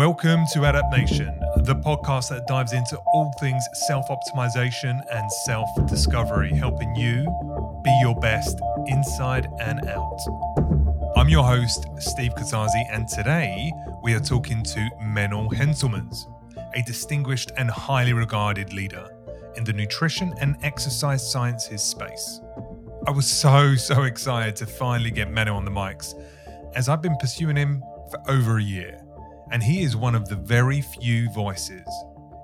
Welcome 0.00 0.46
to 0.54 0.66
Adapt 0.66 0.96
Nation, 0.96 1.38
the 1.56 1.74
podcast 1.74 2.30
that 2.30 2.46
dives 2.46 2.72
into 2.72 2.96
all 3.12 3.34
things 3.38 3.62
self 3.86 4.06
optimization 4.08 4.98
and 5.12 5.30
self 5.44 5.68
discovery, 5.86 6.54
helping 6.54 6.94
you 6.94 7.26
be 7.84 7.98
your 8.00 8.18
best 8.18 8.58
inside 8.86 9.50
and 9.60 9.86
out. 9.88 10.18
I'm 11.16 11.28
your 11.28 11.44
host, 11.44 11.86
Steve 11.98 12.34
Katazi, 12.34 12.82
and 12.90 13.08
today 13.08 13.70
we 14.02 14.14
are 14.14 14.20
talking 14.20 14.62
to 14.62 14.88
Menno 15.02 15.52
Henselmans, 15.52 16.16
a 16.74 16.82
distinguished 16.84 17.52
and 17.58 17.70
highly 17.70 18.14
regarded 18.14 18.72
leader 18.72 19.06
in 19.56 19.64
the 19.64 19.72
nutrition 19.74 20.32
and 20.40 20.56
exercise 20.62 21.30
sciences 21.30 21.82
space. 21.82 22.40
I 23.06 23.10
was 23.10 23.26
so, 23.26 23.74
so 23.74 24.04
excited 24.04 24.56
to 24.56 24.66
finally 24.66 25.10
get 25.10 25.28
Menno 25.28 25.54
on 25.54 25.66
the 25.66 25.70
mics, 25.70 26.14
as 26.74 26.88
I've 26.88 27.02
been 27.02 27.16
pursuing 27.16 27.56
him 27.56 27.82
for 28.10 28.18
over 28.30 28.56
a 28.56 28.62
year 28.62 28.99
and 29.50 29.62
he 29.62 29.82
is 29.82 29.96
one 29.96 30.14
of 30.14 30.28
the 30.28 30.36
very 30.36 30.80
few 30.80 31.30
voices 31.32 31.86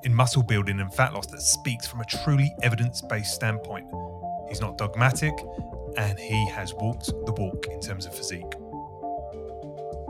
in 0.03 0.15
muscle 0.15 0.43
building 0.43 0.81
and 0.81 0.93
fat 0.95 1.13
loss 1.15 1.27
that 1.27 1.43
speaks 1.43 1.87
from 1.87 2.01
a 2.01 2.05
truly 2.05 2.55
evidence 2.63 3.03
based 3.03 3.35
standpoint. 3.35 3.87
He's 4.49 4.61
not 4.61 4.79
dogmatic, 4.79 5.35
and 5.97 6.19
he 6.19 6.49
has 6.51 6.75
walked 6.75 7.07
the 7.07 7.33
walk 7.33 7.67
in 7.71 7.81
terms 7.81 8.07
of 8.07 8.15
physique. 8.15 8.53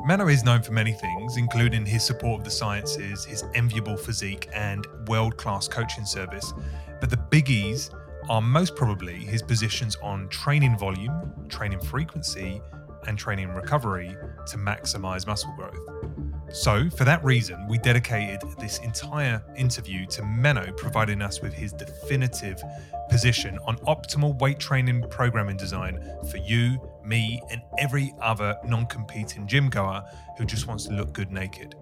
Menno 0.06 0.32
is 0.32 0.44
known 0.44 0.62
for 0.62 0.72
many 0.72 0.92
things, 0.92 1.36
including 1.36 1.84
his 1.84 2.04
support 2.04 2.40
of 2.40 2.44
the 2.44 2.50
sciences, 2.50 3.24
his 3.24 3.42
enviable 3.54 3.96
physique, 3.96 4.48
and 4.54 4.86
world 5.08 5.36
class 5.36 5.66
coaching 5.66 6.04
service. 6.04 6.52
But 7.00 7.10
the 7.10 7.16
biggies 7.16 7.92
are 8.28 8.40
most 8.40 8.76
probably 8.76 9.14
his 9.14 9.42
positions 9.42 9.96
on 10.02 10.28
training 10.28 10.78
volume, 10.78 11.46
training 11.48 11.80
frequency, 11.80 12.60
and 13.08 13.18
training 13.18 13.48
recovery 13.48 14.16
to 14.46 14.56
maximize 14.56 15.26
muscle 15.26 15.52
growth. 15.56 16.05
So, 16.52 16.88
for 16.90 17.04
that 17.04 17.24
reason, 17.24 17.66
we 17.66 17.78
dedicated 17.78 18.40
this 18.58 18.78
entire 18.78 19.42
interview 19.56 20.06
to 20.06 20.22
Menno 20.22 20.76
providing 20.76 21.20
us 21.20 21.40
with 21.40 21.52
his 21.52 21.72
definitive 21.72 22.62
position 23.10 23.58
on 23.66 23.76
optimal 23.78 24.38
weight 24.38 24.58
training 24.58 25.04
programming 25.10 25.56
design 25.56 26.00
for 26.30 26.36
you, 26.38 26.78
me, 27.04 27.42
and 27.50 27.62
every 27.78 28.14
other 28.22 28.56
non 28.64 28.86
competing 28.86 29.46
gym 29.46 29.68
goer 29.68 30.02
who 30.38 30.44
just 30.44 30.66
wants 30.66 30.84
to 30.86 30.92
look 30.92 31.12
good 31.12 31.32
naked. 31.32 31.74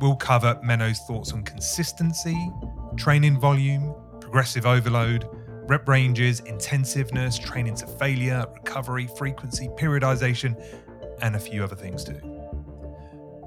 We'll 0.00 0.16
cover 0.16 0.60
Menno's 0.62 1.00
thoughts 1.00 1.32
on 1.32 1.42
consistency, 1.42 2.50
training 2.96 3.40
volume, 3.40 3.94
progressive 4.20 4.66
overload, 4.66 5.26
rep 5.68 5.88
ranges, 5.88 6.40
intensiveness, 6.40 7.38
training 7.38 7.76
to 7.76 7.86
failure, 7.86 8.44
recovery, 8.52 9.08
frequency, 9.16 9.68
periodization, 9.68 10.62
and 11.22 11.34
a 11.34 11.40
few 11.40 11.64
other 11.64 11.76
things 11.76 12.04
too. 12.04 12.35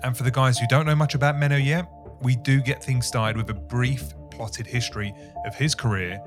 And 0.04 0.16
for 0.16 0.24
the 0.24 0.32
guys 0.32 0.58
who 0.58 0.68
don't 0.68 0.86
know 0.86 0.96
much 0.96 1.16
about 1.16 1.36
Menno 1.36 1.64
yet, 1.64 1.86
we 2.22 2.36
do 2.36 2.62
get 2.62 2.84
things 2.84 3.06
started 3.06 3.38
with 3.38 3.50
a 3.50 3.54
brief 3.54 4.14
plotted 4.32 4.68
history 4.68 5.14
of 5.46 5.56
his 5.56 5.76
career 5.76 6.22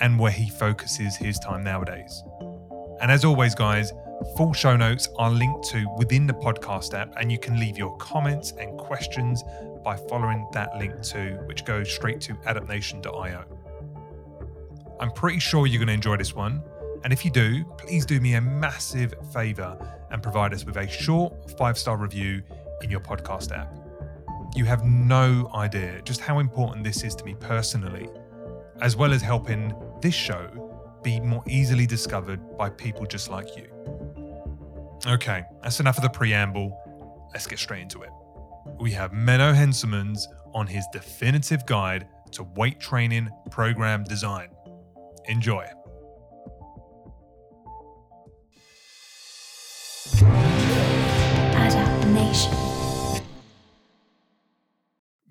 and 0.00 0.18
where 0.18 0.32
he 0.32 0.48
focuses 0.50 1.16
his 1.16 1.38
time 1.38 1.62
nowadays. 1.62 2.22
And 3.00 3.10
as 3.10 3.24
always, 3.24 3.54
guys, 3.54 3.92
full 4.36 4.52
show 4.52 4.76
notes 4.76 5.08
are 5.18 5.30
linked 5.30 5.68
to 5.70 5.86
within 5.96 6.26
the 6.26 6.32
podcast 6.32 6.94
app, 6.94 7.14
and 7.16 7.30
you 7.30 7.38
can 7.38 7.58
leave 7.58 7.78
your 7.78 7.96
comments 7.96 8.52
and 8.52 8.76
questions 8.78 9.42
by 9.84 9.96
following 9.96 10.46
that 10.52 10.76
link 10.78 11.02
too, 11.02 11.38
which 11.46 11.64
goes 11.64 11.92
straight 11.92 12.20
to 12.22 12.34
adaptnation.io. 12.34 13.44
I'm 15.00 15.10
pretty 15.10 15.38
sure 15.38 15.66
you're 15.66 15.78
going 15.78 15.88
to 15.88 15.94
enjoy 15.94 16.16
this 16.16 16.34
one. 16.34 16.62
And 17.02 17.12
if 17.12 17.24
you 17.24 17.30
do, 17.30 17.64
please 17.76 18.06
do 18.06 18.20
me 18.20 18.34
a 18.34 18.40
massive 18.40 19.14
favor 19.32 19.76
and 20.10 20.22
provide 20.22 20.54
us 20.54 20.64
with 20.64 20.76
a 20.76 20.88
short 20.88 21.50
five 21.58 21.76
star 21.76 21.96
review 21.96 22.42
in 22.84 22.90
your 22.90 23.00
podcast 23.00 23.50
app. 23.50 23.74
You 24.54 24.64
have 24.66 24.84
no 24.84 25.50
idea 25.54 26.00
just 26.02 26.20
how 26.20 26.38
important 26.38 26.84
this 26.84 27.02
is 27.02 27.16
to 27.16 27.24
me 27.24 27.34
personally, 27.34 28.08
as 28.80 28.94
well 28.94 29.12
as 29.12 29.20
helping 29.20 29.74
this 30.00 30.14
show 30.14 31.00
be 31.02 31.18
more 31.18 31.42
easily 31.48 31.86
discovered 31.86 32.56
by 32.56 32.70
people 32.70 33.04
just 33.06 33.28
like 33.28 33.56
you. 33.56 33.66
Okay, 35.06 35.42
that's 35.62 35.80
enough 35.80 35.96
of 35.96 36.04
the 36.04 36.10
preamble. 36.10 36.78
Let's 37.32 37.46
get 37.46 37.58
straight 37.58 37.82
into 37.82 38.02
it. 38.02 38.10
We 38.78 38.92
have 38.92 39.10
Menno 39.10 39.54
Henselmans 39.54 40.22
on 40.54 40.66
his 40.66 40.86
definitive 40.92 41.66
guide 41.66 42.06
to 42.32 42.44
weight 42.56 42.80
training 42.80 43.28
program 43.50 44.04
design. 44.04 44.48
Enjoy. 45.26 45.66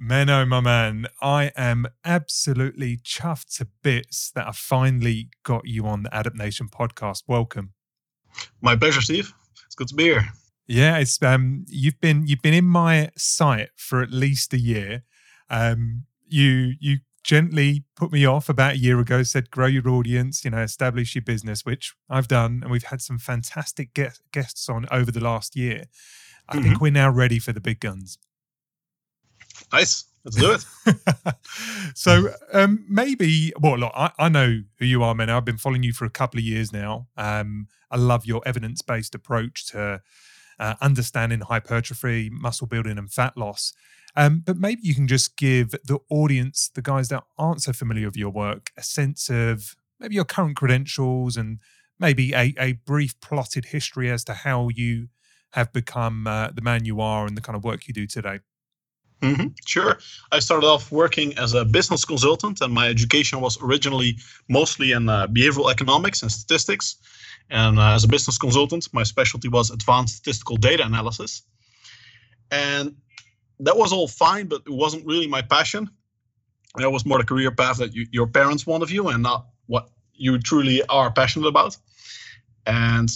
Menno, 0.03 0.45
my 0.45 0.59
man, 0.59 1.07
I 1.21 1.53
am 1.55 1.85
absolutely 2.03 2.97
chuffed 2.97 3.55
to 3.57 3.67
bits 3.83 4.31
that 4.35 4.45
I 4.45 4.51
finally 4.51 5.29
got 5.43 5.65
you 5.65 5.85
on 5.85 6.03
the 6.03 6.19
Adapt 6.19 6.35
Nation 6.35 6.67
podcast. 6.67 7.23
Welcome. 7.25 7.71
My 8.59 8.75
pleasure, 8.75 8.99
Steve. 8.99 9.33
It's 9.65 9.75
good 9.75 9.87
to 9.87 9.95
be 9.95 10.03
here. 10.03 10.27
Yeah, 10.67 10.97
it's 10.97 11.21
um 11.23 11.63
you've 11.69 12.01
been 12.01 12.27
you've 12.27 12.41
been 12.41 12.53
in 12.53 12.65
my 12.65 13.11
site 13.15 13.69
for 13.77 14.01
at 14.01 14.11
least 14.11 14.53
a 14.53 14.59
year. 14.59 15.03
Um 15.49 16.03
you 16.27 16.73
you 16.81 16.97
gently 17.23 17.85
put 17.95 18.11
me 18.11 18.25
off 18.25 18.49
about 18.49 18.73
a 18.73 18.79
year 18.79 18.99
ago, 18.99 19.23
said 19.23 19.51
grow 19.51 19.67
your 19.67 19.87
audience, 19.87 20.43
you 20.43 20.51
know, 20.51 20.63
establish 20.63 21.15
your 21.15 21.21
business, 21.21 21.63
which 21.63 21.93
I've 22.09 22.27
done, 22.27 22.59
and 22.61 22.71
we've 22.71 22.83
had 22.83 23.01
some 23.01 23.19
fantastic 23.19 23.97
guests 24.33 24.67
on 24.67 24.85
over 24.91 25.11
the 25.11 25.23
last 25.23 25.55
year. 25.55 25.85
I 26.49 26.55
mm-hmm. 26.55 26.63
think 26.63 26.81
we're 26.81 26.91
now 26.91 27.09
ready 27.09 27.39
for 27.39 27.53
the 27.53 27.61
big 27.61 27.79
guns. 27.79 28.17
Nice. 29.73 30.05
Let's 30.23 30.37
do 30.37 30.51
it. 30.51 31.35
so 31.95 32.29
um, 32.53 32.85
maybe, 32.87 33.51
well, 33.59 33.77
look, 33.77 33.91
I, 33.93 34.11
I, 34.17 34.29
know 34.29 34.61
who 34.79 34.85
you 34.85 35.03
are, 35.03 35.13
man. 35.13 35.29
I've 35.29 35.43
been 35.43 35.57
following 35.57 35.83
you 35.83 35.91
for 35.91 36.05
a 36.05 36.09
couple 36.09 36.37
of 36.37 36.45
years 36.45 36.71
now. 36.71 37.07
Um, 37.17 37.67
I 37.91 37.97
love 37.97 38.25
your 38.25 38.41
evidence 38.45 38.81
based 38.81 39.15
approach 39.15 39.65
to 39.71 40.01
uh, 40.59 40.75
understanding 40.79 41.41
hypertrophy, 41.41 42.29
muscle 42.31 42.67
building, 42.67 42.97
and 42.97 43.11
fat 43.11 43.35
loss. 43.35 43.73
Um, 44.15 44.43
but 44.45 44.57
maybe 44.57 44.81
you 44.83 44.95
can 44.95 45.07
just 45.07 45.35
give 45.37 45.71
the 45.71 45.99
audience, 46.09 46.69
the 46.73 46.81
guys 46.81 47.09
that 47.09 47.23
aren't 47.37 47.63
so 47.63 47.73
familiar 47.73 48.07
with 48.07 48.15
your 48.15 48.29
work, 48.29 48.71
a 48.77 48.83
sense 48.83 49.29
of 49.29 49.75
maybe 49.99 50.15
your 50.15 50.25
current 50.25 50.55
credentials 50.55 51.35
and 51.35 51.59
maybe 51.99 52.33
a, 52.33 52.53
a 52.59 52.73
brief 52.85 53.19
plotted 53.19 53.65
history 53.65 54.09
as 54.09 54.23
to 54.25 54.33
how 54.33 54.69
you 54.69 55.07
have 55.51 55.73
become 55.73 56.27
uh, 56.27 56.49
the 56.53 56.61
man 56.61 56.85
you 56.85 57.01
are 57.01 57.25
and 57.25 57.35
the 57.35 57.41
kind 57.41 57.55
of 57.55 57.63
work 57.63 57.87
you 57.87 57.93
do 57.93 58.07
today. 58.07 58.39
Mm-hmm, 59.23 59.47
sure. 59.65 59.99
I 60.33 60.39
started 60.39 60.67
off 60.67 60.91
working 60.91 61.37
as 61.37 61.53
a 61.53 61.63
business 61.63 62.03
consultant, 62.03 62.59
and 62.59 62.73
my 62.73 62.89
education 62.89 63.39
was 63.39 63.57
originally 63.61 64.17
mostly 64.49 64.91
in 64.91 65.07
uh, 65.07 65.27
behavioral 65.27 65.71
economics 65.71 66.21
and 66.21 66.31
statistics. 66.31 66.97
And 67.49 67.79
uh, 67.79 67.93
as 67.93 68.03
a 68.03 68.09
business 68.09 68.37
consultant, 68.37 68.89
my 68.91 69.03
specialty 69.03 69.47
was 69.47 69.71
advanced 69.71 70.17
statistical 70.17 70.57
data 70.57 70.85
analysis. 70.85 71.43
And 72.51 72.95
that 73.61 73.77
was 73.77 73.93
all 73.93 74.09
fine, 74.09 74.47
but 74.47 74.61
it 74.65 74.73
wasn't 74.73 75.05
really 75.05 75.27
my 75.27 75.41
passion. 75.41 75.89
That 76.75 76.91
was 76.91 77.05
more 77.05 77.17
the 77.17 77.23
career 77.23 77.51
path 77.51 77.77
that 77.77 77.93
you, 77.93 78.05
your 78.11 78.27
parents 78.27 78.67
want 78.67 78.83
of 78.83 78.91
you 78.91 79.07
and 79.07 79.23
not 79.23 79.45
what 79.67 79.89
you 80.15 80.37
truly 80.37 80.83
are 80.87 81.11
passionate 81.11 81.47
about. 81.47 81.77
And 82.65 83.09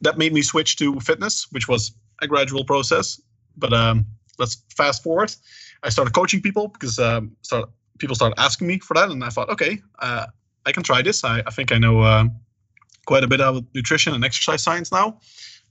that 0.00 0.18
made 0.18 0.32
me 0.32 0.42
switch 0.42 0.76
to 0.78 0.98
fitness, 0.98 1.46
which 1.52 1.68
was 1.68 1.92
a 2.20 2.26
gradual 2.26 2.64
process. 2.64 3.20
But 3.56 3.72
um, 3.72 4.06
let's 4.42 4.56
fast 4.76 5.02
forward. 5.02 5.34
I 5.82 5.88
started 5.88 6.12
coaching 6.12 6.42
people 6.42 6.68
because 6.68 6.98
um, 6.98 7.36
start, 7.42 7.70
people 7.98 8.16
started 8.16 8.38
asking 8.38 8.66
me 8.66 8.78
for 8.78 8.94
that, 8.94 9.10
and 9.10 9.24
I 9.24 9.30
thought, 9.30 9.48
okay, 9.50 9.80
uh, 10.00 10.26
I 10.66 10.72
can 10.72 10.82
try 10.82 11.00
this. 11.02 11.24
I, 11.24 11.42
I 11.46 11.50
think 11.50 11.72
I 11.72 11.78
know 11.78 12.00
uh, 12.00 12.24
quite 13.06 13.24
a 13.24 13.28
bit 13.28 13.40
about 13.40 13.64
nutrition 13.74 14.14
and 14.14 14.24
exercise 14.24 14.62
science 14.62 14.92
now. 14.92 15.20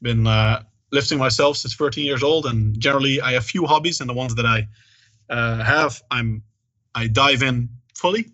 Been 0.02 0.26
uh, 0.26 0.64
lifting 0.92 1.20
myself 1.20 1.58
since 1.58 1.76
13 1.76 2.06
years 2.06 2.24
old, 2.24 2.46
and 2.46 2.80
generally 2.80 3.22
I 3.22 3.34
have 3.34 3.46
few 3.46 3.66
hobbies, 3.66 4.00
and 4.02 4.10
the 4.10 4.14
ones 4.14 4.36
that 4.36 4.46
I 4.46 4.68
uh, 5.30 5.64
have, 5.64 6.02
I'm 6.10 6.44
I 6.96 7.08
dive 7.08 7.44
in 7.44 7.70
fully. 7.96 8.26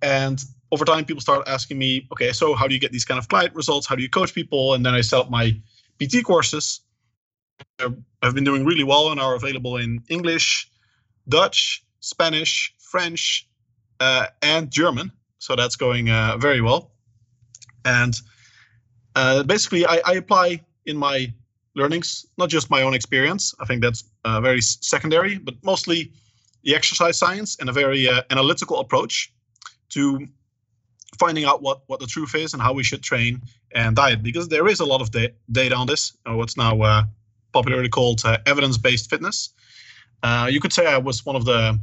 And 0.00 0.42
over 0.72 0.84
time, 0.84 1.04
people 1.04 1.20
start 1.20 1.46
asking 1.46 1.78
me, 1.78 2.08
okay, 2.12 2.32
so 2.32 2.54
how 2.54 2.66
do 2.66 2.74
you 2.74 2.80
get 2.80 2.92
these 2.92 3.04
kind 3.04 3.18
of 3.18 3.28
client 3.28 3.54
results? 3.54 3.86
How 3.86 3.94
do 3.94 4.02
you 4.02 4.08
coach 4.08 4.34
people? 4.34 4.74
And 4.74 4.84
then 4.84 4.94
I 4.94 5.02
set 5.02 5.20
up 5.20 5.30
my 5.30 5.54
PT 6.00 6.24
courses 6.24 6.80
have 7.78 8.34
been 8.34 8.44
doing 8.44 8.64
really 8.64 8.84
well 8.84 9.10
and 9.10 9.20
are 9.20 9.34
available 9.34 9.76
in 9.76 10.02
English, 10.08 10.70
Dutch, 11.28 11.84
Spanish, 12.00 12.74
French, 12.78 13.48
uh, 14.00 14.26
and 14.42 14.70
German. 14.70 15.12
So 15.38 15.56
that's 15.56 15.76
going 15.76 16.10
uh, 16.10 16.36
very 16.38 16.60
well. 16.60 16.92
And 17.84 18.14
uh, 19.16 19.42
basically, 19.42 19.86
I, 19.86 20.00
I, 20.04 20.12
apply 20.14 20.60
in 20.86 20.96
my 20.96 21.32
learnings 21.74 22.26
not 22.38 22.48
just 22.48 22.70
my 22.70 22.82
own 22.82 22.94
experience. 22.94 23.54
I 23.60 23.64
think 23.64 23.82
that's 23.82 24.04
uh, 24.24 24.40
very 24.40 24.60
secondary, 24.60 25.38
but 25.38 25.54
mostly 25.62 26.12
the 26.62 26.74
exercise 26.74 27.18
science 27.18 27.56
and 27.60 27.68
a 27.68 27.72
very 27.72 28.08
uh, 28.08 28.22
analytical 28.30 28.78
approach 28.78 29.32
to 29.90 30.26
finding 31.18 31.44
out 31.44 31.60
what 31.62 31.82
what 31.88 32.00
the 32.00 32.06
truth 32.06 32.34
is 32.34 32.54
and 32.54 32.62
how 32.62 32.72
we 32.72 32.82
should 32.82 33.02
train 33.02 33.40
and 33.74 33.96
diet 33.96 34.22
because 34.22 34.48
there 34.48 34.66
is 34.68 34.80
a 34.80 34.84
lot 34.84 35.00
of 35.00 35.10
da- 35.10 35.34
data 35.50 35.74
on 35.74 35.86
this. 35.86 36.16
Uh, 36.24 36.34
what's 36.34 36.56
now 36.56 37.04
popularly 37.52 37.88
called 37.88 38.22
uh, 38.24 38.38
evidence-based 38.46 39.08
fitness. 39.10 39.50
Uh, 40.22 40.48
you 40.50 40.60
could 40.60 40.72
say 40.72 40.86
I 40.86 40.98
was 40.98 41.24
one 41.26 41.36
of 41.36 41.44
the 41.44 41.78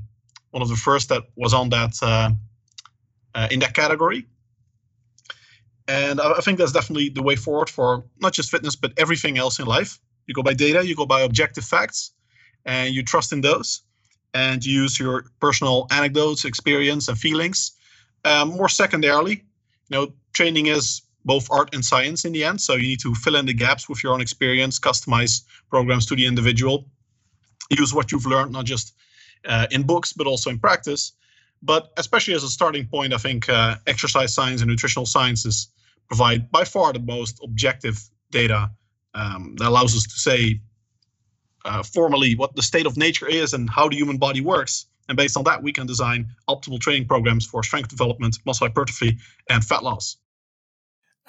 one 0.51 0.63
of 0.63 0.69
the 0.69 0.75
first 0.75 1.10
that 1.10 1.24
was 1.36 1.54
on 1.54 1.69
that 1.69 1.94
uh, 2.01 2.31
uh, 3.36 3.48
in 3.51 3.60
that 3.60 3.74
category. 3.74 4.25
And 5.88 6.19
I, 6.21 6.31
I 6.31 6.42
think 6.42 6.57
that's 6.57 6.71
definitely 6.71 7.10
the 7.10 7.21
way 7.24 7.36
forward 7.36 7.69
for 7.69 8.04
not 8.19 8.33
just 8.33 8.50
fitness 8.50 8.75
but 8.75 8.94
everything 8.98 9.38
else 9.38 9.60
in 9.60 9.66
life. 9.66 10.00
You 10.27 10.33
go 10.33 10.44
by 10.44 10.54
data, 10.54 10.86
you 10.86 10.95
go 10.95 11.06
by 11.06 11.21
objective 11.21 11.66
facts, 11.66 12.12
and 12.66 12.94
you 12.94 13.04
trust 13.04 13.33
in 13.33 13.42
those, 13.42 13.81
and 14.33 14.63
you 14.63 14.83
use 14.83 15.00
your 15.00 15.25
personal 15.39 15.88
anecdotes, 15.92 16.45
experience, 16.45 17.07
and 17.07 17.18
feelings. 17.18 17.71
Um, 18.25 18.50
more 18.50 18.69
secondarily, 18.69 19.44
you 19.88 19.98
know, 19.98 20.13
training 20.33 20.68
is 20.68 21.01
both 21.25 21.50
art 21.51 21.74
and 21.74 21.83
science 21.83 22.25
in 22.25 22.31
the 22.31 22.44
end. 22.44 22.62
So 22.62 22.75
you 22.75 22.88
need 22.88 23.00
to 23.01 23.13
fill 23.16 23.36
in 23.36 23.45
the 23.45 23.54
gaps 23.54 23.89
with 23.89 24.04
your 24.04 24.13
own 24.13 24.21
experience, 24.21 24.80
customize 24.80 25.44
programs 25.69 26.06
to 26.07 26.16
the 26.16 26.25
individual, 26.25 26.86
use 27.69 27.94
what 27.94 28.12
you've 28.12 28.25
learned, 28.25 28.51
not 28.51 28.66
just 28.66 28.94
uh, 29.45 29.68
in 29.71 29.83
books, 29.83 30.13
but 30.13 30.27
also 30.27 30.50
in 30.50 30.60
practice. 30.60 31.13
But 31.62 31.92
especially 31.98 32.33
as 32.36 32.44
a 32.44 32.50
starting 32.50 32.86
point, 32.88 33.13
I 33.13 33.18
think 33.18 33.50
uh, 33.50 33.75
exercise 33.86 34.33
science 34.33 34.62
and 34.62 34.69
nutritional 34.69 35.06
sciences 35.06 35.69
provide 36.07 36.51
by 36.51 36.63
far 36.63 36.94
the 36.94 37.00
most 37.00 37.39
objective 37.44 38.01
data 38.31 38.71
um, 39.13 39.56
that 39.57 39.68
allows 39.68 39.95
us 39.95 40.04
to 40.04 40.19
say 40.19 40.62
uh, 41.66 41.83
formally 41.83 42.36
what 42.36 42.56
the 42.56 42.62
state 42.62 42.86
of 42.86 42.98
nature 42.98 43.27
is 43.27 43.54
and 43.54 43.69
how 43.69 43.89
the 43.89 43.95
human 43.95 44.18
body 44.18 44.42
works. 44.42 44.86
And 45.10 45.18
based 45.18 45.36
on 45.38 45.44
that, 45.45 45.62
we 45.62 45.74
can 45.74 45.88
design 45.88 46.27
optimal 46.48 46.80
training 46.80 47.07
programs 47.07 47.45
for 47.45 47.63
strength 47.63 47.89
development, 47.89 48.38
muscle 48.45 48.68
hypertrophy, 48.68 49.18
and 49.50 49.63
fat 49.63 49.83
loss. 49.83 50.18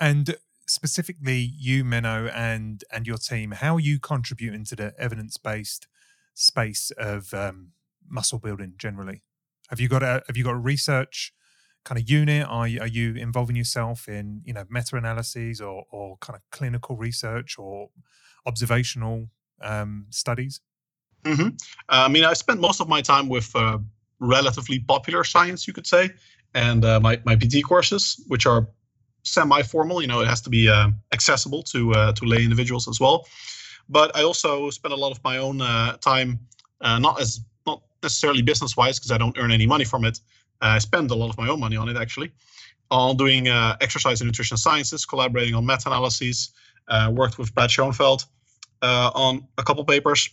And 0.01 0.37
specifically, 0.67 1.53
you, 1.57 1.85
Menno, 1.85 2.33
and 2.35 2.83
and 2.91 3.07
your 3.07 3.19
team, 3.19 3.53
how 3.53 3.77
are 3.77 3.81
you 3.81 4.01
contributing 4.01 4.65
to 4.67 4.77
the 4.77 4.95
evidence 4.99 5.37
based 5.37 5.87
space 6.35 6.91
of 6.97 7.35
um, 7.35 7.73
muscle 8.09 8.39
building 8.39 8.75
generally? 8.79 9.23
Have 9.69 9.79
you 9.79 9.89
got 9.89 10.03
a 10.03 10.23
have 10.27 10.37
you 10.37 10.45
got 10.45 10.55
a 10.55 10.59
research 10.59 11.33
kind 11.85 12.01
of 12.01 12.09
unit? 12.09 12.47
Are 12.49 12.67
you, 12.67 12.81
are 12.81 12.87
you 12.87 13.15
involving 13.15 13.57
yourself 13.57 14.09
in 14.09 14.43
you 14.45 14.55
know 14.55 14.65
meta 14.71 14.97
analyses 14.97 15.61
or 15.61 15.85
or 15.91 16.17
kind 16.19 16.37
of 16.37 16.43
clinical 16.51 16.97
research 16.97 17.59
or 17.59 17.91
observational 18.47 19.29
um, 19.63 20.07
studies? 20.11 20.61
Mm-hmm. 21.25 21.49
Uh, 21.49 21.53
I 21.89 22.09
mean, 22.09 22.25
I 22.25 22.33
spent 22.33 22.61
most 22.61 22.81
of 22.81 22.89
my 22.89 23.03
time 23.03 23.29
with 23.29 23.55
uh, 23.55 23.79
relatively 24.21 24.79
popular 24.79 25.25
science, 25.25 25.67
you 25.67 25.75
could 25.75 25.87
say, 25.87 26.11
and 26.55 26.85
uh, 26.85 27.01
my 27.01 27.21
my 27.25 27.37
PT 27.37 27.63
courses, 27.63 28.25
which 28.29 28.47
are 28.47 28.67
semi-formal. 29.23 30.01
You 30.03 30.09
know, 30.09 30.21
it 30.21 30.29
has 30.29 30.41
to 30.43 30.51
be 30.51 30.69
uh, 30.69 30.91
accessible 31.13 31.63
to 31.65 31.93
uh, 31.93 32.13
to 32.13 32.25
lay 32.25 32.43
individuals 32.43 32.89
as 32.89 33.01
well. 33.01 33.27
But 33.89 34.15
I 34.17 34.23
also 34.23 34.71
spend 34.71 34.95
a 34.95 34.97
lot 34.97 35.11
of 35.11 35.23
my 35.25 35.39
own 35.39 35.61
uh, 35.61 35.97
time, 35.97 36.39
uh, 36.81 36.99
not 36.99 37.21
as 37.21 37.41
not 37.67 37.83
necessarily 38.03 38.43
business-wise, 38.43 38.99
because 38.99 39.11
I 39.11 39.19
don't 39.19 39.37
earn 39.39 39.51
any 39.51 39.67
money 39.67 39.85
from 39.85 40.05
it. 40.05 40.21
I 40.61 40.79
spend 40.79 41.11
a 41.11 41.15
lot 41.15 41.31
of 41.31 41.39
my 41.39 41.49
own 41.49 41.59
money 41.59 41.77
on 41.77 41.89
it 41.89 41.97
actually, 41.97 42.31
on 42.91 43.17
doing 43.17 43.49
uh, 43.49 43.77
exercise 43.81 44.21
and 44.21 44.29
nutrition 44.29 44.57
sciences, 44.57 45.05
collaborating 45.05 45.55
on 45.55 45.67
meta-analyses. 45.67 46.51
Uh, 46.89 47.11
worked 47.15 47.39
with 47.39 47.55
Brad 47.55 47.71
Schoenfeld 47.71 48.25
on 48.83 49.47
a 49.59 49.63
couple 49.63 49.85
papers. 49.85 50.31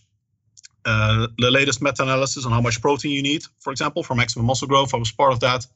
the 0.84 1.50
latest 1.50 1.82
meta-analysis 1.82 2.46
on 2.46 2.52
how 2.52 2.60
much 2.60 2.80
protein 2.80 3.12
you 3.12 3.22
need, 3.22 3.42
for 3.60 3.70
example, 3.72 4.02
for 4.02 4.14
maximum 4.14 4.46
muscle 4.46 4.68
growth. 4.68 4.94
I 4.94 4.98
was 4.98 5.12
part 5.12 5.32
of 5.32 5.40
that. 5.40 5.66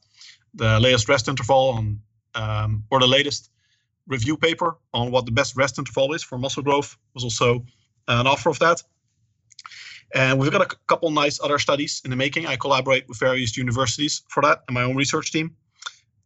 The 0.55 0.79
latest 0.79 1.09
rest 1.09 1.27
interval 1.27 1.69
on 1.69 1.99
um, 2.35 2.83
or 2.91 2.99
the 2.99 3.07
latest 3.07 3.49
review 4.07 4.37
paper 4.37 4.77
on 4.93 5.11
what 5.11 5.25
the 5.25 5.31
best 5.31 5.55
rest 5.55 5.79
interval 5.79 6.13
is 6.13 6.23
for 6.23 6.37
muscle 6.37 6.63
growth 6.63 6.97
was 7.13 7.23
also 7.23 7.65
an 8.07 8.27
offer 8.27 8.49
of 8.49 8.59
that. 8.59 8.81
And 10.13 10.39
we've 10.39 10.51
got 10.51 10.61
a 10.61 10.75
couple 10.87 11.09
nice 11.09 11.39
other 11.41 11.57
studies 11.57 12.01
in 12.05 12.11
the 12.11 12.15
making. 12.15 12.45
I 12.45 12.55
collaborate 12.55 13.07
with 13.07 13.19
various 13.19 13.57
universities 13.57 14.21
for 14.29 14.43
that 14.43 14.63
and 14.67 14.75
my 14.75 14.83
own 14.83 14.95
research 14.95 15.31
team. 15.31 15.55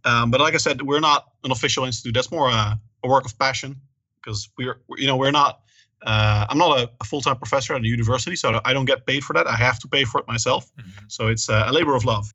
Um, 0.03 0.29
but 0.29 0.41
like 0.41 0.53
I 0.53 0.57
said, 0.57 0.81
we're 0.81 0.99
not 0.99 1.25
an 1.43 1.51
official 1.51 1.85
institute. 1.85 2.13
That's 2.13 2.31
more 2.31 2.49
a, 2.49 2.79
a 3.03 3.07
work 3.07 3.25
of 3.25 3.37
passion 3.39 3.75
because 4.15 4.49
we're, 4.57 4.81
you 4.97 5.07
know, 5.07 5.17
we're 5.17 5.31
not. 5.31 5.61
Uh, 6.05 6.45
I'm 6.49 6.59
not 6.59 6.79
a, 6.79 6.91
a, 7.01 7.03
full-time 7.03 7.37
professor 7.37 7.73
at 7.73 7.81
a 7.81 7.87
university, 7.87 8.35
so 8.35 8.61
I 8.63 8.71
don't 8.71 8.85
get 8.85 9.07
paid 9.07 9.23
for 9.23 9.33
that. 9.33 9.47
I 9.47 9.55
have 9.55 9.79
to 9.79 9.87
pay 9.87 10.03
for 10.03 10.21
it 10.21 10.27
myself. 10.27 10.71
Mm-hmm. 10.75 11.05
So 11.07 11.27
it's 11.27 11.49
a 11.49 11.71
labor 11.71 11.95
of 11.95 12.05
love. 12.05 12.31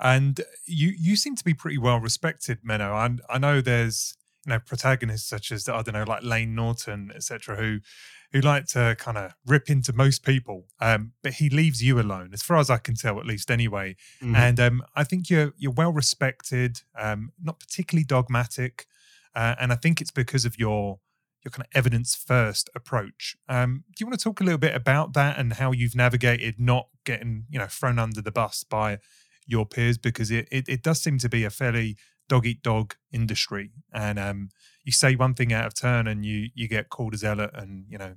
And 0.00 0.40
you 0.66 0.92
you 0.96 1.16
seem 1.16 1.36
to 1.36 1.44
be 1.44 1.54
pretty 1.54 1.78
well 1.78 1.98
respected, 1.98 2.62
Menno. 2.62 2.92
I, 2.92 3.34
I 3.34 3.38
know 3.38 3.60
there's 3.60 4.16
you 4.46 4.50
know 4.50 4.60
protagonists 4.60 5.28
such 5.28 5.50
as 5.50 5.68
I 5.68 5.82
don't 5.82 5.94
know 5.94 6.04
like 6.04 6.22
Layne 6.22 6.54
Norton, 6.54 7.10
etc., 7.14 7.56
who 7.56 7.80
who 8.32 8.40
like 8.40 8.66
to 8.66 8.94
kind 8.98 9.16
of 9.16 9.34
rip 9.46 9.70
into 9.70 9.92
most 9.92 10.22
people, 10.22 10.66
um, 10.80 11.12
but 11.22 11.34
he 11.34 11.48
leaves 11.48 11.82
you 11.82 11.98
alone, 11.98 12.30
as 12.34 12.42
far 12.42 12.58
as 12.58 12.68
I 12.68 12.76
can 12.76 12.94
tell, 12.94 13.18
at 13.18 13.26
least 13.26 13.50
anyway. 13.50 13.96
Mm-hmm. 14.22 14.36
And 14.36 14.60
um, 14.60 14.82
I 14.94 15.04
think 15.04 15.30
you're 15.30 15.52
you're 15.56 15.72
well 15.72 15.92
respected, 15.92 16.82
um, 16.96 17.32
not 17.42 17.58
particularly 17.58 18.04
dogmatic, 18.04 18.86
uh, 19.34 19.54
and 19.58 19.72
I 19.72 19.76
think 19.76 20.00
it's 20.00 20.10
because 20.10 20.44
of 20.44 20.58
your 20.58 21.00
your 21.44 21.50
kind 21.50 21.64
of 21.64 21.70
evidence 21.74 22.14
first 22.14 22.68
approach. 22.74 23.36
Um, 23.48 23.84
do 23.88 24.02
you 24.02 24.06
want 24.06 24.18
to 24.18 24.24
talk 24.24 24.40
a 24.40 24.44
little 24.44 24.58
bit 24.58 24.74
about 24.74 25.14
that 25.14 25.38
and 25.38 25.54
how 25.54 25.72
you've 25.72 25.94
navigated 25.94 26.58
not 26.58 26.88
getting 27.04 27.44
you 27.50 27.58
know 27.58 27.66
thrown 27.66 27.98
under 27.98 28.20
the 28.20 28.32
bus 28.32 28.64
by 28.64 28.98
your 29.48 29.66
peers 29.66 29.98
because 29.98 30.30
it, 30.30 30.46
it, 30.52 30.68
it 30.68 30.82
does 30.82 31.02
seem 31.02 31.18
to 31.18 31.28
be 31.28 31.42
a 31.42 31.50
fairly 31.50 31.96
dog 32.28 32.46
eat 32.46 32.62
dog 32.62 32.94
industry. 33.12 33.72
And 33.92 34.18
um, 34.18 34.50
you 34.84 34.92
say 34.92 35.16
one 35.16 35.34
thing 35.34 35.52
out 35.52 35.66
of 35.66 35.74
turn 35.74 36.06
and 36.06 36.24
you 36.24 36.50
you 36.54 36.68
get 36.68 36.90
called 36.90 37.14
a 37.14 37.16
zealot 37.16 37.50
and 37.54 37.86
you 37.88 37.98
know 37.98 38.14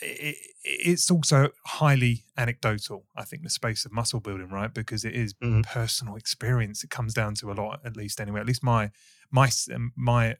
it, 0.00 0.36
it's 0.64 1.10
also 1.10 1.50
highly 1.66 2.24
anecdotal 2.36 3.04
i 3.14 3.24
think 3.24 3.42
the 3.42 3.50
space 3.50 3.84
of 3.84 3.92
muscle 3.92 4.18
building 4.18 4.48
right? 4.48 4.74
Because 4.74 5.04
it 5.04 5.14
is 5.14 5.34
mm-hmm. 5.34 5.60
personal 5.60 6.16
experience. 6.16 6.82
It 6.82 6.90
comes 6.90 7.14
down 7.14 7.34
to 7.36 7.52
a 7.52 7.54
lot 7.54 7.80
at 7.84 7.96
least 7.96 8.20
anyway 8.20 8.40
at 8.40 8.46
least 8.46 8.64
my 8.64 8.90
my 9.30 9.50
um, 9.72 9.92
my 9.96 10.36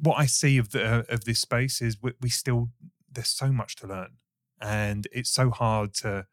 what 0.00 0.18
i 0.18 0.26
see 0.26 0.56
of 0.56 0.70
the 0.70 1.04
of 1.12 1.24
this 1.24 1.40
space 1.40 1.82
is 1.82 1.98
we, 2.02 2.12
we 2.20 2.30
still 2.30 2.70
there's 3.14 3.28
so 3.28 3.52
much 3.52 3.76
to 3.76 3.86
learn. 3.86 4.16
And 4.60 5.06
it's 5.12 5.30
so 5.30 5.50
hard 5.50 5.94
to 5.94 6.26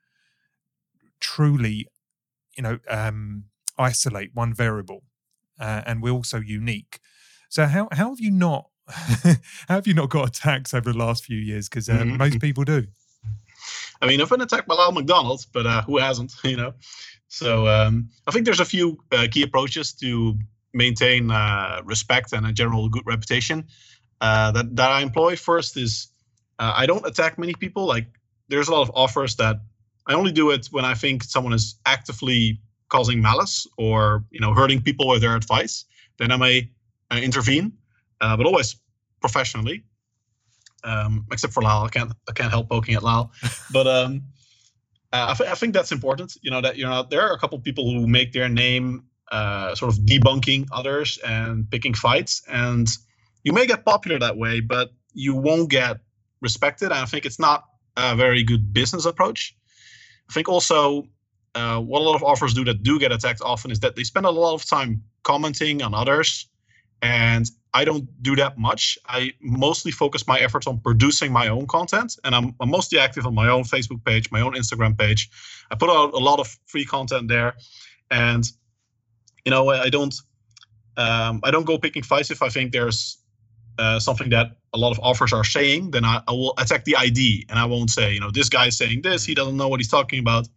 truly 1.19 1.87
you 2.59 2.63
know 2.63 2.77
um, 2.89 3.45
isolate 3.77 4.31
one 4.33 4.53
variable, 4.53 5.03
uh, 5.61 5.81
and 5.85 6.03
we're 6.03 6.11
also 6.11 6.39
unique. 6.41 6.99
So 7.47 7.65
how 7.65 7.87
how 7.93 8.09
have 8.09 8.19
you 8.19 8.31
not 8.31 8.69
how 8.89 9.75
have 9.75 9.87
you 9.87 9.93
not 9.93 10.09
got 10.09 10.27
attacked 10.27 10.73
over 10.73 10.91
the 10.91 10.97
last 10.97 11.23
few 11.23 11.37
years? 11.37 11.69
Because 11.69 11.87
uh, 11.87 11.93
mm-hmm. 11.93 12.17
most 12.17 12.41
people 12.41 12.65
do. 12.65 12.85
I 14.01 14.07
mean, 14.07 14.19
I've 14.19 14.29
been 14.29 14.41
attacked 14.41 14.67
by 14.67 14.75
Lyle 14.75 14.91
McDonald, 14.91 15.45
but 15.53 15.65
uh, 15.65 15.81
who 15.83 15.97
hasn't? 15.99 16.33
You 16.43 16.57
know. 16.57 16.73
So 17.29 17.67
um, 17.67 18.09
I 18.27 18.31
think 18.31 18.43
there's 18.43 18.59
a 18.59 18.65
few 18.65 18.97
uh, 19.13 19.27
key 19.31 19.43
approaches 19.43 19.93
to 19.93 20.37
maintain 20.73 21.31
uh, 21.31 21.81
respect 21.85 22.33
and 22.33 22.45
a 22.45 22.51
general 22.51 22.89
good 22.89 23.03
reputation 23.05 23.67
uh, 24.19 24.51
that 24.51 24.75
that 24.75 24.91
I 24.91 25.01
employ. 25.01 25.37
First 25.37 25.77
is 25.77 26.09
I 26.59 26.87
don't 26.87 27.05
attack 27.05 27.39
many 27.39 27.53
people. 27.53 27.85
Like 27.85 28.07
there's 28.49 28.67
a 28.67 28.73
lot 28.73 28.81
of 28.81 28.91
offers 28.93 29.37
that 29.37 29.61
I 30.09 30.15
only 30.15 30.31
do 30.31 30.49
it 30.49 30.67
when 30.71 30.85
I 30.85 30.95
think 30.95 31.23
someone 31.23 31.53
is 31.53 31.75
actively 31.85 32.59
causing 32.89 33.21
malice 33.21 33.67
or 33.77 34.25
you 34.31 34.39
know 34.39 34.53
hurting 34.53 34.81
people 34.81 35.07
with 35.07 35.21
their 35.21 35.35
advice. 35.35 35.85
Then 36.17 36.31
I 36.31 36.37
may 36.37 36.69
uh, 37.11 37.17
intervene, 37.17 37.73
uh, 38.19 38.35
but 38.35 38.45
always 38.45 38.75
professionally. 39.21 39.85
Um, 40.83 41.25
except 41.31 41.53
for 41.53 41.61
Lyle, 41.61 41.83
I 41.83 41.89
can't 41.89 42.11
I 42.27 42.31
can't 42.33 42.49
help 42.49 42.69
poking 42.69 42.95
at 42.95 43.03
Lyle, 43.03 43.31
but 43.71 43.85
um, 43.85 44.23
uh, 45.13 45.27
I, 45.29 45.33
th- 45.33 45.49
I, 45.49 45.55
think 45.55 45.73
that's 45.73 45.91
important. 45.91 46.37
You 46.41 46.51
know 46.51 46.61
that 46.61 46.77
you 46.77 46.85
know 46.85 47.05
there 47.09 47.21
are 47.21 47.33
a 47.33 47.37
couple 47.37 47.59
people 47.59 47.91
who 47.91 48.07
make 48.07 48.31
their 48.33 48.49
name 48.49 49.03
uh, 49.31 49.75
sort 49.75 49.93
of 49.93 49.99
debunking 49.99 50.67
others 50.71 51.19
and 51.25 51.69
picking 51.69 51.93
fights, 51.93 52.41
and 52.49 52.87
you 53.43 53.53
may 53.53 53.67
get 53.67 53.85
popular 53.85 54.17
that 54.19 54.37
way, 54.37 54.59
but 54.59 54.91
you 55.13 55.35
won't 55.35 55.69
get 55.69 55.97
respected. 56.41 56.85
And 56.85 56.99
I 56.99 57.05
think 57.05 57.25
it's 57.25 57.39
not 57.39 57.65
a 57.97 58.15
very 58.15 58.43
good 58.43 58.73
business 58.73 59.05
approach. 59.05 59.55
I 60.29 60.33
think 60.33 60.47
also 60.47 61.07
uh, 61.55 61.79
what 61.79 62.01
a 62.01 62.03
lot 62.03 62.15
of 62.15 62.23
offers 62.23 62.53
do 62.53 62.63
that 62.65 62.83
do 62.83 62.99
get 62.99 63.11
attacked 63.11 63.41
often 63.41 63.71
is 63.71 63.79
that 63.79 63.95
they 63.95 64.03
spend 64.03 64.25
a 64.25 64.29
lot 64.29 64.53
of 64.53 64.65
time 64.65 65.03
commenting 65.23 65.81
on 65.81 65.93
others. 65.93 66.47
And 67.01 67.49
I 67.73 67.85
don't 67.85 68.07
do 68.21 68.35
that 68.35 68.57
much. 68.57 68.97
I 69.07 69.33
mostly 69.41 69.91
focus 69.91 70.27
my 70.27 70.39
efforts 70.39 70.67
on 70.67 70.79
producing 70.79 71.31
my 71.31 71.47
own 71.47 71.65
content. 71.67 72.17
And 72.23 72.35
I'm, 72.35 72.55
I'm 72.59 72.69
mostly 72.69 72.99
active 72.99 73.25
on 73.25 73.33
my 73.33 73.47
own 73.49 73.63
Facebook 73.63 74.03
page, 74.03 74.31
my 74.31 74.41
own 74.41 74.53
Instagram 74.53 74.97
page. 74.97 75.29
I 75.71 75.75
put 75.75 75.89
out 75.89 76.13
a 76.13 76.17
lot 76.17 76.39
of 76.39 76.57
free 76.65 76.85
content 76.85 77.27
there. 77.27 77.55
And, 78.11 78.43
you 79.45 79.51
know, 79.51 79.69
I 79.69 79.89
don't. 79.89 80.13
Um, 80.97 81.39
I 81.43 81.51
don't 81.51 81.65
go 81.65 81.77
picking 81.77 82.03
fights 82.03 82.29
if 82.29 82.41
I 82.41 82.49
think 82.49 82.73
there's 82.73 83.18
uh, 83.79 83.99
something 83.99 84.29
that 84.29 84.57
a 84.73 84.77
lot 84.77 84.91
of 84.91 84.99
offers 85.01 85.33
are 85.33 85.43
saying, 85.43 85.91
then 85.91 86.05
I, 86.05 86.21
I, 86.27 86.31
will 86.31 86.53
attack 86.57 86.85
the 86.85 86.95
ID 86.95 87.45
and 87.49 87.57
I 87.57 87.65
won't 87.65 87.89
say, 87.89 88.13
you 88.13 88.19
know, 88.19 88.29
this 88.29 88.49
guy 88.49 88.67
is 88.67 88.77
saying 88.77 89.01
this, 89.01 89.25
he 89.25 89.33
doesn't 89.33 89.57
know 89.57 89.67
what 89.67 89.79
he's 89.79 89.89
talking 89.89 90.19
about. 90.19 90.47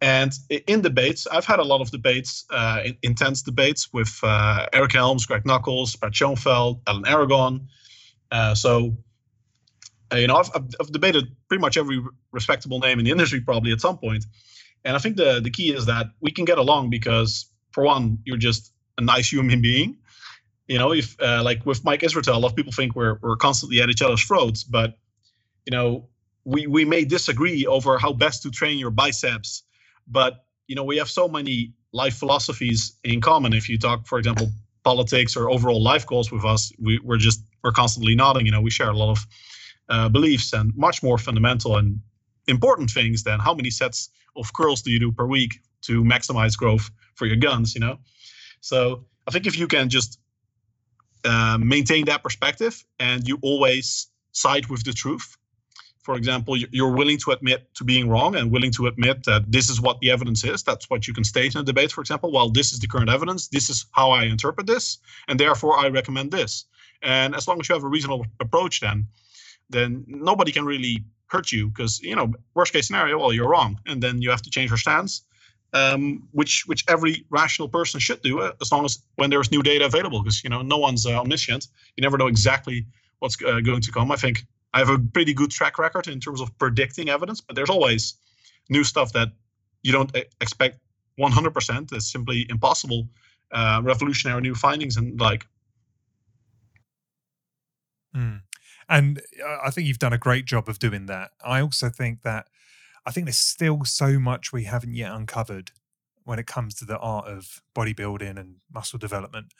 And 0.00 0.32
in 0.66 0.80
debates, 0.80 1.26
I've 1.26 1.44
had 1.44 1.58
a 1.58 1.64
lot 1.64 1.82
of 1.82 1.90
debates, 1.90 2.46
uh, 2.50 2.84
intense 3.02 3.42
debates 3.42 3.92
with 3.92 4.18
uh, 4.22 4.66
Eric 4.72 4.92
Helms, 4.92 5.26
Greg 5.26 5.44
Nuckols, 5.44 5.94
Brad 5.96 6.14
Schoenfeld, 6.14 6.80
Alan 6.86 7.06
Aragon. 7.06 7.68
Uh, 8.30 8.54
so 8.54 8.96
uh, 10.12 10.16
you 10.16 10.26
know, 10.26 10.36
I've, 10.36 10.50
I've, 10.54 10.90
debated 10.90 11.24
pretty 11.48 11.60
much 11.60 11.76
every 11.76 12.02
respectable 12.32 12.78
name 12.80 12.98
in 12.98 13.04
the 13.04 13.10
industry 13.10 13.40
probably 13.40 13.72
at 13.72 13.80
some 13.80 13.98
point. 13.98 14.22
point, 14.22 14.26
and 14.84 14.96
I 14.96 14.98
think 14.98 15.16
the 15.16 15.40
the 15.40 15.50
key 15.50 15.74
is 15.74 15.86
that 15.86 16.06
we 16.20 16.30
can 16.30 16.44
get 16.44 16.58
along 16.58 16.90
because 16.90 17.46
for 17.72 17.84
one, 17.84 18.18
you're 18.24 18.36
just 18.36 18.72
a 18.98 19.02
nice 19.02 19.30
human 19.30 19.60
being. 19.60 19.98
You 20.70 20.78
know, 20.78 20.92
if 20.92 21.20
uh, 21.20 21.42
like 21.42 21.66
with 21.66 21.84
Mike 21.84 22.02
Israetel, 22.02 22.36
a 22.36 22.38
lot 22.38 22.52
of 22.52 22.54
people 22.54 22.70
think 22.72 22.94
we're 22.94 23.18
we're 23.22 23.34
constantly 23.34 23.82
at 23.82 23.90
each 23.90 24.02
other's 24.02 24.22
throats, 24.22 24.62
but 24.62 24.96
you 25.66 25.72
know, 25.72 26.08
we 26.44 26.68
we 26.68 26.84
may 26.84 27.04
disagree 27.04 27.66
over 27.66 27.98
how 27.98 28.12
best 28.12 28.44
to 28.44 28.50
train 28.52 28.78
your 28.78 28.92
biceps, 28.92 29.64
but 30.06 30.44
you 30.68 30.76
know, 30.76 30.84
we 30.84 30.98
have 30.98 31.10
so 31.10 31.26
many 31.26 31.74
life 31.92 32.14
philosophies 32.14 32.92
in 33.02 33.20
common. 33.20 33.52
If 33.52 33.68
you 33.68 33.78
talk, 33.78 34.06
for 34.06 34.16
example, 34.16 34.48
politics 34.84 35.36
or 35.36 35.50
overall 35.50 35.82
life 35.82 36.06
goals 36.06 36.30
with 36.30 36.44
us, 36.44 36.72
we, 36.78 37.00
we're 37.02 37.16
just 37.16 37.42
we're 37.64 37.72
constantly 37.72 38.14
nodding. 38.14 38.46
You 38.46 38.52
know, 38.52 38.60
we 38.60 38.70
share 38.70 38.90
a 38.90 38.96
lot 38.96 39.10
of 39.10 39.26
uh, 39.88 40.08
beliefs 40.08 40.52
and 40.52 40.72
much 40.76 41.02
more 41.02 41.18
fundamental 41.18 41.78
and 41.78 41.98
important 42.46 42.90
things 42.90 43.24
than 43.24 43.40
how 43.40 43.54
many 43.54 43.70
sets 43.70 44.08
of 44.36 44.52
curls 44.52 44.82
do 44.82 44.92
you 44.92 45.00
do 45.00 45.10
per 45.10 45.26
week 45.26 45.58
to 45.82 46.04
maximize 46.04 46.56
growth 46.56 46.92
for 47.16 47.26
your 47.26 47.38
guns. 47.38 47.74
You 47.74 47.80
know, 47.80 47.98
so 48.60 49.06
I 49.26 49.32
think 49.32 49.48
if 49.48 49.58
you 49.58 49.66
can 49.66 49.88
just 49.88 50.20
uh, 51.24 51.58
maintain 51.58 52.04
that 52.06 52.22
perspective 52.22 52.84
and 52.98 53.26
you 53.26 53.38
always 53.42 54.08
side 54.32 54.66
with 54.66 54.84
the 54.84 54.92
truth 54.92 55.36
for 56.02 56.16
example, 56.16 56.56
you're 56.56 56.92
willing 56.92 57.18
to 57.18 57.30
admit 57.30 57.72
to 57.74 57.84
being 57.84 58.08
wrong 58.08 58.34
and 58.34 58.50
willing 58.50 58.72
to 58.72 58.86
admit 58.86 59.24
that 59.24 59.52
this 59.52 59.68
is 59.68 59.80
what 59.80 60.00
the 60.00 60.10
evidence 60.10 60.42
is. 60.44 60.62
That's 60.62 60.88
what 60.88 61.06
you 61.06 61.12
can 61.12 61.24
state 61.24 61.54
in 61.54 61.60
a 61.60 61.64
debate, 61.64 61.92
for 61.92 62.00
example. 62.00 62.32
Well, 62.32 62.48
this 62.50 62.72
is 62.72 62.78
the 62.80 62.88
current 62.88 63.10
evidence. 63.10 63.48
This 63.48 63.68
is 63.68 63.86
how 63.92 64.10
I 64.10 64.24
interpret 64.24 64.66
this, 64.66 64.98
and 65.28 65.38
therefore 65.38 65.78
I 65.78 65.88
recommend 65.88 66.30
this. 66.30 66.64
And 67.02 67.34
as 67.34 67.46
long 67.46 67.60
as 67.60 67.68
you 67.68 67.74
have 67.74 67.84
a 67.84 67.88
reasonable 67.88 68.26
approach, 68.40 68.80
then 68.80 69.06
then 69.68 70.04
nobody 70.08 70.52
can 70.52 70.64
really 70.64 71.04
hurt 71.26 71.52
you 71.52 71.68
because 71.68 72.00
you 72.00 72.16
know 72.16 72.32
worst 72.54 72.72
case 72.72 72.86
scenario, 72.86 73.18
well, 73.18 73.32
you're 73.32 73.48
wrong, 73.48 73.78
and 73.86 74.02
then 74.02 74.22
you 74.22 74.30
have 74.30 74.42
to 74.42 74.50
change 74.50 74.70
your 74.70 74.78
stance, 74.78 75.22
um, 75.72 76.26
which 76.32 76.64
which 76.66 76.84
every 76.88 77.24
rational 77.30 77.68
person 77.68 78.00
should 78.00 78.22
do 78.22 78.40
uh, 78.40 78.52
as 78.60 78.72
long 78.72 78.84
as 78.84 78.98
when 79.16 79.30
there's 79.30 79.50
new 79.50 79.62
data 79.62 79.84
available, 79.84 80.22
because 80.22 80.42
you 80.42 80.50
know 80.50 80.62
no 80.62 80.78
one's 80.78 81.06
uh, 81.06 81.18
omniscient. 81.18 81.68
You 81.96 82.02
never 82.02 82.18
know 82.18 82.26
exactly 82.26 82.86
what's 83.20 83.36
uh, 83.42 83.60
going 83.60 83.80
to 83.82 83.92
come. 83.92 84.10
I 84.10 84.16
think 84.16 84.44
I 84.74 84.78
have 84.78 84.88
a 84.88 84.98
pretty 84.98 85.34
good 85.34 85.50
track 85.50 85.78
record 85.78 86.08
in 86.08 86.20
terms 86.20 86.40
of 86.40 86.56
predicting 86.58 87.08
evidence, 87.08 87.40
but 87.40 87.56
there's 87.56 87.70
always 87.70 88.14
new 88.68 88.84
stuff 88.84 89.12
that 89.12 89.28
you 89.82 89.92
don't 89.92 90.14
expect 90.40 90.78
100%. 91.18 91.92
It's 91.92 92.10
simply 92.10 92.46
impossible. 92.48 93.08
Uh, 93.52 93.80
revolutionary 93.82 94.40
new 94.40 94.54
findings 94.54 94.96
and 94.96 95.20
like. 95.20 95.46
Mm. 98.16 98.42
And 98.88 99.20
uh, 99.44 99.58
I 99.64 99.70
think 99.70 99.88
you've 99.88 99.98
done 99.98 100.12
a 100.12 100.18
great 100.18 100.44
job 100.44 100.68
of 100.68 100.78
doing 100.78 101.06
that. 101.06 101.32
I 101.44 101.60
also 101.60 101.88
think 101.88 102.22
that 102.22 102.46
I 103.06 103.10
think 103.10 103.26
there's 103.26 103.36
still 103.36 103.84
so 103.84 104.18
much 104.18 104.52
we 104.52 104.64
haven't 104.64 104.94
yet 104.94 105.12
uncovered 105.12 105.72
when 106.24 106.38
it 106.38 106.46
comes 106.46 106.74
to 106.76 106.84
the 106.84 106.98
art 106.98 107.26
of 107.26 107.62
bodybuilding 107.74 108.38
and 108.38 108.56
muscle 108.72 108.98
development. 108.98 109.52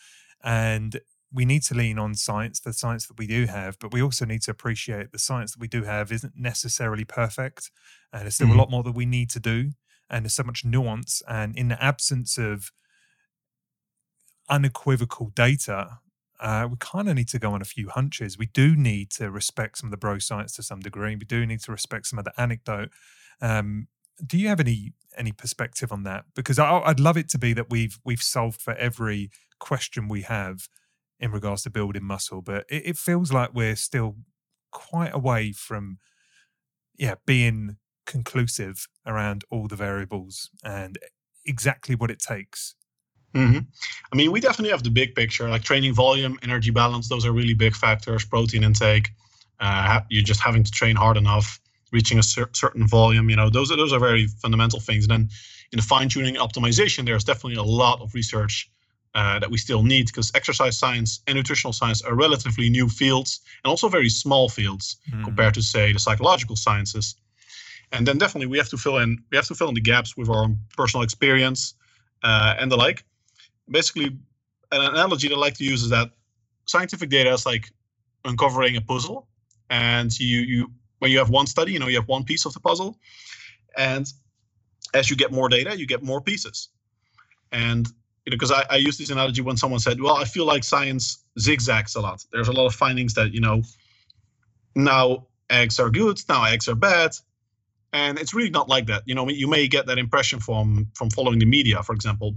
And 0.42 1.00
we 1.32 1.44
need 1.44 1.62
to 1.64 1.74
lean 1.74 1.98
on 1.98 2.14
science, 2.14 2.60
the 2.60 2.72
science 2.72 3.06
that 3.06 3.18
we 3.18 3.26
do 3.26 3.46
have, 3.46 3.78
but 3.78 3.92
we 3.92 4.02
also 4.02 4.24
need 4.24 4.42
to 4.42 4.50
appreciate 4.50 5.12
the 5.12 5.18
science 5.18 5.52
that 5.52 5.60
we 5.60 5.68
do 5.68 5.84
have 5.84 6.10
isn't 6.10 6.34
necessarily 6.36 7.04
perfect. 7.04 7.70
And 8.12 8.22
there's 8.22 8.34
still 8.34 8.48
mm-hmm. 8.48 8.56
a 8.56 8.62
lot 8.62 8.70
more 8.70 8.82
that 8.82 8.94
we 8.94 9.06
need 9.06 9.30
to 9.30 9.40
do. 9.40 9.70
And 10.08 10.24
there's 10.24 10.34
so 10.34 10.42
much 10.42 10.64
nuance. 10.64 11.22
And 11.28 11.56
in 11.56 11.68
the 11.68 11.82
absence 11.82 12.36
of 12.36 12.72
unequivocal 14.48 15.30
data, 15.34 16.00
uh, 16.40 16.66
we 16.70 16.76
kind 16.80 17.08
of 17.08 17.14
need 17.14 17.28
to 17.28 17.38
go 17.38 17.52
on 17.52 17.62
a 17.62 17.66
few 17.66 17.88
hunches. 17.88 18.36
We 18.36 18.46
do 18.46 18.74
need 18.74 19.10
to 19.12 19.30
respect 19.30 19.78
some 19.78 19.88
of 19.88 19.90
the 19.92 19.98
bro 19.98 20.18
science 20.18 20.52
to 20.56 20.62
some 20.62 20.80
degree. 20.80 21.14
We 21.14 21.26
do 21.26 21.46
need 21.46 21.60
to 21.60 21.70
respect 21.70 22.06
some 22.06 22.18
of 22.18 22.24
the 22.24 22.38
anecdote. 22.40 22.90
Um, 23.40 23.88
do 24.24 24.38
you 24.38 24.48
have 24.48 24.60
any 24.60 24.92
any 25.16 25.32
perspective 25.32 25.92
on 25.92 26.04
that? 26.04 26.24
Because 26.34 26.58
I, 26.58 26.86
would 26.86 27.00
love 27.00 27.16
it 27.16 27.28
to 27.30 27.38
be 27.38 27.52
that 27.54 27.70
we've 27.70 27.98
we've 28.04 28.22
solved 28.22 28.60
for 28.60 28.74
every 28.74 29.30
question 29.58 30.08
we 30.08 30.22
have, 30.22 30.68
in 31.20 31.30
regards 31.30 31.62
to 31.62 31.70
building 31.70 32.04
muscle, 32.04 32.40
but 32.40 32.64
it, 32.68 32.82
it 32.86 32.96
feels 32.96 33.32
like 33.32 33.54
we're 33.54 33.76
still 33.76 34.16
quite 34.72 35.14
away 35.14 35.52
from, 35.52 35.98
yeah, 36.98 37.16
being 37.26 37.76
conclusive 38.06 38.88
around 39.06 39.44
all 39.50 39.68
the 39.68 39.76
variables 39.76 40.50
and 40.64 40.98
exactly 41.44 41.94
what 41.94 42.10
it 42.10 42.18
takes. 42.18 42.74
Mm-hmm. 43.34 43.58
I 44.12 44.16
mean, 44.16 44.32
we 44.32 44.40
definitely 44.40 44.70
have 44.70 44.82
the 44.82 44.90
big 44.90 45.14
picture, 45.14 45.48
like 45.48 45.62
training 45.62 45.94
volume, 45.94 46.38
energy 46.42 46.70
balance. 46.70 47.08
Those 47.08 47.24
are 47.26 47.32
really 47.32 47.54
big 47.54 47.76
factors. 47.76 48.24
Protein 48.24 48.64
intake, 48.64 49.10
uh, 49.60 50.00
you're 50.08 50.24
just 50.24 50.40
having 50.40 50.64
to 50.64 50.70
train 50.70 50.96
hard 50.96 51.16
enough, 51.16 51.60
reaching 51.92 52.18
a 52.18 52.22
cer- 52.22 52.50
certain 52.52 52.86
volume. 52.86 53.30
You 53.30 53.36
know, 53.36 53.50
those 53.50 53.70
are 53.70 53.76
those 53.76 53.92
are 53.92 54.00
very 54.00 54.26
fundamental 54.26 54.80
things. 54.80 55.04
And 55.04 55.10
then 55.10 55.28
in 55.72 55.76
the 55.76 55.82
fine 55.82 56.08
tuning 56.08 56.36
optimization, 56.36 57.06
there's 57.06 57.24
definitely 57.24 57.56
a 57.56 57.62
lot 57.62 58.00
of 58.00 58.14
research 58.14 58.70
uh, 59.14 59.38
that 59.38 59.50
we 59.50 59.58
still 59.58 59.82
need 59.82 60.06
because 60.06 60.30
exercise 60.34 60.78
science 60.78 61.20
and 61.26 61.36
nutritional 61.36 61.72
science 61.72 62.02
are 62.02 62.14
relatively 62.14 62.70
new 62.70 62.88
fields 62.88 63.40
and 63.64 63.70
also 63.70 63.88
very 63.88 64.08
small 64.08 64.48
fields 64.48 64.98
mm. 65.12 65.24
compared 65.24 65.52
to 65.54 65.62
say 65.62 65.92
the 65.92 65.98
psychological 65.98 66.54
sciences 66.54 67.16
and 67.92 68.06
then 68.06 68.18
definitely 68.18 68.46
we 68.46 68.56
have 68.56 68.68
to 68.68 68.76
fill 68.76 68.98
in 68.98 69.20
we 69.32 69.36
have 69.36 69.46
to 69.46 69.54
fill 69.54 69.68
in 69.68 69.74
the 69.74 69.80
gaps 69.80 70.16
with 70.16 70.28
our 70.28 70.48
personal 70.76 71.02
experience 71.02 71.74
uh, 72.22 72.54
and 72.58 72.70
the 72.70 72.76
like 72.76 73.04
basically 73.68 74.16
an 74.70 74.80
analogy 74.80 75.26
that 75.28 75.34
i 75.34 75.38
like 75.38 75.54
to 75.54 75.64
use 75.64 75.82
is 75.82 75.90
that 75.90 76.10
scientific 76.66 77.10
data 77.10 77.32
is 77.32 77.44
like 77.44 77.70
uncovering 78.24 78.76
a 78.76 78.80
puzzle 78.80 79.26
and 79.70 80.18
you 80.20 80.40
you 80.40 80.70
when 81.00 81.10
you 81.10 81.18
have 81.18 81.30
one 81.30 81.46
study 81.46 81.72
you 81.72 81.78
know 81.78 81.88
you 81.88 81.96
have 81.96 82.08
one 82.08 82.24
piece 82.24 82.46
of 82.46 82.54
the 82.54 82.60
puzzle 82.60 82.96
and 83.76 84.12
as 84.94 85.10
you 85.10 85.16
get 85.16 85.32
more 85.32 85.48
data 85.48 85.76
you 85.76 85.86
get 85.86 86.02
more 86.02 86.20
pieces 86.20 86.70
and 87.52 87.88
you 88.26 88.30
know, 88.30 88.34
because 88.36 88.52
I, 88.52 88.64
I 88.70 88.76
use 88.76 88.98
this 88.98 89.10
analogy 89.10 89.40
when 89.40 89.56
someone 89.56 89.80
said, 89.80 90.00
"Well, 90.00 90.16
I 90.16 90.24
feel 90.24 90.44
like 90.44 90.62
science 90.62 91.24
zigzags 91.38 91.94
a 91.96 92.00
lot. 92.00 92.24
There's 92.32 92.48
a 92.48 92.52
lot 92.52 92.66
of 92.66 92.74
findings 92.74 93.14
that 93.14 93.32
you 93.32 93.40
know 93.40 93.62
now 94.74 95.26
eggs 95.48 95.80
are 95.80 95.90
good, 95.90 96.20
now 96.28 96.44
eggs 96.44 96.68
are 96.68 96.74
bad, 96.74 97.12
and 97.92 98.18
it's 98.18 98.34
really 98.34 98.50
not 98.50 98.68
like 98.68 98.86
that. 98.86 99.02
You 99.06 99.14
know, 99.14 99.28
you 99.28 99.48
may 99.48 99.66
get 99.68 99.86
that 99.86 99.98
impression 99.98 100.38
from 100.38 100.88
from 100.94 101.10
following 101.10 101.38
the 101.38 101.46
media, 101.46 101.82
for 101.82 101.94
example. 101.94 102.34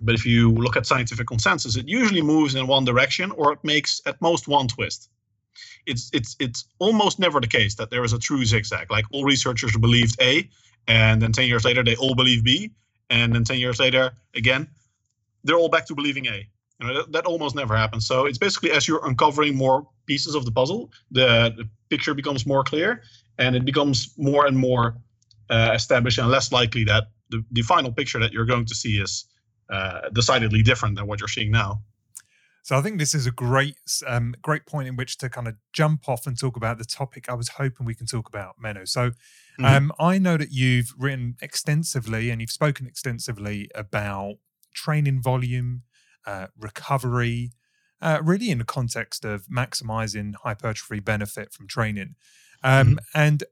But 0.00 0.14
if 0.14 0.24
you 0.24 0.52
look 0.52 0.76
at 0.76 0.86
scientific 0.86 1.26
consensus, 1.26 1.76
it 1.76 1.86
usually 1.86 2.22
moves 2.22 2.54
in 2.54 2.66
one 2.66 2.84
direction, 2.84 3.32
or 3.32 3.52
it 3.52 3.58
makes 3.64 4.00
at 4.06 4.20
most 4.22 4.48
one 4.48 4.68
twist. 4.68 5.10
It's 5.86 6.10
it's 6.12 6.36
it's 6.38 6.64
almost 6.78 7.18
never 7.18 7.40
the 7.40 7.46
case 7.46 7.74
that 7.76 7.90
there 7.90 8.04
is 8.04 8.12
a 8.12 8.18
true 8.18 8.44
zigzag. 8.44 8.90
Like 8.90 9.04
all 9.12 9.24
researchers 9.24 9.76
believed 9.76 10.20
A, 10.20 10.48
and 10.86 11.20
then 11.20 11.32
ten 11.32 11.46
years 11.46 11.64
later 11.64 11.82
they 11.82 11.96
all 11.96 12.14
believe 12.14 12.44
B, 12.44 12.70
and 13.08 13.34
then 13.34 13.44
ten 13.44 13.58
years 13.58 13.78
later 13.78 14.12
again 14.34 14.68
they're 15.44 15.56
all 15.56 15.68
back 15.68 15.86
to 15.86 15.94
believing 15.94 16.26
A. 16.26 16.46
You 16.80 16.86
know, 16.86 16.94
that, 16.94 17.12
that 17.12 17.26
almost 17.26 17.54
never 17.54 17.76
happens. 17.76 18.06
So 18.06 18.26
it's 18.26 18.38
basically 18.38 18.70
as 18.72 18.88
you're 18.88 19.04
uncovering 19.06 19.54
more 19.56 19.86
pieces 20.06 20.34
of 20.34 20.44
the 20.44 20.50
puzzle, 20.50 20.90
the, 21.10 21.52
the 21.56 21.68
picture 21.90 22.14
becomes 22.14 22.46
more 22.46 22.64
clear 22.64 23.02
and 23.38 23.54
it 23.54 23.64
becomes 23.64 24.14
more 24.16 24.46
and 24.46 24.56
more 24.56 24.96
uh, 25.50 25.72
established 25.74 26.18
and 26.18 26.28
less 26.28 26.52
likely 26.52 26.84
that 26.84 27.08
the, 27.30 27.44
the 27.52 27.62
final 27.62 27.92
picture 27.92 28.18
that 28.18 28.32
you're 28.32 28.46
going 28.46 28.64
to 28.66 28.74
see 28.74 29.00
is 29.00 29.26
uh, 29.70 30.08
decidedly 30.12 30.62
different 30.62 30.96
than 30.96 31.06
what 31.06 31.20
you're 31.20 31.28
seeing 31.28 31.50
now. 31.50 31.82
So 32.62 32.76
I 32.76 32.82
think 32.82 32.98
this 32.98 33.14
is 33.14 33.26
a 33.26 33.30
great, 33.30 33.76
um, 34.06 34.34
great 34.42 34.66
point 34.66 34.88
in 34.88 34.96
which 34.96 35.18
to 35.18 35.28
kind 35.28 35.48
of 35.48 35.54
jump 35.72 36.08
off 36.08 36.26
and 36.26 36.38
talk 36.38 36.56
about 36.56 36.78
the 36.78 36.84
topic 36.84 37.28
I 37.28 37.34
was 37.34 37.48
hoping 37.48 37.86
we 37.86 37.94
can 37.94 38.06
talk 38.06 38.28
about, 38.28 38.56
Menno. 38.62 38.86
So 38.86 39.10
mm-hmm. 39.10 39.64
um, 39.64 39.92
I 39.98 40.18
know 40.18 40.36
that 40.36 40.52
you've 40.52 40.92
written 40.98 41.36
extensively 41.40 42.30
and 42.30 42.40
you've 42.40 42.50
spoken 42.50 42.86
extensively 42.86 43.70
about 43.74 44.36
training 44.74 45.22
volume, 45.22 45.82
uh, 46.26 46.48
recovery, 46.58 47.52
uh, 48.02 48.20
really 48.22 48.50
in 48.50 48.58
the 48.58 48.64
context 48.64 49.24
of 49.24 49.46
maximizing 49.46 50.34
hypertrophy 50.42 51.00
benefit 51.00 51.52
from 51.52 51.66
training. 51.66 52.14
Um, 52.62 52.86
mm-hmm. 52.86 52.96
And 53.14 53.44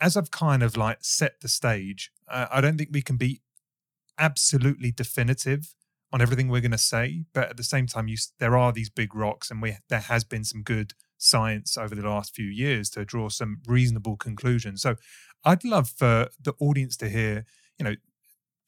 as 0.00 0.16
I've 0.16 0.30
kind 0.30 0.62
of 0.62 0.76
like 0.76 0.98
set 1.02 1.40
the 1.40 1.48
stage, 1.48 2.10
uh, 2.30 2.46
I 2.50 2.60
don't 2.60 2.76
think 2.76 2.90
we 2.92 3.02
can 3.02 3.16
be 3.16 3.40
absolutely 4.18 4.90
definitive 4.90 5.74
on 6.12 6.22
everything 6.22 6.48
we're 6.48 6.60
going 6.60 6.70
to 6.70 6.78
say, 6.78 7.24
but 7.34 7.50
at 7.50 7.56
the 7.56 7.64
same 7.64 7.86
time, 7.86 8.08
you, 8.08 8.16
there 8.38 8.56
are 8.56 8.72
these 8.72 8.88
big 8.90 9.14
rocks, 9.14 9.50
and 9.50 9.60
we 9.60 9.76
there 9.88 10.00
has 10.00 10.24
been 10.24 10.44
some 10.44 10.62
good 10.62 10.94
science 11.18 11.76
over 11.76 11.94
the 11.94 12.08
last 12.08 12.34
few 12.34 12.46
years 12.46 12.88
to 12.90 13.04
draw 13.04 13.28
some 13.28 13.60
reasonable 13.66 14.16
conclusions. 14.16 14.82
So, 14.82 14.96
I'd 15.44 15.64
love 15.64 15.88
for 15.90 16.28
the 16.42 16.54
audience 16.60 16.96
to 16.98 17.08
hear, 17.08 17.44
you 17.78 17.84
know, 17.84 17.94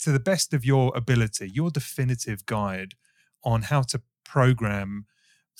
to 0.00 0.12
the 0.12 0.20
best 0.20 0.54
of 0.54 0.64
your 0.64 0.92
ability, 0.94 1.50
your 1.52 1.70
definitive 1.70 2.46
guide 2.46 2.94
on 3.42 3.62
how 3.62 3.82
to 3.82 4.02
program 4.24 5.06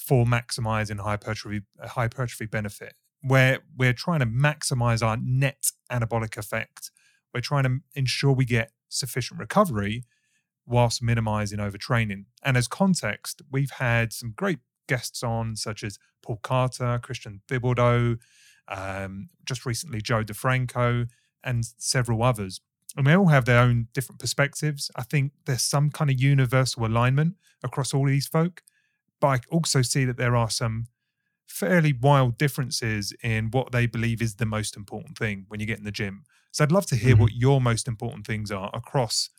for 0.00 0.24
maximizing 0.24 1.00
hypertrophy 1.00 1.62
hypertrophy 1.82 2.46
benefit 2.46 2.94
where 3.22 3.58
we're 3.76 3.92
trying 3.92 4.20
to 4.20 4.26
maximize 4.26 5.04
our 5.06 5.16
net 5.16 5.72
anabolic 5.92 6.36
effect 6.36 6.90
we're 7.34 7.40
trying 7.40 7.64
to 7.64 7.78
ensure 7.94 8.32
we 8.32 8.44
get 8.44 8.72
sufficient 8.88 9.38
recovery 9.38 10.04
whilst 10.70 11.02
minimizing 11.02 11.58
overtraining 11.58 12.24
and 12.42 12.56
as 12.56 12.68
context 12.68 13.42
we've 13.50 13.72
had 13.72 14.12
some 14.12 14.32
great 14.36 14.58
guests 14.88 15.22
on 15.22 15.54
such 15.56 15.84
as 15.84 15.98
paul 16.22 16.38
carter 16.42 16.98
christian 17.02 17.40
thibaudeau 17.48 18.16
um, 18.70 19.28
just 19.44 19.66
recently 19.66 20.00
Joe 20.00 20.24
DeFranco, 20.24 21.08
and 21.42 21.64
several 21.78 22.22
others. 22.22 22.60
And 22.96 23.06
they 23.06 23.16
all 23.16 23.28
have 23.28 23.44
their 23.44 23.60
own 23.60 23.88
different 23.92 24.20
perspectives. 24.20 24.90
I 24.96 25.02
think 25.02 25.32
there's 25.46 25.62
some 25.62 25.90
kind 25.90 26.10
of 26.10 26.20
universal 26.20 26.86
alignment 26.86 27.34
across 27.62 27.94
all 27.94 28.06
of 28.06 28.10
these 28.10 28.26
folk, 28.26 28.62
but 29.20 29.26
I 29.26 29.40
also 29.50 29.82
see 29.82 30.04
that 30.04 30.16
there 30.16 30.36
are 30.36 30.50
some 30.50 30.86
fairly 31.46 31.92
wild 31.92 32.38
differences 32.38 33.12
in 33.22 33.50
what 33.50 33.72
they 33.72 33.86
believe 33.86 34.22
is 34.22 34.36
the 34.36 34.46
most 34.46 34.76
important 34.76 35.18
thing 35.18 35.46
when 35.48 35.60
you 35.60 35.66
get 35.66 35.78
in 35.78 35.84
the 35.84 35.92
gym. 35.92 36.24
So 36.52 36.64
I'd 36.64 36.72
love 36.72 36.86
to 36.86 36.96
hear 36.96 37.12
mm-hmm. 37.12 37.22
what 37.22 37.32
your 37.32 37.60
most 37.60 37.86
important 37.86 38.26
things 38.26 38.50
are 38.50 38.70
across. 38.72 39.30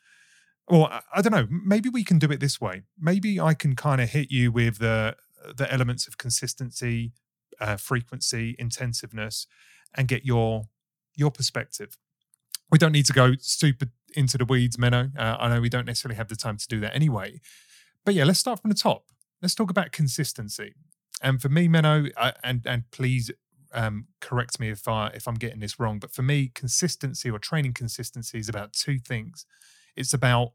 Or 0.67 0.89
I 1.13 1.21
don't 1.21 1.33
know, 1.33 1.47
maybe 1.49 1.89
we 1.89 2.03
can 2.03 2.19
do 2.19 2.31
it 2.31 2.39
this 2.39 2.61
way. 2.61 2.83
Maybe 2.99 3.39
I 3.39 3.53
can 3.53 3.75
kind 3.75 3.99
of 3.99 4.09
hit 4.09 4.31
you 4.31 4.51
with 4.51 4.77
the 4.79 5.15
the 5.55 5.71
elements 5.73 6.07
of 6.07 6.17
consistency, 6.17 7.13
uh, 7.59 7.75
frequency, 7.75 8.55
intensiveness, 8.59 9.47
and 9.95 10.07
get 10.07 10.25
your 10.25 10.69
your 11.15 11.31
perspective. 11.31 11.97
We 12.71 12.77
don't 12.77 12.93
need 12.93 13.05
to 13.07 13.13
go 13.13 13.33
super 13.39 13.87
into 14.15 14.37
the 14.37 14.45
weeds, 14.45 14.77
Menno. 14.77 15.17
Uh, 15.17 15.37
I 15.39 15.49
know 15.49 15.61
we 15.61 15.69
don't 15.69 15.85
necessarily 15.85 16.15
have 16.15 16.29
the 16.29 16.35
time 16.35 16.57
to 16.57 16.67
do 16.67 16.79
that 16.81 16.95
anyway. 16.95 17.41
But 18.05 18.13
yeah, 18.13 18.23
let's 18.23 18.39
start 18.39 18.61
from 18.61 18.69
the 18.69 18.75
top. 18.75 19.05
Let's 19.41 19.55
talk 19.55 19.69
about 19.69 19.91
consistency. 19.91 20.73
And 21.21 21.41
for 21.41 21.49
me, 21.49 21.67
Menno, 21.67 22.11
I, 22.17 22.33
and 22.43 22.65
and 22.65 22.89
please 22.91 23.31
um, 23.73 24.07
correct 24.19 24.59
me 24.59 24.69
if 24.69 24.87
I 24.87 25.07
if 25.07 25.27
I'm 25.27 25.35
getting 25.35 25.59
this 25.59 25.79
wrong, 25.79 25.99
but 25.99 26.11
for 26.11 26.21
me, 26.21 26.51
consistency 26.53 27.29
or 27.29 27.39
training 27.39 27.73
consistency 27.73 28.39
is 28.39 28.49
about 28.49 28.73
two 28.73 28.99
things. 28.99 29.45
It's 29.95 30.13
about 30.13 30.53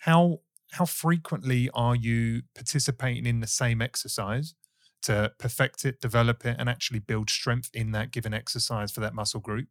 how 0.00 0.40
how 0.72 0.84
frequently 0.84 1.70
are 1.72 1.96
you 1.96 2.42
participating 2.54 3.24
in 3.24 3.40
the 3.40 3.46
same 3.46 3.80
exercise 3.80 4.54
to 5.02 5.32
perfect 5.38 5.84
it, 5.84 6.00
develop 6.00 6.44
it, 6.44 6.56
and 6.58 6.68
actually 6.68 6.98
build 6.98 7.30
strength 7.30 7.70
in 7.72 7.92
that 7.92 8.10
given 8.10 8.34
exercise 8.34 8.90
for 8.90 9.00
that 9.00 9.14
muscle 9.14 9.40
group. 9.40 9.68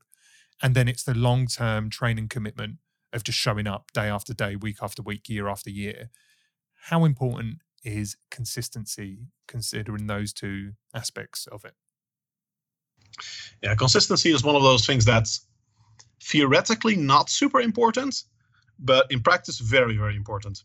And 0.61 0.73
then 0.75 0.87
it's 0.87 1.03
the 1.03 1.13
long 1.13 1.47
term 1.47 1.89
training 1.89 2.29
commitment 2.29 2.77
of 3.13 3.23
just 3.23 3.37
showing 3.37 3.67
up 3.67 3.91
day 3.93 4.07
after 4.07 4.33
day, 4.33 4.55
week 4.55 4.77
after 4.81 5.01
week, 5.01 5.29
year 5.29 5.47
after 5.47 5.69
year. 5.69 6.09
How 6.85 7.05
important 7.05 7.57
is 7.83 8.17
consistency 8.31 9.27
considering 9.47 10.07
those 10.07 10.33
two 10.33 10.73
aspects 10.93 11.47
of 11.47 11.63
it? 11.63 11.75
Yeah, 13.61 13.75
consistency 13.75 14.31
is 14.31 14.43
one 14.43 14.55
of 14.55 14.63
those 14.63 14.85
things 14.85 15.05
that's 15.05 15.45
theoretically 16.23 16.95
not 16.95 17.29
super 17.29 17.61
important, 17.61 18.23
but 18.79 19.11
in 19.11 19.21
practice, 19.21 19.59
very, 19.59 19.97
very 19.97 20.15
important. 20.15 20.63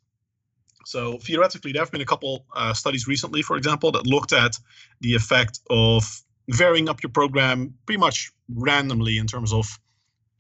So 0.85 1.19
theoretically, 1.19 1.73
there 1.73 1.83
have 1.83 1.93
been 1.93 2.01
a 2.01 2.07
couple 2.07 2.45
uh, 2.55 2.75
studies 2.75 3.07
recently, 3.07 3.43
for 3.43 3.57
example, 3.57 3.93
that 3.93 4.07
looked 4.07 4.33
at 4.33 4.59
the 5.01 5.15
effect 5.15 5.61
of 5.71 6.05
varying 6.49 6.89
up 6.89 7.03
your 7.03 7.11
program 7.11 7.75
pretty 7.87 8.01
much 8.01 8.33
randomly 8.55 9.19
in 9.19 9.27
terms 9.27 9.53
of 9.53 9.79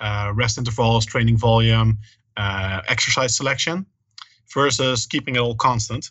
uh, 0.00 0.32
rest 0.34 0.58
intervals, 0.58 1.06
training 1.06 1.36
volume, 1.36 1.98
uh, 2.36 2.80
exercise 2.88 3.36
selection, 3.36 3.86
versus 4.52 5.06
keeping 5.06 5.36
it 5.36 5.38
all 5.38 5.54
constant. 5.54 6.10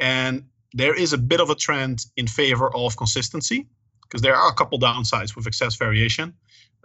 And 0.00 0.44
there 0.72 0.94
is 0.94 1.12
a 1.12 1.18
bit 1.18 1.40
of 1.40 1.50
a 1.50 1.54
trend 1.54 2.06
in 2.16 2.26
favor 2.26 2.74
of 2.74 2.96
consistency 2.96 3.68
because 4.02 4.22
there 4.22 4.34
are 4.34 4.50
a 4.50 4.54
couple 4.54 4.78
downsides 4.78 5.36
with 5.36 5.46
excess 5.46 5.76
variation 5.76 6.34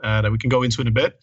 uh, 0.04 0.22
that 0.22 0.32
we 0.32 0.38
can 0.38 0.50
go 0.50 0.62
into 0.62 0.82
in 0.82 0.88
a 0.88 0.92
bit. 0.92 1.20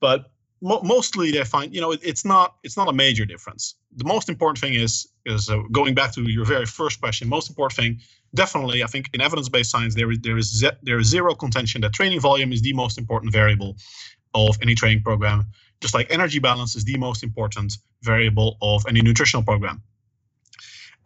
But 0.00 0.30
mo- 0.62 0.80
mostly 0.82 1.30
they 1.32 1.44
find 1.44 1.74
you 1.74 1.80
know 1.80 1.92
it, 1.92 2.00
it's 2.02 2.24
not 2.24 2.56
it's 2.62 2.76
not 2.76 2.88
a 2.88 2.92
major 2.92 3.24
difference. 3.26 3.74
The 3.96 4.04
most 4.04 4.28
important 4.28 4.58
thing 4.58 4.74
is 4.74 5.08
is 5.26 5.50
uh, 5.50 5.58
going 5.72 5.94
back 5.94 6.12
to 6.14 6.22
your 6.22 6.46
very 6.46 6.66
first 6.66 7.00
question. 7.00 7.28
Most 7.28 7.50
important 7.50 7.76
thing, 7.76 8.00
definitely, 8.34 8.82
I 8.82 8.86
think 8.86 9.10
in 9.12 9.20
evidence-based 9.20 9.70
science 9.70 9.94
there 9.94 10.10
is 10.10 10.20
there 10.20 10.38
is 10.38 10.48
ze- 10.60 10.78
there 10.82 10.98
is 10.98 11.08
zero 11.08 11.34
contention 11.34 11.80
that 11.82 11.92
training 11.92 12.20
volume 12.20 12.52
is 12.52 12.62
the 12.62 12.72
most 12.72 12.98
important 12.98 13.32
variable 13.32 13.76
of 14.34 14.56
any 14.62 14.74
training 14.74 15.02
program. 15.02 15.46
Just 15.80 15.94
like 15.94 16.06
energy 16.10 16.38
balance 16.38 16.76
is 16.76 16.84
the 16.84 16.96
most 16.96 17.22
important 17.22 17.76
variable 18.02 18.56
of 18.62 18.84
any 18.88 19.02
nutritional 19.02 19.42
program 19.42 19.82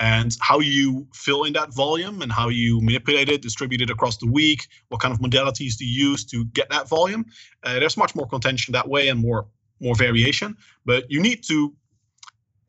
and 0.01 0.37
how 0.41 0.61
you 0.61 1.07
fill 1.15 1.45
in 1.45 1.53
that 1.55 1.73
volume 1.75 2.23
and 2.23 2.31
how 2.31 2.49
you 2.49 2.81
manipulate 2.81 3.29
it, 3.29 3.43
distribute 3.43 3.81
it 3.81 3.91
across 3.91 4.17
the 4.19 4.27
week, 4.27 4.67
what 4.89 5.01
kind 5.01 5.13
of 5.13 5.21
modalities 5.21 5.79
to 5.79 5.85
use 5.85 6.25
to 6.25 6.45
get 6.47 6.69
that 6.71 6.89
volume. 6.89 7.25
Uh, 7.63 7.79
there's 7.79 7.97
much 7.97 8.15
more 8.15 8.27
contention 8.27 8.73
that 8.73 8.89
way 8.89 9.09
and 9.09 9.21
more 9.21 9.47
more 9.79 9.95
variation, 9.95 10.57
but 10.87 11.05
you 11.11 11.21
need 11.21 11.45
to 11.45 11.75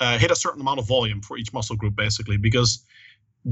uh, 0.01 0.17
hit 0.17 0.29
a 0.29 0.35
certain 0.35 0.59
amount 0.59 0.79
of 0.79 0.85
volume 0.87 1.21
for 1.21 1.37
each 1.37 1.53
muscle 1.53 1.75
group 1.75 1.95
basically 1.95 2.35
because 2.35 2.83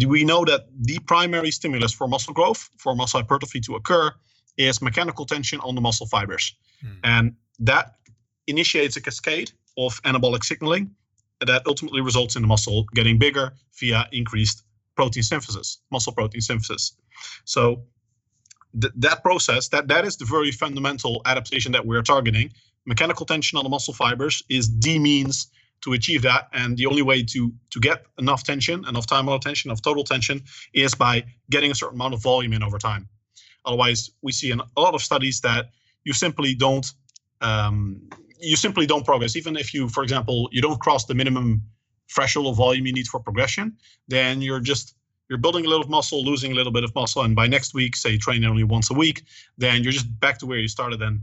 we 0.05 0.25
know 0.25 0.43
that 0.43 0.65
the 0.81 0.99
primary 0.99 1.51
stimulus 1.51 1.93
for 1.93 2.05
muscle 2.05 2.33
growth, 2.33 2.69
for 2.77 2.95
muscle 2.95 3.21
hypertrophy 3.21 3.61
to 3.61 3.75
occur, 3.75 4.11
is 4.57 4.81
mechanical 4.81 5.25
tension 5.25 5.59
on 5.61 5.73
the 5.73 5.81
muscle 5.81 6.05
fibers, 6.05 6.55
hmm. 6.81 6.97
and 7.03 7.35
that 7.59 7.95
initiates 8.47 8.97
a 8.97 9.01
cascade 9.01 9.51
of 9.77 10.01
anabolic 10.03 10.43
signaling 10.43 10.93
that 11.41 11.63
ultimately 11.67 12.01
results 12.01 12.35
in 12.35 12.41
the 12.41 12.47
muscle 12.47 12.85
getting 12.93 13.17
bigger 13.17 13.53
via 13.79 14.07
increased 14.11 14.63
protein 14.95 15.23
synthesis, 15.23 15.79
muscle 15.91 16.13
protein 16.13 16.41
synthesis. 16.41 16.95
So 17.43 17.83
th- 18.79 18.93
that 18.97 19.21
process, 19.21 19.67
that 19.69 19.87
that 19.87 20.05
is 20.05 20.17
the 20.17 20.25
very 20.25 20.51
fundamental 20.51 21.21
adaptation 21.25 21.71
that 21.73 21.85
we're 21.85 22.01
targeting. 22.01 22.51
Mechanical 22.85 23.25
tension 23.25 23.57
on 23.57 23.63
the 23.63 23.69
muscle 23.69 23.93
fibers 23.93 24.43
is 24.49 24.69
the 24.79 24.99
means 24.99 25.47
to 25.81 25.93
achieve 25.93 26.21
that, 26.21 26.47
and 26.53 26.77
the 26.77 26.85
only 26.85 27.01
way 27.01 27.21
to 27.23 27.51
to 27.71 27.79
get 27.79 28.05
enough 28.17 28.43
tension, 28.43 28.85
enough 28.87 29.05
time 29.05 29.27
on 29.27 29.39
tension, 29.39 29.69
enough 29.69 29.81
total 29.81 30.03
tension, 30.03 30.41
is 30.73 30.95
by 30.95 31.23
getting 31.49 31.71
a 31.71 31.75
certain 31.75 31.95
amount 31.95 32.13
of 32.13 32.21
volume 32.21 32.53
in 32.53 32.63
over 32.63 32.77
time. 32.77 33.07
Otherwise, 33.65 34.11
we 34.21 34.31
see 34.31 34.51
in 34.51 34.59
a 34.59 34.81
lot 34.81 34.93
of 34.93 35.01
studies 35.01 35.41
that 35.41 35.71
you 36.03 36.13
simply 36.13 36.55
don't 36.55 36.91
um, 37.41 38.09
you 38.39 38.55
simply 38.55 38.85
don't 38.85 39.05
progress. 39.05 39.35
Even 39.35 39.55
if 39.55 39.73
you, 39.73 39.89
for 39.89 40.03
example, 40.03 40.49
you 40.51 40.61
don't 40.61 40.79
cross 40.79 41.05
the 41.05 41.13
minimum 41.13 41.61
threshold 42.13 42.47
of 42.47 42.55
volume 42.55 42.85
you 42.85 42.93
need 42.93 43.07
for 43.07 43.19
progression, 43.19 43.75
then 44.07 44.41
you're 44.41 44.59
just 44.59 44.95
you're 45.29 45.39
building 45.39 45.65
a 45.65 45.69
little 45.69 45.87
muscle, 45.87 46.23
losing 46.23 46.51
a 46.51 46.55
little 46.55 46.71
bit 46.71 46.83
of 46.83 46.93
muscle, 46.93 47.23
and 47.23 47.35
by 47.35 47.47
next 47.47 47.73
week, 47.73 47.95
say 47.95 48.17
training 48.17 48.47
only 48.47 48.63
once 48.63 48.91
a 48.91 48.93
week, 48.93 49.23
then 49.57 49.81
you're 49.81 49.91
just 49.91 50.07
back 50.19 50.37
to 50.39 50.45
where 50.45 50.59
you 50.59 50.67
started. 50.67 51.01
And 51.01 51.21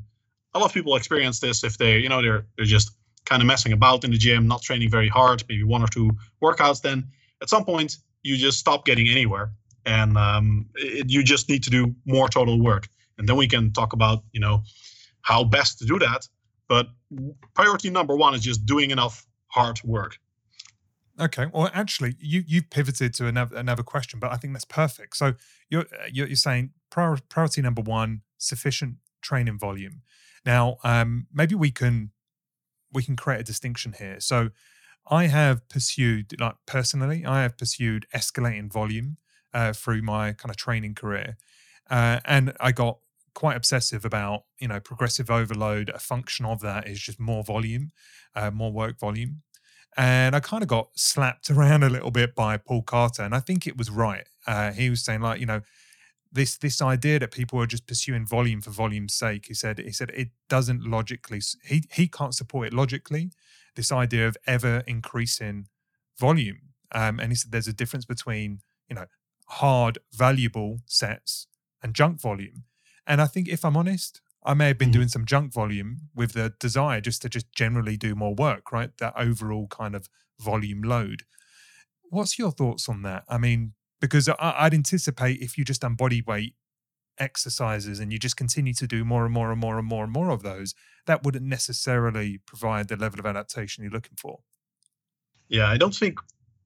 a 0.55 0.59
lot 0.59 0.67
of 0.67 0.75
people 0.75 0.97
experience 0.97 1.39
this 1.39 1.63
if 1.63 1.79
they, 1.79 1.99
you 1.99 2.09
know, 2.09 2.21
they're 2.21 2.47
they're 2.57 2.67
just 2.67 2.93
kind 3.25 3.41
of 3.41 3.47
messing 3.47 3.73
about 3.73 4.05
in 4.05 4.11
the 4.11 4.19
gym, 4.19 4.49
not 4.49 4.63
training 4.63 4.91
very 4.91 5.09
hard, 5.09 5.45
maybe 5.49 5.63
one 5.63 5.83
or 5.83 5.87
two 5.87 6.11
workouts. 6.43 6.83
Then 6.83 7.05
at 7.41 7.49
some 7.49 7.65
point, 7.65 7.99
you 8.23 8.37
just 8.37 8.59
stop 8.59 8.85
getting 8.85 9.09
anywhere, 9.09 9.53
and 9.87 10.17
um, 10.17 10.67
it, 10.75 11.09
you 11.09 11.23
just 11.23 11.49
need 11.49 11.63
to 11.65 11.71
do 11.71 11.95
more 12.05 12.29
total 12.29 12.61
work. 12.61 12.89
And 13.19 13.29
then 13.29 13.37
we 13.37 13.47
can 13.47 13.73
talk 13.73 13.93
about, 13.93 14.25
you 14.33 14.41
know, 14.41 14.63
how 15.23 15.45
best 15.45 15.79
to 15.79 15.85
do 15.85 15.99
that. 16.01 16.27
But 16.73 16.89
priority 17.53 17.91
number 17.91 18.17
one 18.17 18.33
is 18.33 18.41
just 18.41 18.65
doing 18.65 18.93
enough 18.93 19.27
hard 19.49 19.79
work. 19.85 20.19
Okay. 21.21 21.45
Well, 21.53 21.69
actually, 21.75 22.17
you 22.19 22.45
you 22.47 22.63
pivoted 22.63 23.13
to 23.17 23.27
another 23.27 23.55
another 23.57 23.83
question, 23.83 24.19
but 24.19 24.33
I 24.33 24.37
think 24.37 24.55
that's 24.55 24.65
perfect. 24.65 25.19
So 25.19 25.35
you're 25.69 25.85
you're, 26.11 26.29
you're 26.29 26.35
saying 26.35 26.71
priority 26.89 27.61
number 27.61 27.83
one, 27.83 28.23
sufficient 28.39 28.95
training 29.21 29.59
volume. 29.59 30.01
Now, 30.47 30.79
um, 30.83 31.27
maybe 31.31 31.55
we 31.55 31.71
can 31.71 32.13
we 32.91 33.03
can 33.03 33.17
create 33.17 33.41
a 33.41 33.45
distinction 33.45 33.93
here. 33.99 34.19
So 34.21 34.49
I 35.07 35.27
have 35.27 35.69
pursued, 35.69 36.41
like 36.41 36.55
personally, 36.65 37.27
I 37.27 37.43
have 37.43 37.59
pursued 37.59 38.07
escalating 38.15 38.73
volume 38.73 39.19
uh, 39.53 39.75
through 39.75 40.01
my 40.01 40.33
kind 40.33 40.49
of 40.49 40.57
training 40.57 40.95
career, 40.95 41.37
uh, 41.91 42.21
and 42.25 42.55
I 42.61 42.73
got 42.73 42.97
quite 43.35 43.57
obsessive 43.57 44.05
about 44.05 44.45
you 44.59 44.69
know 44.69 44.81
progressive 44.81 45.31
overload 45.31 45.89
a 45.91 45.99
function 45.99 46.45
of 46.45 46.61
that 46.61 46.87
is 46.87 47.01
just 47.01 47.21
more 47.21 47.43
volume 47.43 47.91
uh, 48.35 48.51
more 48.51 48.73
work 48.73 48.99
volume. 48.99 49.43
And 49.97 50.35
i 50.35 50.41
kind 50.41 50.63
of 50.63 50.69
got 50.69 50.89
slapped 50.95 51.51
around 51.55 51.83
a 51.85 51.91
little 51.91 52.11
bit 52.11 52.35
by 52.35 52.57
paul 52.57 52.83
carter 52.83 53.23
and 53.23 53.35
i 53.35 53.41
think 53.41 53.67
it 53.67 53.77
was 53.77 53.91
right. 53.91 54.27
Uh, 54.47 54.73
he 54.73 54.91
was 54.91 55.05
saying 55.05 55.21
like 55.21 55.41
you 55.41 55.47
know 55.47 55.61
this 56.33 56.57
this 56.57 56.81
idea 56.81 57.19
that 57.19 57.31
people 57.31 57.61
are 57.61 57.67
just 57.67 57.87
pursuing 57.87 58.27
volume 58.27 58.61
for 58.61 58.71
volume's 58.71 59.15
sake 59.15 59.47
he 59.47 59.55
said 59.55 59.79
he 59.79 59.93
said 59.93 60.11
it 60.15 60.29
doesn't 60.49 60.83
logically 60.83 61.41
he 61.65 61.85
he 61.93 62.09
can't 62.09 62.35
support 62.35 62.67
it 62.69 62.73
logically 62.73 63.31
this 63.75 63.93
idea 63.93 64.29
of 64.29 64.37
ever 64.47 64.83
increasing 64.87 65.69
volume. 66.19 66.59
Um, 66.95 67.19
and 67.21 67.31
he 67.31 67.37
said 67.37 67.53
there's 67.53 67.69
a 67.69 67.73
difference 67.73 68.05
between 68.05 68.61
you 68.89 68.95
know 68.95 69.07
hard 69.49 69.99
valuable 70.13 70.81
sets 70.87 71.47
and 71.83 71.95
junk 71.95 72.21
volume 72.21 72.65
and 73.07 73.21
I 73.21 73.27
think 73.27 73.49
if 73.49 73.65
I'm 73.65 73.77
honest, 73.77 74.21
I 74.45 74.55
may 74.55 74.69
have 74.69 74.79
been 74.79 74.91
mm. 74.91 74.95
doing 74.95 75.09
some 75.09 75.25
junk 75.25 75.53
volume 75.53 76.09
with 76.15 76.33
the 76.33 76.55
desire 76.59 77.01
just 77.01 77.23
to 77.23 77.29
just 77.29 77.53
generally 77.53 77.97
do 77.97 78.15
more 78.15 78.35
work, 78.35 78.73
right? 78.73 78.91
That 78.99 79.15
overall 79.17 79.69
kind 79.69 79.95
of 79.95 80.09
volume 80.41 80.83
load. 80.83 81.23
What's 82.11 82.39
your 82.39 82.51
thoughts 82.51 82.89
on 82.89 83.03
that? 83.03 83.25
I 83.29 83.39
mean, 83.39 83.75
because 84.01 84.29
I, 84.29 84.65
would 84.65 84.75
anticipate 84.75 85.41
if 85.41 85.57
you 85.57 85.65
just 85.65 85.83
done 85.83 85.95
body 85.95 86.23
weight 86.27 86.55
exercises 87.19 88.01
and 88.01 88.13
you 88.13 88.19
just 88.19 88.37
continue 88.37 88.75
to 88.75 88.87
do 88.87 89.05
more 89.05 89.25
and 89.25 89.33
more 89.33 89.53
and 89.53 89.61
more 89.61 89.79
and 89.79 89.87
more 89.87 90.05
and 90.05 90.13
more 90.13 90.31
of 90.31 90.43
those, 90.43 90.75
that 91.07 91.23
wouldn't 91.23 91.45
necessarily 91.45 92.39
provide 92.45 92.89
the 92.89 92.97
level 92.97 93.21
of 93.21 93.27
adaptation 93.27 93.85
you're 93.85 93.93
looking 93.93 94.17
for. 94.19 94.41
Yeah, 95.49 95.69
I 95.69 95.77
don't 95.77 95.95
think 95.95 96.19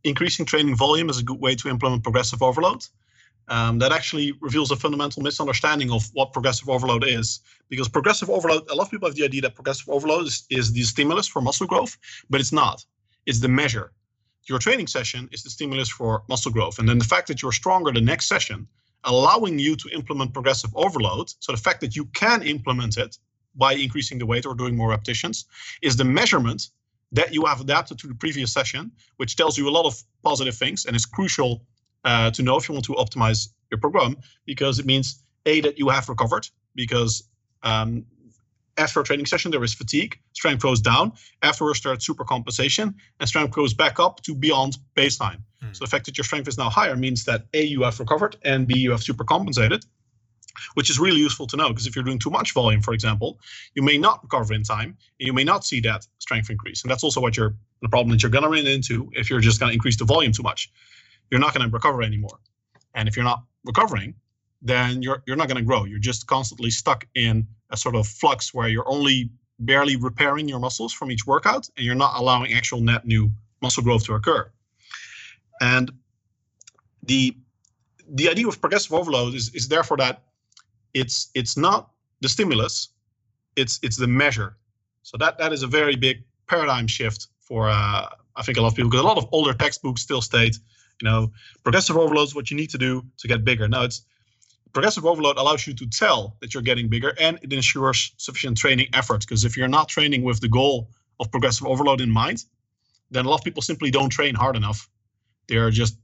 increasing 0.05 0.47
training 0.47 0.77
volume 0.77 1.11
is 1.11 1.19
a 1.19 1.25
good 1.25 1.41
way 1.41 1.55
to 1.57 1.69
implement 1.69 2.03
progressive 2.03 2.43
overload. 2.43 2.87
Um, 3.49 3.79
that 3.79 3.93
actually 3.93 4.33
reveals 4.41 4.71
a 4.71 4.77
fundamental 4.77 5.23
misunderstanding 5.23 5.91
of 5.91 6.09
what 6.13 6.33
progressive 6.33 6.69
overload 6.69 7.05
is. 7.05 7.41
Because 7.69 7.89
progressive 7.89 8.31
overload, 8.31 8.69
a 8.71 8.75
lot 8.75 8.85
of 8.85 8.91
people 8.91 9.09
have 9.09 9.17
the 9.17 9.25
idea 9.25 9.43
that 9.43 9.55
progressive 9.55 9.89
overload 9.89 10.27
is, 10.27 10.47
is 10.51 10.73
the 10.73 10.83
stimulus 10.83 11.27
for 11.29 11.41
muscle 11.41 11.67
growth, 11.67 11.97
but 12.31 12.41
it's 12.41 12.53
not. 12.53 12.85
It's 13.27 13.41
the 13.41 13.49
measure. 13.49 13.93
Your 14.49 14.59
training 14.59 14.87
session 14.87 15.29
is 15.33 15.43
the 15.43 15.51
stimulus 15.51 15.89
for 15.89 16.23
muscle 16.29 16.53
growth. 16.53 16.79
And 16.79 16.89
then 16.89 16.99
the 16.99 17.05
fact 17.05 17.27
that 17.29 17.43
you're 17.43 17.53
stronger 17.53 17.93
the 17.93 18.01
next 18.01 18.27
session, 18.27 18.67
allowing 19.05 19.59
you 19.59 19.77
to 19.77 19.89
implement 19.91 20.33
progressive 20.33 20.71
overload, 20.75 21.33
so 21.41 21.53
the 21.53 21.59
fact 21.59 21.81
that 21.81 21.97
you 21.97 22.05
can 22.07 22.43
implement 22.43 22.97
it 22.97 23.19
by 23.55 23.73
increasing 23.73 24.19
the 24.19 24.27
weight 24.27 24.47
or 24.47 24.55
doing 24.55 24.77
more 24.77 24.91
repetitions, 24.91 25.47
is 25.83 25.97
the 25.97 26.05
measurement 26.05 26.71
that 27.13 27.33
you 27.33 27.45
have 27.45 27.61
adapted 27.61 27.99
to 27.99 28.07
the 28.07 28.15
previous 28.15 28.53
session, 28.53 28.91
which 29.17 29.37
tells 29.37 29.57
you 29.57 29.69
a 29.69 29.71
lot 29.71 29.87
of 29.87 30.03
positive 30.23 30.55
things 30.55 30.85
and 30.85 30.95
is 30.95 31.07
crucial 31.07 31.63
uh, 32.07 32.31
to 32.31 32.43
know 32.43 32.57
if 32.57 32.69
you 32.69 32.73
want 32.73 32.87
to 32.87 32.93
optimize 32.93 33.49
your 33.71 33.79
program 33.79 34.17
because 34.47 34.79
it 34.79 34.87
means 34.87 35.23
a 35.45 35.61
that 35.61 35.79
you 35.79 35.89
have 35.89 36.09
recovered 36.09 36.49
because 36.75 37.25
um, 37.63 38.07
after 38.79 39.01
a 39.01 39.05
training 39.05 39.27
session 39.27 39.51
there 39.51 39.65
is 39.65 39.75
fatigue 39.75 40.19
strength 40.33 40.63
goes 40.63 40.81
down 40.81 41.13
afterwards 41.43 41.79
starts 41.79 42.07
super 42.07 42.25
compensation 42.25 42.95
and 43.19 43.29
strength 43.29 43.53
goes 43.53 43.75
back 43.75 43.99
up 43.99 44.23
to 44.23 44.35
beyond 44.35 44.79
baseline. 44.95 45.41
Mm. 45.63 45.75
so 45.75 45.85
the 45.85 45.91
fact 45.91 46.07
that 46.07 46.17
your 46.17 46.25
strength 46.25 46.49
is 46.49 46.57
now 46.57 46.71
higher 46.71 46.97
means 46.97 47.25
that 47.25 47.47
a 47.55 47.63
you 47.63 47.83
have 47.83 47.99
recovered 47.99 48.37
and 48.43 48.67
b 48.69 48.79
you 48.79 48.93
have 48.93 49.03
super 49.03 49.25
compensated 49.25 49.85
which 50.75 50.89
is 50.89 50.99
really 50.99 51.21
useful 51.21 51.47
to 51.47 51.57
know 51.57 51.69
because 51.69 51.87
if 51.87 51.97
you're 51.97 52.05
doing 52.05 52.19
too 52.19 52.31
much 52.31 52.53
volume 52.53 52.81
for 52.81 52.95
example 52.95 53.39
you 53.75 53.83
may 53.83 53.99
not 53.99 54.23
recover 54.23 54.55
in 54.55 54.63
time 54.63 54.97
and 55.19 55.27
you 55.27 55.33
may 55.33 55.45
not 55.45 55.65
see 55.65 55.81
that 55.81 56.07
strength 56.19 56.51
increase. 56.51 56.83
And 56.83 56.91
that's 56.91 57.05
also 57.05 57.21
what 57.21 57.37
you're 57.37 57.55
the 57.83 57.89
problem 57.89 58.11
that 58.13 58.23
you're 58.23 58.31
going 58.31 58.45
to 58.45 58.49
run 58.49 58.67
into 58.67 59.11
if 59.13 59.29
you're 59.29 59.41
just 59.41 59.61
going 59.61 59.71
to 59.71 59.75
increase 59.75 59.99
the 59.99 60.05
volume 60.05 60.33
too 60.33 60.43
much 60.43 60.71
you're 61.31 61.41
not 61.41 61.55
going 61.55 61.69
to 61.69 61.73
recover 61.73 62.03
anymore. 62.03 62.39
And 62.95 63.09
if 63.09 63.17
you're 63.17 63.25
not 63.25 63.43
recovering, 63.65 64.15
then 64.63 65.03
you're 65.03 65.23
you're 65.27 65.37
not 65.37 65.49
going 65.49 65.59
to 65.59 65.65
grow. 65.65 65.85
You're 65.85 65.99
just 65.99 66.27
constantly 66.27 66.71
stuck 66.71 67.07
in 67.15 67.47
a 67.71 67.77
sort 67.77 67.95
of 67.95 68.07
flux 68.07 68.55
where 68.55 68.69
you're 68.69 68.89
only 68.89 69.31
barely 69.59 69.97
repairing 69.97 70.49
your 70.49 70.59
muscles 70.59 70.93
from 70.93 71.11
each 71.11 71.27
workout, 71.27 71.69
and 71.77 71.85
you're 71.85 71.95
not 71.95 72.19
allowing 72.19 72.53
actual 72.53 72.81
net 72.81 73.07
new 73.07 73.31
muscle 73.63 73.83
growth 73.83 74.05
to 74.05 74.15
occur. 74.15 74.51
And 75.61 75.93
the 77.03 77.37
the 78.09 78.29
idea 78.29 78.47
of 78.47 78.61
progressive 78.61 78.93
overload 78.93 79.35
is, 79.35 79.53
is 79.55 79.69
therefore 79.69 79.97
that 79.99 80.23
it's 80.95 81.31
it's 81.35 81.57
not 81.57 81.91
the 82.21 82.29
stimulus, 82.29 82.89
it's 83.57 83.79
it's 83.83 83.97
the 83.97 84.07
measure. 84.07 84.57
So 85.03 85.17
that 85.19 85.39
that 85.39 85.53
is 85.53 85.63
a 85.63 85.67
very 85.67 85.97
big 85.97 86.25
paradigm 86.47 86.87
shift 86.87 87.29
for 87.41 87.69
uh, 87.69 88.09
I 88.37 88.43
think 88.43 88.59
a 88.59 88.63
lot 88.63 88.69
of 88.69 88.75
people 88.75 88.91
because 88.91 89.05
a 89.05 89.07
lot 89.07 89.19
of 89.19 89.29
older 89.33 89.53
textbooks 89.53 90.03
still 90.03 90.23
state 90.23 90.59
you 91.03 91.09
know, 91.09 91.33
progressive 91.63 91.97
overload 91.97 92.29
is 92.29 92.35
what 92.35 92.51
you 92.51 92.57
need 92.57 92.71
to 92.71 92.79
do 92.79 93.05
to 93.19 93.29
get 93.29 93.45
bigger. 93.45 93.69
Now, 93.69 93.85
it's 93.85 94.03
progressive 94.73 95.07
overload 95.07 95.37
allows 95.39 95.67
you 95.67 95.75
to 95.75 95.87
tell 95.87 96.37
that 96.41 96.53
you're 96.53 96.63
getting 96.63 96.89
bigger 96.89 97.15
and 97.19 97.39
it 97.43 97.53
ensures 97.53 98.13
sufficient 98.17 98.59
training 98.59 98.89
effort. 98.93 99.21
Because 99.21 99.45
if 99.45 99.57
you're 99.57 99.69
not 99.69 99.89
training 99.89 100.23
with 100.23 100.41
the 100.41 100.49
goal 100.49 100.91
of 101.21 101.31
progressive 101.31 101.67
overload 101.67 102.01
in 102.01 102.11
mind, 102.11 102.45
then 103.11 103.25
a 103.25 103.29
lot 103.29 103.41
of 103.41 103.45
people 103.45 103.63
simply 103.63 103.91
don't 103.91 104.11
train 104.11 104.35
hard 104.35 104.57
enough. 104.57 104.89
They're 105.49 105.71
just 105.71 105.97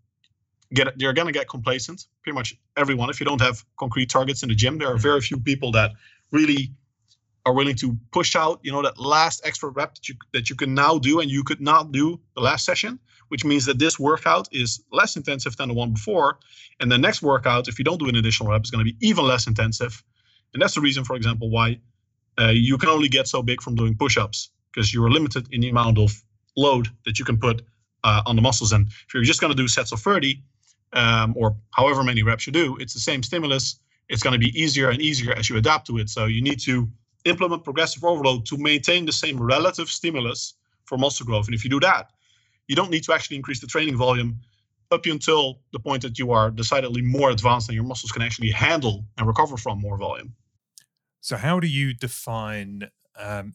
get 0.73 0.99
they're 0.99 1.13
gonna 1.13 1.33
get 1.33 1.49
complacent. 1.49 2.07
Pretty 2.23 2.35
much 2.35 2.55
everyone. 2.77 3.11
If 3.11 3.21
you 3.21 3.27
don't 3.27 3.41
have 3.41 3.65
concrete 3.79 4.09
targets 4.11 4.43
in 4.43 4.49
the 4.49 4.55
gym, 4.55 4.79
there 4.79 4.89
are 4.89 4.97
very 4.97 5.21
few 5.21 5.39
people 5.39 5.73
that 5.73 5.93
really 6.31 6.73
are 7.45 7.53
willing 7.53 7.75
to 7.77 7.97
push 8.13 8.37
out, 8.37 8.61
you 8.63 8.71
know, 8.71 8.83
that 8.83 8.99
last 8.99 9.41
extra 9.45 9.69
rep 9.71 9.95
that 9.95 10.09
you 10.09 10.15
that 10.33 10.49
you 10.51 10.57
can 10.57 10.75
now 10.75 10.99
do 10.99 11.21
and 11.21 11.31
you 11.31 11.43
could 11.43 11.61
not 11.61 11.93
do 11.93 12.21
the 12.35 12.41
last 12.41 12.65
session 12.65 12.99
which 13.33 13.47
means 13.47 13.65
that 13.65 13.79
this 13.79 13.99
workout 13.99 14.47
is 14.53 14.85
less 14.93 15.17
intensive 15.17 15.57
than 15.57 15.69
the 15.69 15.75
one 15.75 15.95
before. 15.95 16.39
And 16.81 16.93
the 16.93 16.99
next 16.99 17.23
workout, 17.23 17.67
if 17.67 17.79
you 17.79 17.85
don't 17.85 17.99
do 17.99 18.07
an 18.11 18.15
additional 18.15 18.51
rep, 18.51 18.63
is 18.63 18.71
going 18.71 18.85
to 18.85 18.93
be 18.93 18.99
even 19.01 19.25
less 19.25 19.47
intensive. 19.47 20.05
And 20.53 20.61
that's 20.61 20.75
the 20.75 20.83
reason, 20.83 21.03
for 21.03 21.17
example, 21.17 21.49
why 21.49 21.81
uh, 22.39 22.49
you 22.49 22.77
can 22.77 22.91
only 22.91 23.09
get 23.09 23.27
so 23.27 23.43
big 23.43 23.63
from 23.63 23.75
doing 23.75 23.97
push 23.97 24.19
ups 24.19 24.51
because 24.71 24.93
you're 24.93 25.11
limited 25.11 25.49
in 25.51 25.63
the 25.63 25.71
amount 25.71 25.97
of 25.97 26.23
load 26.59 26.89
that 27.07 27.19
you 27.19 27.25
can 27.25 27.39
put 27.39 27.63
uh, 28.05 28.21
on 28.27 28.37
the 28.37 28.43
muscles. 28.43 28.71
And 28.71 28.87
if 28.87 29.15
you're 29.15 29.23
just 29.23 29.41
going 29.41 29.51
to 29.51 29.57
do 29.57 29.67
sets 29.67 29.93
of 29.93 30.01
30 30.01 30.43
um, 30.93 31.33
or 31.35 31.57
however 31.71 32.05
many 32.05 32.23
reps 32.23 32.47
you 32.47 32.53
do, 32.53 32.77
it's 32.81 32.93
the 32.93 33.01
same 33.01 33.23
stimulus. 33.23 33.81
It's 34.11 34.23
going 34.23 34.35
to 34.35 34.39
be 34.39 34.53
easier 34.61 34.91
and 34.91 35.01
easier 35.01 35.33
as 35.33 35.49
you 35.49 35.57
adapt 35.57 35.87
to 35.87 35.97
it. 35.97 36.11
So 36.11 36.27
you 36.27 36.43
need 36.43 36.61
to 36.65 36.87
implement 37.25 37.65
progressive 37.65 38.05
overload 38.05 38.47
to 38.47 38.57
maintain 38.57 39.07
the 39.07 39.13
same 39.13 39.41
relative 39.41 39.89
stimulus 39.89 40.55
for 40.85 40.99
muscle 40.99 41.27
growth. 41.27 41.47
And 41.47 41.55
if 41.55 41.65
you 41.65 41.71
do 41.71 41.81
that, 41.81 42.11
you 42.69 42.77
don't 42.77 42.91
need 42.91 43.05
to 43.05 43.13
actually 43.13 43.37
increase 43.37 43.61
the 43.61 43.67
training 43.67 43.97
volume 43.97 44.39
up 44.91 45.07
until 45.07 45.61
the 45.73 45.79
point 45.79 46.03
that 46.03 46.19
you 46.19 46.33
are 46.33 46.51
decidedly 46.51 47.03
more 47.03 47.31
advanced 47.31 47.69
and 47.69 47.75
your 47.75 47.85
muscles 47.85 48.13
can 48.13 48.23
actually 48.23 48.51
handle 48.51 49.05
and 49.17 49.27
recover 49.27 49.57
from 49.57 49.81
more 49.81 49.97
volume. 49.97 50.35
So, 51.21 51.37
how 51.37 51.61
do 51.61 51.67
you 51.67 51.95
define 51.95 52.91
um, 53.19 53.55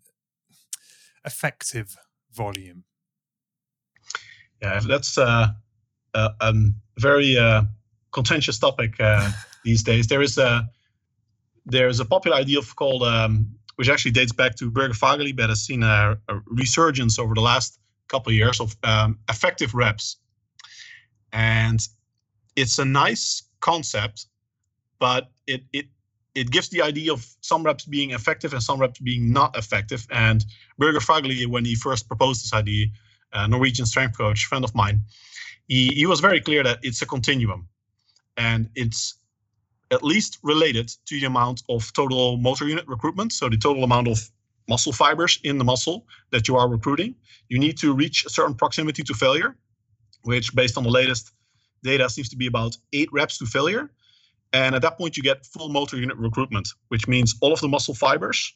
effective 1.25 1.97
volume? 2.33 2.85
Yeah, 4.61 4.79
that's 4.87 5.17
uh, 5.17 5.49
uh, 6.13 6.29
a 6.39 6.53
very 6.97 7.37
uh, 7.37 7.63
contentious 8.11 8.57
topic 8.57 8.95
uh, 8.99 9.29
these 9.63 9.83
days. 9.83 10.07
There 10.07 10.21
is 10.21 10.37
a 10.37 10.67
there 11.65 11.89
is 11.89 11.99
a 11.99 12.05
popular 12.05 12.37
idea 12.37 12.59
of 12.59 12.75
called 12.75 13.03
um, 13.03 13.56
which 13.77 13.89
actually 13.89 14.11
dates 14.11 14.33
back 14.33 14.55
to 14.55 14.69
Borge 14.69 14.97
Fagerli, 14.97 15.35
but 15.35 15.49
has 15.49 15.63
seen 15.63 15.83
a, 15.83 16.17
a 16.27 16.39
resurgence 16.45 17.17
over 17.17 17.33
the 17.33 17.41
last 17.41 17.79
couple 18.07 18.31
of 18.31 18.35
years 18.35 18.59
of 18.59 18.75
um, 18.83 19.19
effective 19.29 19.73
reps. 19.73 20.17
And 21.31 21.79
it's 22.55 22.79
a 22.79 22.85
nice 22.85 23.43
concept, 23.59 24.25
but 24.99 25.29
it 25.45 25.63
it 25.73 25.85
it 26.33 26.51
gives 26.51 26.69
the 26.69 26.81
idea 26.81 27.13
of 27.13 27.25
some 27.41 27.63
reps 27.63 27.85
being 27.85 28.11
effective 28.11 28.53
and 28.53 28.61
some 28.61 28.79
reps 28.79 28.99
being 28.99 29.31
not 29.31 29.57
effective. 29.57 30.05
And 30.11 30.45
Borge 30.79 30.99
Fagerli, 30.99 31.47
when 31.47 31.65
he 31.65 31.75
first 31.75 32.07
proposed 32.07 32.43
this 32.43 32.53
idea, 32.53 32.87
a 33.33 33.47
Norwegian 33.47 33.85
strength 33.85 34.17
coach, 34.17 34.45
friend 34.45 34.63
of 34.63 34.73
mine, 34.75 35.01
he, 35.67 35.87
he 35.89 36.05
was 36.05 36.19
very 36.19 36.39
clear 36.39 36.63
that 36.63 36.79
it's 36.83 37.01
a 37.01 37.05
continuum. 37.05 37.67
And 38.37 38.69
it's 38.75 39.15
at 39.91 40.03
least 40.03 40.39
related 40.43 40.89
to 41.05 41.19
the 41.19 41.25
amount 41.25 41.63
of 41.69 41.91
total 41.93 42.37
motor 42.37 42.67
unit 42.67 42.87
recruitment, 42.87 43.31
so 43.31 43.49
the 43.49 43.57
total 43.57 43.83
amount 43.83 44.07
of 44.07 44.29
muscle 44.67 44.91
fibers 44.91 45.39
in 45.43 45.57
the 45.57 45.63
muscle 45.63 46.05
that 46.31 46.47
you 46.47 46.57
are 46.57 46.67
recruiting. 46.67 47.15
You 47.49 47.59
need 47.59 47.77
to 47.79 47.93
reach 47.93 48.25
a 48.25 48.29
certain 48.29 48.53
proximity 48.53 49.03
to 49.03 49.13
failure, 49.13 49.55
which, 50.23 50.53
based 50.53 50.77
on 50.77 50.83
the 50.83 50.89
latest 50.89 51.31
data, 51.83 52.09
seems 52.09 52.29
to 52.29 52.35
be 52.35 52.47
about 52.47 52.75
eight 52.91 53.09
reps 53.13 53.37
to 53.37 53.45
failure. 53.45 53.89
And 54.53 54.75
at 54.75 54.81
that 54.81 54.97
point, 54.97 55.15
you 55.15 55.23
get 55.23 55.45
full 55.45 55.69
motor 55.69 55.97
unit 55.97 56.17
recruitment, 56.17 56.69
which 56.89 57.07
means 57.07 57.35
all 57.41 57.53
of 57.53 57.61
the 57.61 57.67
muscle 57.67 57.93
fibers 57.93 58.53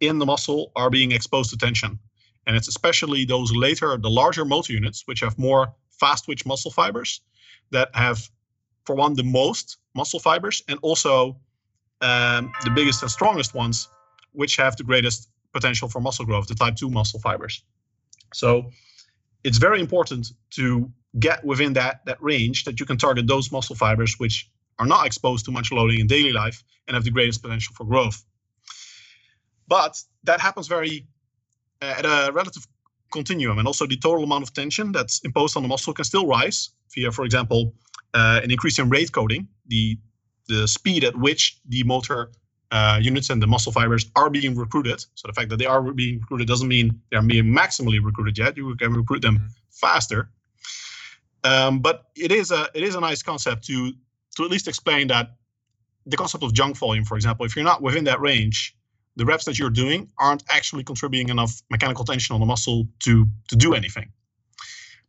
in 0.00 0.18
the 0.18 0.26
muscle 0.26 0.72
are 0.76 0.90
being 0.90 1.12
exposed 1.12 1.50
to 1.50 1.56
tension. 1.56 1.98
And 2.46 2.56
it's 2.56 2.68
especially 2.68 3.24
those 3.24 3.52
later, 3.52 3.96
the 3.96 4.10
larger 4.10 4.44
motor 4.44 4.72
units, 4.72 5.02
which 5.06 5.20
have 5.20 5.38
more 5.38 5.74
fast 5.90 6.24
twitch 6.24 6.46
muscle 6.46 6.70
fibers, 6.70 7.20
that 7.70 7.94
have, 7.94 8.28
for 8.84 8.94
one, 8.94 9.14
the 9.14 9.24
most 9.24 9.78
muscle 9.94 10.20
fibers, 10.20 10.62
and 10.68 10.78
also 10.82 11.36
um, 12.00 12.52
the 12.64 12.70
biggest 12.70 13.02
and 13.02 13.10
strongest 13.10 13.54
ones, 13.54 13.88
which 14.32 14.56
have 14.56 14.76
the 14.76 14.84
greatest 14.84 15.28
potential 15.52 15.88
for 15.88 16.00
muscle 16.00 16.24
growth, 16.24 16.46
the 16.46 16.54
type 16.54 16.76
2 16.76 16.90
muscle 16.90 17.20
fibers. 17.20 17.62
So 18.32 18.70
it's 19.44 19.58
very 19.58 19.80
important 19.80 20.32
to 20.50 20.90
get 21.18 21.44
within 21.44 21.72
that, 21.72 22.04
that 22.06 22.22
range 22.22 22.64
that 22.64 22.78
you 22.78 22.86
can 22.86 22.96
target 22.96 23.26
those 23.26 23.50
muscle 23.50 23.74
fibers 23.74 24.18
which 24.18 24.48
are 24.78 24.86
not 24.86 25.06
exposed 25.06 25.44
to 25.44 25.50
much 25.50 25.72
loading 25.72 26.00
in 26.00 26.06
daily 26.06 26.32
life 26.32 26.62
and 26.86 26.94
have 26.94 27.04
the 27.04 27.10
greatest 27.10 27.42
potential 27.42 27.74
for 27.76 27.84
growth. 27.84 28.24
But 29.66 30.00
that 30.24 30.40
happens 30.40 30.68
very 30.68 31.06
uh, 31.82 31.94
at 31.98 32.04
a 32.04 32.32
relative 32.32 32.66
continuum, 33.12 33.58
and 33.58 33.66
also 33.66 33.86
the 33.86 33.96
total 33.96 34.24
amount 34.24 34.42
of 34.42 34.52
tension 34.52 34.92
that's 34.92 35.20
imposed 35.20 35.56
on 35.56 35.62
the 35.62 35.68
muscle 35.68 35.92
can 35.92 36.04
still 36.04 36.26
rise 36.26 36.70
via, 36.94 37.10
for 37.10 37.24
example, 37.24 37.74
uh, 38.14 38.40
an 38.42 38.50
increase 38.50 38.78
in 38.78 38.88
rate 38.88 39.12
coding, 39.12 39.48
the 39.66 39.98
the 40.48 40.66
speed 40.66 41.04
at 41.04 41.16
which 41.16 41.58
the 41.68 41.82
motor 41.84 42.30
uh, 42.72 42.98
units 43.00 43.30
and 43.30 43.42
the 43.42 43.46
muscle 43.46 43.72
fibers 43.72 44.10
are 44.16 44.30
being 44.30 44.56
recruited. 44.56 45.04
So 45.14 45.28
the 45.28 45.32
fact 45.32 45.48
that 45.50 45.58
they 45.58 45.66
are 45.66 45.80
being 45.92 46.20
recruited 46.20 46.48
doesn't 46.48 46.68
mean 46.68 47.00
they're 47.10 47.22
being 47.22 47.44
maximally 47.44 48.02
recruited 48.02 48.38
yet. 48.38 48.56
You 48.56 48.74
can 48.76 48.92
recruit 48.94 49.22
them 49.22 49.36
mm-hmm. 49.36 49.46
faster. 49.70 50.30
Um, 51.42 51.80
but 51.80 52.06
it 52.16 52.32
is 52.32 52.50
a 52.50 52.68
it 52.74 52.82
is 52.82 52.94
a 52.94 53.00
nice 53.00 53.22
concept 53.22 53.64
to 53.64 53.92
to 54.36 54.44
at 54.44 54.50
least 54.50 54.68
explain 54.68 55.08
that 55.08 55.36
the 56.06 56.16
concept 56.16 56.44
of 56.44 56.52
junk 56.52 56.76
volume, 56.76 57.04
for 57.04 57.16
example, 57.16 57.46
if 57.46 57.56
you're 57.56 57.64
not 57.64 57.82
within 57.82 58.04
that 58.04 58.20
range, 58.20 58.76
the 59.16 59.24
reps 59.24 59.44
that 59.44 59.58
you're 59.58 59.70
doing 59.70 60.08
aren't 60.18 60.42
actually 60.48 60.84
contributing 60.84 61.28
enough 61.28 61.62
mechanical 61.70 62.04
tension 62.04 62.34
on 62.34 62.40
the 62.40 62.46
muscle 62.46 62.86
to 63.00 63.26
to 63.48 63.56
do 63.56 63.74
anything. 63.74 64.12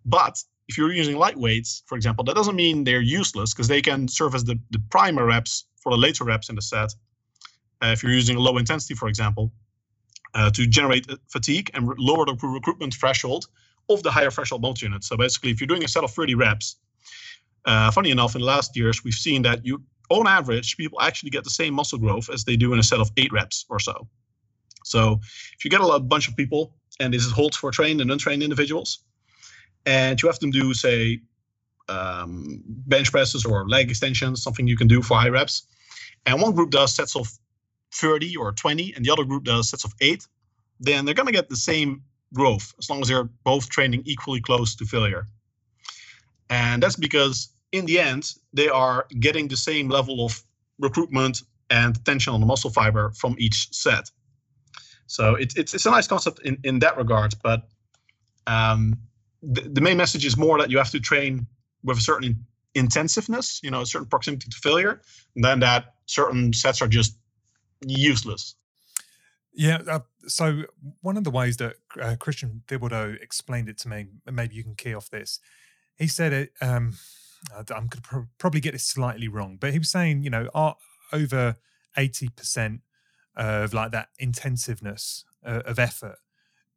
But 0.06 0.42
if 0.72 0.78
you're 0.78 0.94
using 0.94 1.18
light 1.18 1.36
weights, 1.36 1.84
for 1.86 1.98
example, 1.98 2.24
that 2.24 2.36
doesn't 2.36 2.56
mean 2.56 2.86
they're 2.86 3.02
useless 3.02 3.54
because 3.54 3.68
they 3.68 3.82
can 3.82 4.08
serve 4.08 4.34
as 4.34 4.46
the, 4.46 4.58
the 4.70 4.82
primer 4.90 5.26
reps 5.26 5.66
for 5.82 5.92
the 5.92 5.98
later 5.98 6.24
reps 6.24 6.48
in 6.48 6.56
the 6.56 6.62
set 6.62 6.94
uh, 7.84 7.88
if 7.88 8.02
you're 8.02 8.14
using 8.14 8.38
low 8.38 8.58
intensity, 8.58 8.94
for 8.94 9.10
example, 9.10 9.52
uh, 10.34 10.50
to 10.52 10.66
generate 10.66 11.06
fatigue 11.28 11.70
and 11.74 11.92
lower 11.98 12.26
the 12.26 12.38
recruitment 12.42 12.94
threshold 12.94 13.48
of 13.90 14.02
the 14.04 14.12
higher 14.12 14.32
threshold 14.32 14.62
motor 14.62 14.86
unit. 14.86 15.04
So 15.04 15.18
basically, 15.18 15.52
if 15.52 15.60
you're 15.60 15.68
doing 15.68 15.84
a 15.84 15.90
set 15.90 16.06
of 16.06 16.12
30 16.12 16.36
reps, 16.36 16.78
uh, 17.66 17.92
funny 17.92 18.12
enough, 18.12 18.36
in 18.36 18.42
the 18.42 18.48
last 18.48 18.78
years, 18.78 19.04
we've 19.04 19.14
seen 19.14 19.42
that 19.42 19.66
you, 19.66 19.84
on 20.10 20.26
average, 20.26 20.78
people 20.78 21.02
actually 21.02 21.32
get 21.32 21.44
the 21.44 21.50
same 21.50 21.74
muscle 21.74 22.00
growth 22.00 22.30
as 22.30 22.46
they 22.46 22.56
do 22.56 22.72
in 22.72 22.80
a 22.80 22.84
set 22.84 23.00
of 23.02 23.12
eight 23.18 23.34
reps 23.34 23.66
or 23.70 23.80
so. 23.80 24.08
So 24.86 25.20
if 25.58 25.66
you 25.66 25.70
get 25.70 25.82
a 25.82 25.86
lot, 25.86 26.08
bunch 26.08 26.30
of 26.30 26.38
people, 26.38 26.76
and 27.02 27.14
this 27.14 27.30
holds 27.30 27.58
for 27.58 27.72
trained 27.72 28.00
and 28.00 28.10
untrained 28.10 28.42
individuals, 28.42 29.00
and 29.86 30.22
you 30.22 30.28
have 30.30 30.40
them 30.40 30.52
do, 30.52 30.74
say, 30.74 31.22
um, 31.90 32.62
bench 32.66 33.12
presses 33.12 33.46
or 33.46 33.68
leg 33.68 33.90
extensions, 33.90 34.44
something 34.44 34.68
you 34.68 34.78
can 34.78 34.88
do 34.88 35.02
for 35.02 35.18
high 35.18 35.30
reps, 35.30 35.64
and 36.26 36.42
one 36.42 36.54
group 36.54 36.70
does 36.72 36.96
sets 36.96 37.16
of 37.16 37.28
30 37.94 38.38
or 38.38 38.52
20, 38.52 38.94
and 38.96 39.06
the 39.06 39.12
other 39.12 39.24
group 39.24 39.44
does 39.44 39.70
sets 39.70 39.84
of 39.84 39.94
eight, 40.02 40.28
then 40.80 41.06
they're 41.06 41.14
going 41.14 41.28
to 41.28 41.34
get 41.34 41.50
the 41.50 41.56
same 41.56 42.02
growth 42.34 42.74
as 42.80 42.90
long 42.90 43.02
as 43.02 43.08
they're 43.08 43.30
both 43.44 43.70
training 43.70 44.04
equally 44.06 44.40
close 44.40 44.76
to 44.76 44.86
failure. 44.86 45.26
And 46.50 46.82
that's 46.84 46.96
because 46.96 47.50
in 47.72 47.86
the 47.86 48.00
end, 48.00 48.34
they 48.54 48.70
are 48.70 49.08
getting 49.20 49.48
the 49.48 49.58
same 49.58 49.90
level 49.90 50.26
of 50.26 50.44
recruitment 50.80 51.42
and 51.70 52.04
tension 52.06 52.34
on 52.34 52.40
the 52.40 52.46
muscle 52.46 52.70
fiber 52.70 53.12
from 53.12 53.36
each 53.38 53.74
set. 53.74 54.10
So 55.08 55.36
it, 55.36 55.54
it's, 55.56 55.74
it's 55.74 55.86
a 55.86 55.92
nice 55.92 56.08
concept 56.08 56.40
in, 56.44 56.58
in 56.64 56.80
that 56.80 56.98
regard, 56.98 57.34
but 57.44 57.68
um, 58.48 58.98
the, 59.42 59.62
the 59.62 59.82
main 59.82 59.98
message 59.98 60.26
is 60.26 60.38
more 60.38 60.60
that 60.60 60.70
you 60.70 60.78
have 60.78 60.92
to 60.92 61.00
train 61.00 61.48
with 61.84 61.98
a 61.98 62.02
certain 62.02 62.46
intensiveness, 62.76 63.60
you 63.64 63.72
know, 63.72 63.82
a 63.82 63.86
certain 63.86 64.08
proximity 64.08 64.50
to 64.50 64.58
failure, 64.58 65.02
then 65.36 65.60
that 65.60 65.96
certain 66.06 66.54
sets 66.54 66.82
are 66.82 66.88
just 66.88 67.18
useless. 67.86 68.56
Yeah. 69.54 69.80
Uh, 69.88 70.00
so 70.28 70.64
one 71.02 71.18
of 71.18 71.24
the 71.24 71.32
ways 71.32 71.58
that 71.58 71.76
uh, 72.00 72.16
Christian 72.18 72.64
Thibaudeau 72.68 73.22
explained 73.22 73.68
it 73.68 73.78
to 73.80 73.90
me, 73.90 74.08
maybe 74.32 74.56
you 74.56 74.64
can 74.64 74.76
key 74.76 74.94
off 74.94 75.10
this. 75.10 75.40
He 75.98 76.08
said 76.08 76.32
it. 76.32 76.54
Um, 76.62 76.98
I'm 77.56 77.66
going 77.66 77.90
to 77.90 78.02
pr- 78.02 78.20
probably 78.38 78.62
get 78.62 78.74
this 78.74 78.86
slightly 78.86 79.28
wrong, 79.28 79.58
but 79.60 79.74
he 79.74 79.80
was 79.80 79.90
saying, 79.90 80.24
you 80.24 80.30
know, 80.30 80.48
over 81.12 81.58
eighty 81.98 82.30
percent 82.30 82.82
of 83.36 83.74
like 83.74 83.92
that 83.92 84.10
intensiveness 84.20 85.26
uh, 85.46 85.62
of 85.66 85.80
effort 85.80 86.18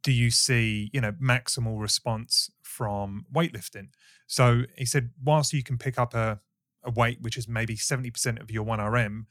do 0.04 0.12
you 0.12 0.30
see 0.30 0.90
you 0.92 1.00
know 1.00 1.10
maximal 1.12 1.80
response 1.80 2.50
from 2.62 3.26
weightlifting 3.34 3.88
so 4.28 4.62
he 4.76 4.84
said 4.84 5.10
whilst 5.22 5.52
you 5.52 5.64
can 5.64 5.76
pick 5.76 5.98
up 5.98 6.14
a, 6.14 6.40
a 6.84 6.90
weight 6.90 7.18
which 7.20 7.36
is 7.36 7.48
maybe 7.48 7.74
70% 7.74 8.40
of 8.40 8.50
your 8.50 8.64
1rm 8.64 9.24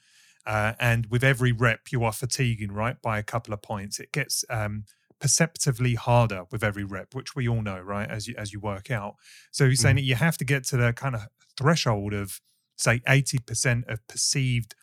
uh, 0.46 0.74
and 0.80 1.06
with 1.06 1.24
every 1.24 1.54
rep 1.54 1.92
you 1.92 2.04
are 2.04 2.12
fatiguing 2.12 2.72
right 2.72 3.02
by 3.02 3.18
a 3.18 3.24
couple 3.24 3.54
of 3.54 3.62
points 3.62 4.00
it 4.00 4.12
gets 4.12 4.44
um, 4.50 4.84
perceptively 5.22 5.96
harder 5.96 6.44
with 6.52 6.64
every 6.64 6.84
rep 6.84 7.16
which 7.16 7.34
we 7.36 7.48
all 7.48 7.62
know 7.62 7.80
right 7.80 8.10
as 8.10 8.28
you 8.28 8.36
as 8.38 8.52
you 8.52 8.60
work 8.60 8.92
out 8.92 9.16
so 9.52 9.70
he's 9.70 9.80
saying 9.80 9.96
mm. 9.96 10.00
that 10.00 10.06
you 10.06 10.16
have 10.16 10.38
to 10.38 10.44
get 10.44 10.66
to 10.66 10.76
the 10.76 10.92
kind 10.92 11.16
of 11.16 11.28
threshold 11.56 12.14
of 12.14 12.42
say 12.76 13.00
80% 13.08 13.88
of 13.88 14.06
perceived 14.08 14.76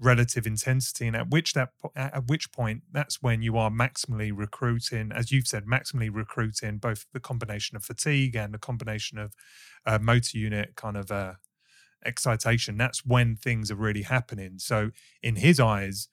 relative 0.00 0.46
intensity 0.46 1.06
and 1.06 1.16
at 1.16 1.30
which 1.30 1.52
that 1.52 1.70
at 1.94 2.26
which 2.26 2.50
point 2.50 2.82
that's 2.90 3.22
when 3.22 3.42
you 3.42 3.56
are 3.56 3.70
maximally 3.70 4.32
recruiting 4.34 5.12
as 5.12 5.30
you've 5.30 5.46
said 5.46 5.66
maximally 5.66 6.10
recruiting 6.12 6.78
both 6.78 7.06
the 7.12 7.20
combination 7.20 7.76
of 7.76 7.84
fatigue 7.84 8.34
and 8.34 8.52
the 8.52 8.58
combination 8.58 9.18
of 9.18 9.32
uh, 9.86 9.98
motor 10.00 10.36
unit 10.36 10.74
kind 10.74 10.96
of 10.96 11.12
uh, 11.12 11.34
excitation. 12.04 12.76
That's 12.76 13.06
when 13.06 13.36
things 13.36 13.70
are 13.70 13.76
really 13.76 14.02
happening. 14.02 14.58
So 14.58 14.90
in 15.22 15.36
his 15.36 15.60
eyes 15.60 16.08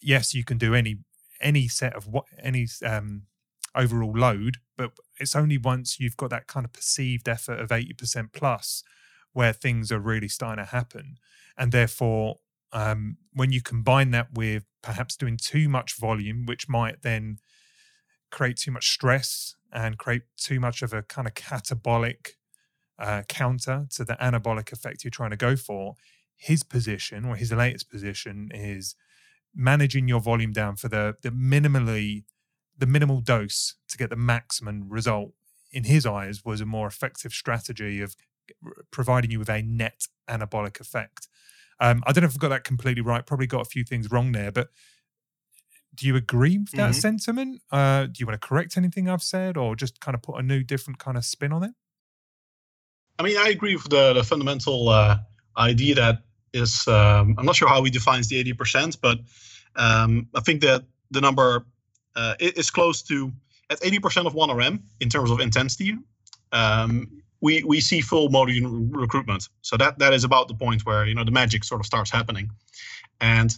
yes 0.00 0.34
you 0.34 0.44
can 0.44 0.58
do 0.58 0.74
any 0.74 0.98
any 1.40 1.68
set 1.68 1.94
of 1.94 2.06
what 2.06 2.24
any 2.40 2.66
um 2.84 3.22
overall 3.74 4.12
load 4.12 4.58
but 4.76 4.92
it's 5.18 5.36
only 5.36 5.56
once 5.56 5.98
you've 6.00 6.16
got 6.16 6.30
that 6.30 6.46
kind 6.46 6.64
of 6.64 6.72
perceived 6.72 7.28
effort 7.28 7.60
of 7.60 7.68
80% 7.70 8.32
plus 8.32 8.82
where 9.32 9.52
things 9.52 9.92
are 9.92 9.98
really 9.98 10.28
starting 10.28 10.64
to 10.64 10.70
happen. 10.70 11.16
And 11.56 11.72
therefore 11.72 12.38
um, 12.72 13.18
when 13.32 13.52
you 13.52 13.60
combine 13.60 14.10
that 14.12 14.32
with 14.34 14.64
perhaps 14.82 15.16
doing 15.16 15.36
too 15.36 15.68
much 15.68 15.98
volume, 15.98 16.46
which 16.46 16.68
might 16.68 17.02
then 17.02 17.38
create 18.30 18.56
too 18.56 18.70
much 18.70 18.90
stress 18.90 19.54
and 19.72 19.98
create 19.98 20.22
too 20.36 20.58
much 20.58 20.82
of 20.82 20.92
a 20.92 21.02
kind 21.02 21.26
of 21.26 21.34
catabolic 21.34 22.30
uh, 22.98 23.22
counter 23.28 23.86
to 23.90 24.04
the 24.04 24.14
anabolic 24.14 24.72
effect 24.72 25.04
you're 25.04 25.10
trying 25.10 25.30
to 25.30 25.36
go 25.36 25.56
for, 25.56 25.94
his 26.36 26.62
position 26.62 27.24
or 27.24 27.36
his 27.36 27.52
latest 27.52 27.88
position 27.90 28.50
is 28.52 28.96
managing 29.54 30.08
your 30.08 30.20
volume 30.20 30.52
down 30.52 30.76
for 30.76 30.88
the 30.88 31.14
the 31.22 31.30
minimally 31.30 32.24
the 32.76 32.86
minimal 32.86 33.20
dose 33.20 33.76
to 33.88 33.98
get 33.98 34.10
the 34.10 34.16
maximum 34.16 34.88
result 34.88 35.32
in 35.70 35.84
his 35.84 36.06
eyes 36.06 36.44
was 36.44 36.60
a 36.60 36.66
more 36.66 36.86
effective 36.86 37.32
strategy 37.32 38.00
of 38.00 38.16
providing 38.90 39.30
you 39.30 39.38
with 39.38 39.48
a 39.48 39.62
net 39.62 40.06
anabolic 40.28 40.80
effect 40.80 41.28
um, 41.80 42.02
I 42.06 42.12
don't 42.12 42.22
know 42.22 42.28
if 42.28 42.34
I've 42.34 42.40
got 42.40 42.48
that 42.48 42.64
completely 42.64 43.02
right. 43.02 43.24
Probably 43.24 43.46
got 43.46 43.62
a 43.62 43.68
few 43.68 43.84
things 43.84 44.10
wrong 44.10 44.32
there, 44.32 44.52
but 44.52 44.68
do 45.94 46.06
you 46.06 46.16
agree 46.16 46.58
with 46.58 46.70
that 46.72 46.90
mm-hmm. 46.90 47.00
sentiment? 47.00 47.62
Uh, 47.70 48.04
do 48.06 48.12
you 48.18 48.26
want 48.26 48.40
to 48.40 48.46
correct 48.46 48.76
anything 48.76 49.08
I've 49.08 49.22
said, 49.22 49.56
or 49.56 49.76
just 49.76 50.00
kind 50.00 50.14
of 50.14 50.22
put 50.22 50.38
a 50.38 50.42
new, 50.42 50.62
different 50.62 50.98
kind 50.98 51.16
of 51.16 51.24
spin 51.24 51.52
on 51.52 51.64
it? 51.64 51.72
I 53.18 53.22
mean, 53.22 53.36
I 53.36 53.48
agree 53.48 53.74
with 53.76 53.88
the, 53.90 54.14
the 54.14 54.24
fundamental 54.24 54.88
uh, 54.88 55.18
idea 55.56 55.94
that 55.96 56.18
is. 56.52 56.86
Um, 56.88 57.34
I'm 57.38 57.44
not 57.44 57.56
sure 57.56 57.68
how 57.68 57.82
he 57.84 57.90
defines 57.90 58.28
the 58.28 58.42
80%, 58.42 58.98
but 59.00 59.18
um, 59.76 60.28
I 60.34 60.40
think 60.40 60.62
that 60.62 60.84
the 61.10 61.20
number 61.20 61.66
uh, 62.16 62.34
is 62.40 62.70
close 62.70 63.02
to 63.02 63.32
at 63.70 63.80
80% 63.80 64.26
of 64.26 64.34
1RM 64.34 64.80
in 65.00 65.08
terms 65.08 65.30
of 65.30 65.40
intensity. 65.40 65.96
Um, 66.52 67.22
we 67.42 67.62
we 67.64 67.80
see 67.80 68.00
full 68.00 68.30
motor 68.30 68.54
recruitment. 68.64 69.48
So 69.60 69.76
that 69.76 69.98
that 69.98 70.14
is 70.14 70.24
about 70.24 70.48
the 70.48 70.54
point 70.54 70.86
where 70.86 71.04
you 71.04 71.14
know 71.14 71.24
the 71.24 71.30
magic 71.30 71.64
sort 71.64 71.80
of 71.80 71.86
starts 71.86 72.10
happening, 72.10 72.50
and 73.20 73.54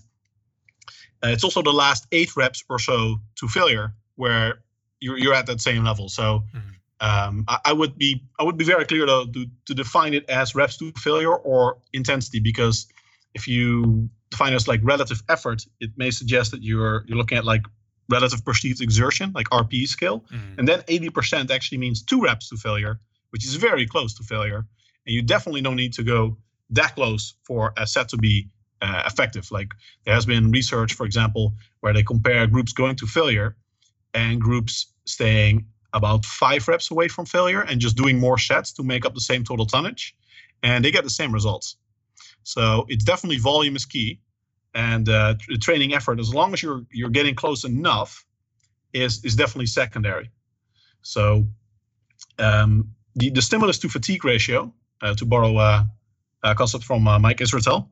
uh, 1.23 1.29
it's 1.29 1.45
also 1.45 1.63
the 1.63 1.73
last 1.73 2.07
eight 2.11 2.35
reps 2.37 2.65
or 2.69 2.81
so 2.81 3.21
to 3.37 3.47
failure 3.47 3.95
where 4.17 4.63
you're 5.01 5.19
you're 5.19 5.35
at 5.35 5.47
that 5.47 5.61
same 5.61 5.85
level. 5.85 6.09
So. 6.09 6.43
Mm-hmm. 6.55 6.71
Um, 7.01 7.45
I, 7.49 7.59
I, 7.67 7.73
would 7.73 7.99
be 7.99 8.23
I 8.39 8.45
would 8.45 8.57
be 8.57 8.65
very 8.65 8.87
clear 8.87 9.05
though 9.05 9.27
to, 9.27 9.47
to 9.67 9.75
define 9.75 10.15
it 10.15 10.31
as 10.31 10.55
reps 10.55 10.79
to 10.79 10.93
failure 10.93 11.35
or 11.35 11.79
intensity 11.93 12.39
because 12.39 12.87
if 13.35 13.49
you 13.49 14.09
define 14.31 14.53
it 14.53 14.57
as 14.57 14.69
like 14.69 14.81
relative 14.83 15.21
effort, 15.29 15.67
it 15.81 15.91
may 15.97 16.11
suggest 16.13 16.53
that 16.53 16.63
you're 16.63 17.05
you're 17.07 17.19
looking 17.19 17.37
at 17.37 17.45
like 17.45 17.63
relative 18.09 18.45
perceived 18.45 18.81
exertion, 18.81 19.33
like 19.35 19.51
RPE 19.51 19.89
scale, 19.89 20.25
mm-hmm. 20.33 20.59
and 20.59 20.69
then 20.69 20.81
80% 20.83 21.51
actually 21.51 21.79
means 21.79 22.03
two 22.03 22.23
reps 22.23 22.49
to 22.51 22.57
failure, 22.57 23.01
which 23.35 23.45
is 23.45 23.57
very 23.57 23.85
close 23.85 24.15
to 24.15 24.23
failure. 24.23 24.65
And 25.07 25.15
you 25.17 25.21
definitely 25.21 25.61
don't 25.61 25.75
need 25.75 25.93
to 25.95 26.05
go 26.05 26.39
that 26.71 26.95
close 26.95 27.35
for 27.43 27.73
a 27.77 27.85
set 27.85 28.09
to 28.11 28.17
be 28.17 28.49
uh, 28.81 29.03
effective. 29.07 29.51
Like 29.51 29.73
there 30.05 30.15
has 30.15 30.25
been 30.25 30.53
research, 30.53 30.95
for 30.95 31.05
example, 31.05 31.53
where 31.81 31.93
they 31.93 32.05
compare 32.05 32.47
groups 32.47 32.73
going 32.73 32.95
to 32.95 33.07
failure 33.07 33.57
and 34.15 34.41
groups 34.41 34.87
staying 35.05 35.67
about 35.95 36.25
five 36.25 36.69
reps 36.69 36.93
away 36.93 37.09
from 37.09 37.27
failure 37.27 37.63
and 37.63 37.81
just 37.81 37.97
doing 37.97 38.21
more 38.21 38.39
sets 38.39 38.73
to 38.75 38.85
make 38.85 39.05
up 39.05 39.15
the 39.15 39.21
same 39.21 39.43
total 39.43 39.67
tonnage, 39.67 40.15
and 40.63 40.85
they 40.85 40.93
get 40.93 41.03
the 41.03 41.11
same 41.11 41.33
results. 41.33 41.77
So 42.45 42.87
it's 42.89 43.03
definitely 43.03 43.39
volume 43.39 43.75
is 43.75 43.85
key, 43.85 44.21
and 44.75 45.09
uh, 45.09 45.35
the 45.49 45.59
training 45.59 45.93
effort, 45.93 46.21
as 46.21 46.33
long 46.33 46.53
as 46.53 46.63
you're 46.63 46.83
you're 46.93 47.11
getting 47.11 47.35
close 47.35 47.65
enough, 47.65 48.25
is 48.93 49.25
is 49.25 49.35
definitely 49.35 49.67
secondary. 49.67 50.31
So 51.03 51.49
um, 52.39 52.94
the, 53.17 53.31
the 53.31 53.43
stimulus 53.43 53.79
to 53.79 53.89
fatigue 53.89 54.25
ratio, 54.25 54.73
uh, 55.03 55.15
to 55.15 55.25
borrow 55.25 55.57
uh, 55.57 55.85
a 56.43 56.55
concept 56.55 56.85
from 56.85 57.07
uh, 57.07 57.19
Mike 57.19 57.39
Israetel, 57.39 57.89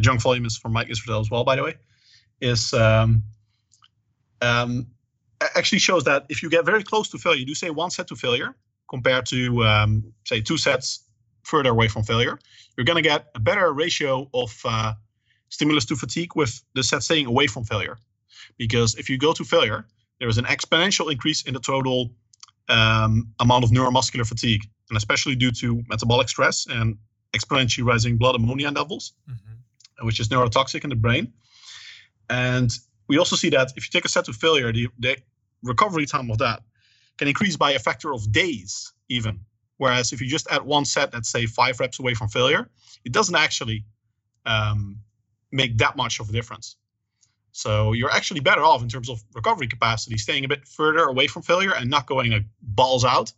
junk 0.00 0.20
volume 0.20 0.44
is 0.44 0.56
from 0.56 0.72
Mike 0.72 0.88
Israetel 0.88 1.20
as 1.20 1.30
well, 1.30 1.44
by 1.44 1.56
the 1.56 1.62
way, 1.62 1.74
is 2.40 2.72
um, 2.74 3.22
um, 4.42 4.86
actually 5.40 5.78
shows 5.78 6.04
that 6.04 6.26
if 6.28 6.42
you 6.42 6.50
get 6.50 6.64
very 6.64 6.82
close 6.82 7.08
to 7.10 7.18
failure, 7.18 7.38
you 7.38 7.46
do 7.46 7.54
say 7.54 7.70
one 7.70 7.90
set 7.90 8.08
to 8.08 8.16
failure 8.16 8.54
compared 8.88 9.26
to 9.26 9.64
um, 9.64 10.12
say 10.24 10.40
two 10.40 10.58
sets 10.58 11.04
further 11.42 11.70
away 11.70 11.88
from 11.88 12.02
failure, 12.02 12.38
you're 12.76 12.84
going 12.84 13.02
to 13.02 13.08
get 13.08 13.26
a 13.34 13.40
better 13.40 13.72
ratio 13.72 14.28
of 14.34 14.60
uh, 14.64 14.92
stimulus 15.48 15.84
to 15.86 15.96
fatigue 15.96 16.34
with 16.34 16.62
the 16.74 16.82
set 16.82 17.02
staying 17.02 17.26
away 17.26 17.46
from 17.46 17.64
failure. 17.64 17.96
Because 18.56 18.94
if 18.96 19.08
you 19.08 19.18
go 19.18 19.32
to 19.32 19.44
failure, 19.44 19.86
there 20.18 20.28
is 20.28 20.38
an 20.38 20.44
exponential 20.44 21.10
increase 21.10 21.42
in 21.42 21.54
the 21.54 21.60
total 21.60 22.10
um, 22.68 23.32
amount 23.40 23.64
of 23.64 23.70
neuromuscular 23.70 24.26
fatigue, 24.26 24.64
and 24.90 24.96
especially 24.96 25.34
due 25.34 25.52
to 25.52 25.82
metabolic 25.88 26.28
stress 26.28 26.66
and 26.68 26.96
exponentially 27.34 27.84
rising 27.84 28.16
blood 28.16 28.34
ammonia 28.34 28.70
levels, 28.70 29.12
mm-hmm. 29.28 30.06
which 30.06 30.20
is 30.20 30.28
neurotoxic 30.28 30.84
in 30.84 30.90
the 30.90 30.96
brain. 30.96 31.32
And 32.30 32.70
we 33.08 33.18
also 33.18 33.36
see 33.36 33.50
that 33.50 33.72
if 33.76 33.84
you 33.84 33.90
take 33.90 34.04
a 34.04 34.08
set 34.08 34.24
to 34.26 34.32
failure, 34.32 34.72
the, 34.72 34.88
the 34.98 35.16
recovery 35.62 36.06
time 36.06 36.30
of 36.30 36.38
that 36.38 36.62
can 37.16 37.28
increase 37.28 37.56
by 37.56 37.72
a 37.72 37.78
factor 37.78 38.12
of 38.12 38.30
days, 38.32 38.92
even. 39.08 39.40
Whereas 39.78 40.12
if 40.12 40.20
you 40.20 40.26
just 40.26 40.50
add 40.50 40.62
one 40.62 40.84
set 40.84 41.12
that's 41.12 41.28
say 41.28 41.46
five 41.46 41.80
reps 41.80 41.98
away 41.98 42.14
from 42.14 42.28
failure, 42.28 42.68
it 43.04 43.12
doesn't 43.12 43.34
actually 43.34 43.84
um, 44.44 44.98
make 45.52 45.78
that 45.78 45.96
much 45.96 46.20
of 46.20 46.28
a 46.28 46.32
difference. 46.32 46.76
So 47.52 47.92
you're 47.92 48.10
actually 48.10 48.40
better 48.40 48.62
off 48.62 48.82
in 48.82 48.88
terms 48.88 49.08
of 49.08 49.22
recovery 49.34 49.66
capacity, 49.66 50.16
staying 50.18 50.44
a 50.44 50.48
bit 50.48 50.66
further 50.66 51.04
away 51.04 51.26
from 51.26 51.42
failure 51.42 51.74
and 51.74 51.90
not 51.90 52.06
going 52.06 52.32
like 52.32 52.44
balls 52.62 53.04
out 53.04 53.32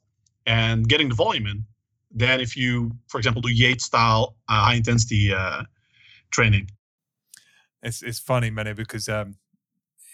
and 0.46 0.88
getting 0.88 1.08
the 1.08 1.14
volume 1.14 1.46
in 1.46 1.64
than 2.12 2.40
if 2.40 2.56
you, 2.56 2.92
for 3.08 3.18
example, 3.18 3.40
do 3.42 3.50
Yates 3.50 3.84
style 3.84 4.36
uh, 4.48 4.64
high 4.64 4.74
intensity 4.74 5.32
uh, 5.32 5.62
training. 6.30 6.70
It's 7.82 8.02
it's 8.02 8.18
funny, 8.18 8.50
Menno, 8.50 8.76
because 8.76 9.08
um, 9.08 9.36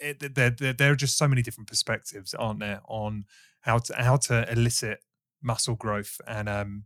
it, 0.00 0.34
there, 0.34 0.50
there 0.50 0.72
there 0.72 0.92
are 0.92 0.96
just 0.96 1.18
so 1.18 1.26
many 1.26 1.42
different 1.42 1.68
perspectives, 1.68 2.34
aren't 2.34 2.60
there, 2.60 2.80
on 2.86 3.24
how 3.62 3.78
to 3.78 3.94
how 3.96 4.16
to 4.16 4.50
elicit 4.52 5.00
muscle 5.42 5.74
growth, 5.74 6.20
and 6.26 6.48
um, 6.48 6.84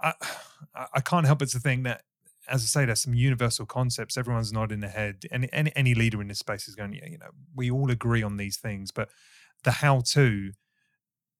I 0.00 0.12
I 0.94 1.00
can't 1.00 1.26
help 1.26 1.38
but 1.38 1.48
to 1.50 1.60
think 1.60 1.84
that 1.84 2.02
as 2.52 2.62
I 2.62 2.66
say, 2.66 2.84
there's 2.84 3.00
some 3.00 3.14
universal 3.14 3.64
concepts. 3.64 4.18
Everyone's 4.18 4.52
nodding 4.52 4.80
their 4.80 4.90
head. 4.90 5.24
Any, 5.32 5.48
any 5.52 5.72
any 5.74 5.94
leader 5.94 6.20
in 6.20 6.28
this 6.28 6.38
space 6.38 6.68
is 6.68 6.74
going, 6.74 6.92
yeah, 6.92 7.06
you 7.08 7.18
know, 7.18 7.30
we 7.56 7.70
all 7.70 7.90
agree 7.90 8.22
on 8.22 8.36
these 8.36 8.58
things, 8.58 8.90
but 8.90 9.08
the 9.64 9.70
how 9.70 10.02
to 10.08 10.52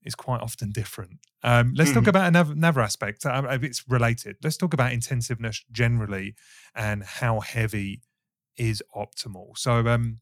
is 0.02 0.14
quite 0.14 0.40
often 0.40 0.72
different. 0.72 1.18
Um, 1.44 1.74
let's 1.76 1.90
mm-hmm. 1.90 2.00
talk 2.00 2.08
about 2.08 2.26
another, 2.26 2.52
another 2.52 2.80
aspect. 2.80 3.24
Uh, 3.26 3.42
it's 3.62 3.84
related. 3.88 4.36
Let's 4.42 4.56
talk 4.56 4.72
about 4.72 4.92
intensiveness 4.92 5.64
generally 5.70 6.34
and 6.74 7.04
how 7.04 7.40
heavy 7.40 8.00
is 8.56 8.82
optimal. 8.96 9.56
So, 9.56 9.86
um, 9.86 10.20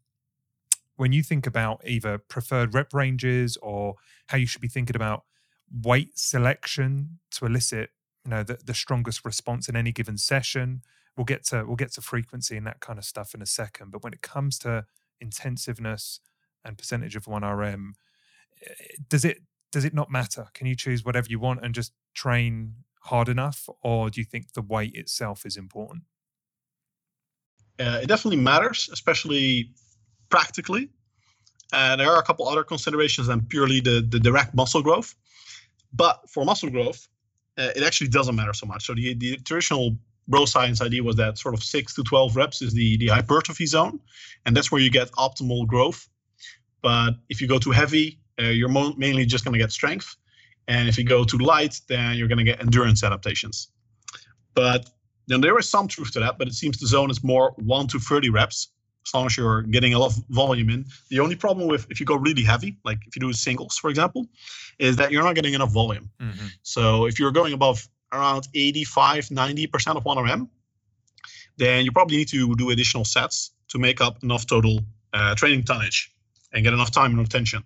when 0.96 1.12
you 1.12 1.22
think 1.22 1.46
about 1.46 1.80
either 1.86 2.18
preferred 2.18 2.74
rep 2.74 2.92
ranges 2.92 3.56
or 3.62 3.94
how 4.26 4.36
you 4.36 4.46
should 4.46 4.60
be 4.60 4.68
thinking 4.68 4.96
about 4.96 5.24
weight 5.72 6.18
selection 6.18 7.20
to 7.30 7.46
elicit 7.46 7.90
you 8.30 8.36
know 8.36 8.44
the, 8.44 8.58
the 8.64 8.74
strongest 8.74 9.24
response 9.24 9.68
in 9.68 9.74
any 9.74 9.90
given 9.90 10.16
session. 10.16 10.82
We'll 11.16 11.24
get 11.24 11.44
to 11.46 11.64
we'll 11.66 11.76
get 11.76 11.92
to 11.94 12.00
frequency 12.00 12.56
and 12.56 12.66
that 12.66 12.78
kind 12.78 12.98
of 12.98 13.04
stuff 13.04 13.34
in 13.34 13.42
a 13.42 13.46
second 13.46 13.90
but 13.90 14.04
when 14.04 14.12
it 14.12 14.22
comes 14.22 14.58
to 14.60 14.84
intensiveness 15.20 16.20
and 16.64 16.78
percentage 16.78 17.16
of 17.16 17.24
1rm 17.24 17.90
eh, 18.64 18.72
does 19.08 19.24
it 19.24 19.38
does 19.72 19.84
it 19.84 19.94
not 19.94 20.10
matter? 20.10 20.46
Can 20.54 20.66
you 20.66 20.76
choose 20.76 21.04
whatever 21.04 21.26
you 21.28 21.40
want 21.40 21.64
and 21.64 21.74
just 21.74 21.92
train 22.14 22.74
hard 23.02 23.28
enough 23.28 23.68
or 23.82 24.10
do 24.10 24.20
you 24.20 24.24
think 24.24 24.52
the 24.52 24.62
weight 24.62 24.94
itself 24.94 25.44
is 25.44 25.56
important? 25.56 26.04
Uh, 27.80 27.98
it 28.02 28.06
definitely 28.06 28.40
matters 28.40 28.88
especially 28.92 29.72
practically. 30.28 30.88
Uh, 31.72 31.96
there 31.96 32.08
are 32.08 32.18
a 32.18 32.22
couple 32.22 32.48
other 32.48 32.64
considerations 32.64 33.26
than 33.26 33.40
purely 33.42 33.80
the, 33.80 34.06
the 34.08 34.20
direct 34.20 34.54
muscle 34.54 34.82
growth 34.82 35.16
but 35.92 36.20
for 36.30 36.44
muscle 36.44 36.70
growth 36.70 37.08
it 37.76 37.82
actually 37.82 38.08
doesn't 38.08 38.34
matter 38.34 38.52
so 38.52 38.66
much. 38.66 38.86
So 38.86 38.94
the, 38.94 39.14
the 39.14 39.36
traditional 39.38 39.96
bro 40.28 40.44
science 40.44 40.80
idea 40.80 41.02
was 41.02 41.16
that 41.16 41.38
sort 41.38 41.54
of 41.54 41.62
six 41.62 41.94
to 41.94 42.02
12 42.02 42.36
reps 42.36 42.62
is 42.62 42.72
the, 42.72 42.96
the 42.98 43.08
hypertrophy 43.08 43.66
zone, 43.66 44.00
and 44.46 44.56
that's 44.56 44.70
where 44.70 44.80
you 44.80 44.90
get 44.90 45.10
optimal 45.12 45.66
growth. 45.66 46.08
But 46.82 47.16
if 47.28 47.40
you 47.40 47.48
go 47.48 47.58
too 47.58 47.72
heavy, 47.72 48.18
uh, 48.40 48.44
you're 48.44 48.68
mo- 48.68 48.94
mainly 48.96 49.26
just 49.26 49.44
going 49.44 49.52
to 49.52 49.58
get 49.58 49.72
strength. 49.72 50.16
And 50.68 50.88
if 50.88 50.96
you 50.96 51.04
go 51.04 51.24
too 51.24 51.38
light, 51.38 51.80
then 51.88 52.16
you're 52.16 52.28
going 52.28 52.38
to 52.38 52.44
get 52.44 52.60
endurance 52.60 53.02
adaptations. 53.02 53.68
But 54.54 54.88
then 55.26 55.40
there 55.40 55.58
is 55.58 55.68
some 55.68 55.88
truth 55.88 56.12
to 56.12 56.20
that, 56.20 56.38
but 56.38 56.48
it 56.48 56.54
seems 56.54 56.78
the 56.78 56.86
zone 56.86 57.10
is 57.10 57.22
more 57.22 57.54
1 57.56 57.88
to 57.88 57.98
30 57.98 58.30
reps 58.30 58.68
as 59.06 59.14
long 59.14 59.26
as 59.26 59.36
you're 59.36 59.62
getting 59.62 59.94
a 59.94 59.98
lot 59.98 60.12
of 60.12 60.22
volume 60.28 60.70
in. 60.70 60.84
The 61.08 61.20
only 61.20 61.36
problem 61.36 61.68
with 61.68 61.86
if 61.90 62.00
you 62.00 62.06
go 62.06 62.16
really 62.16 62.42
heavy, 62.42 62.76
like 62.84 62.98
if 63.06 63.16
you 63.16 63.20
do 63.20 63.32
singles, 63.32 63.76
for 63.76 63.90
example, 63.90 64.26
is 64.78 64.96
that 64.96 65.10
you're 65.10 65.22
not 65.22 65.34
getting 65.34 65.54
enough 65.54 65.72
volume. 65.72 66.10
Mm-hmm. 66.20 66.46
So 66.62 67.06
if 67.06 67.18
you're 67.18 67.32
going 67.32 67.52
above 67.52 67.88
around 68.12 68.48
85, 68.54 69.26
90% 69.26 69.96
of 69.96 70.04
1RM, 70.04 70.48
then 71.56 71.84
you 71.84 71.92
probably 71.92 72.18
need 72.18 72.28
to 72.28 72.54
do 72.56 72.70
additional 72.70 73.04
sets 73.04 73.52
to 73.68 73.78
make 73.78 74.00
up 74.00 74.22
enough 74.22 74.46
total 74.46 74.80
uh, 75.12 75.34
training 75.34 75.64
tonnage 75.64 76.12
and 76.52 76.64
get 76.64 76.72
enough 76.72 76.90
time 76.90 77.18
under 77.18 77.28
tension. 77.28 77.62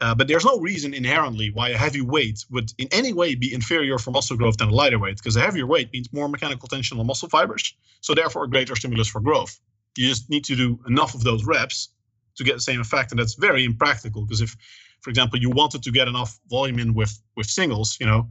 Uh, 0.00 0.14
but 0.14 0.28
there's 0.28 0.44
no 0.44 0.58
reason 0.58 0.92
inherently 0.92 1.50
why 1.50 1.70
a 1.70 1.76
heavy 1.76 2.02
weight 2.02 2.44
would 2.50 2.70
in 2.76 2.86
any 2.92 3.14
way 3.14 3.34
be 3.34 3.54
inferior 3.54 3.96
for 3.98 4.10
muscle 4.10 4.36
growth 4.36 4.58
than 4.58 4.68
a 4.68 4.74
lighter 4.74 4.98
weight, 4.98 5.16
because 5.16 5.36
a 5.36 5.40
heavier 5.40 5.66
weight 5.66 5.90
means 5.92 6.12
more 6.12 6.28
mechanical 6.28 6.68
tension 6.68 6.98
on 6.98 7.06
muscle 7.06 7.28
fibers, 7.28 7.74
so 8.02 8.14
therefore 8.14 8.44
a 8.44 8.48
greater 8.48 8.76
stimulus 8.76 9.08
for 9.08 9.20
growth. 9.20 9.58
You 9.96 10.08
just 10.08 10.28
need 10.30 10.44
to 10.44 10.56
do 10.56 10.78
enough 10.86 11.14
of 11.14 11.22
those 11.22 11.44
reps 11.44 11.90
to 12.36 12.44
get 12.44 12.54
the 12.54 12.60
same 12.60 12.80
effect, 12.80 13.10
and 13.12 13.18
that's 13.18 13.34
very 13.34 13.64
impractical 13.64 14.22
because 14.24 14.40
if, 14.40 14.56
for 15.00 15.10
example, 15.10 15.38
you 15.38 15.50
wanted 15.50 15.82
to 15.82 15.90
get 15.90 16.08
enough 16.08 16.38
volume 16.48 16.78
in 16.78 16.94
with 16.94 17.18
with 17.36 17.46
singles, 17.46 17.96
you 18.00 18.06
know, 18.06 18.28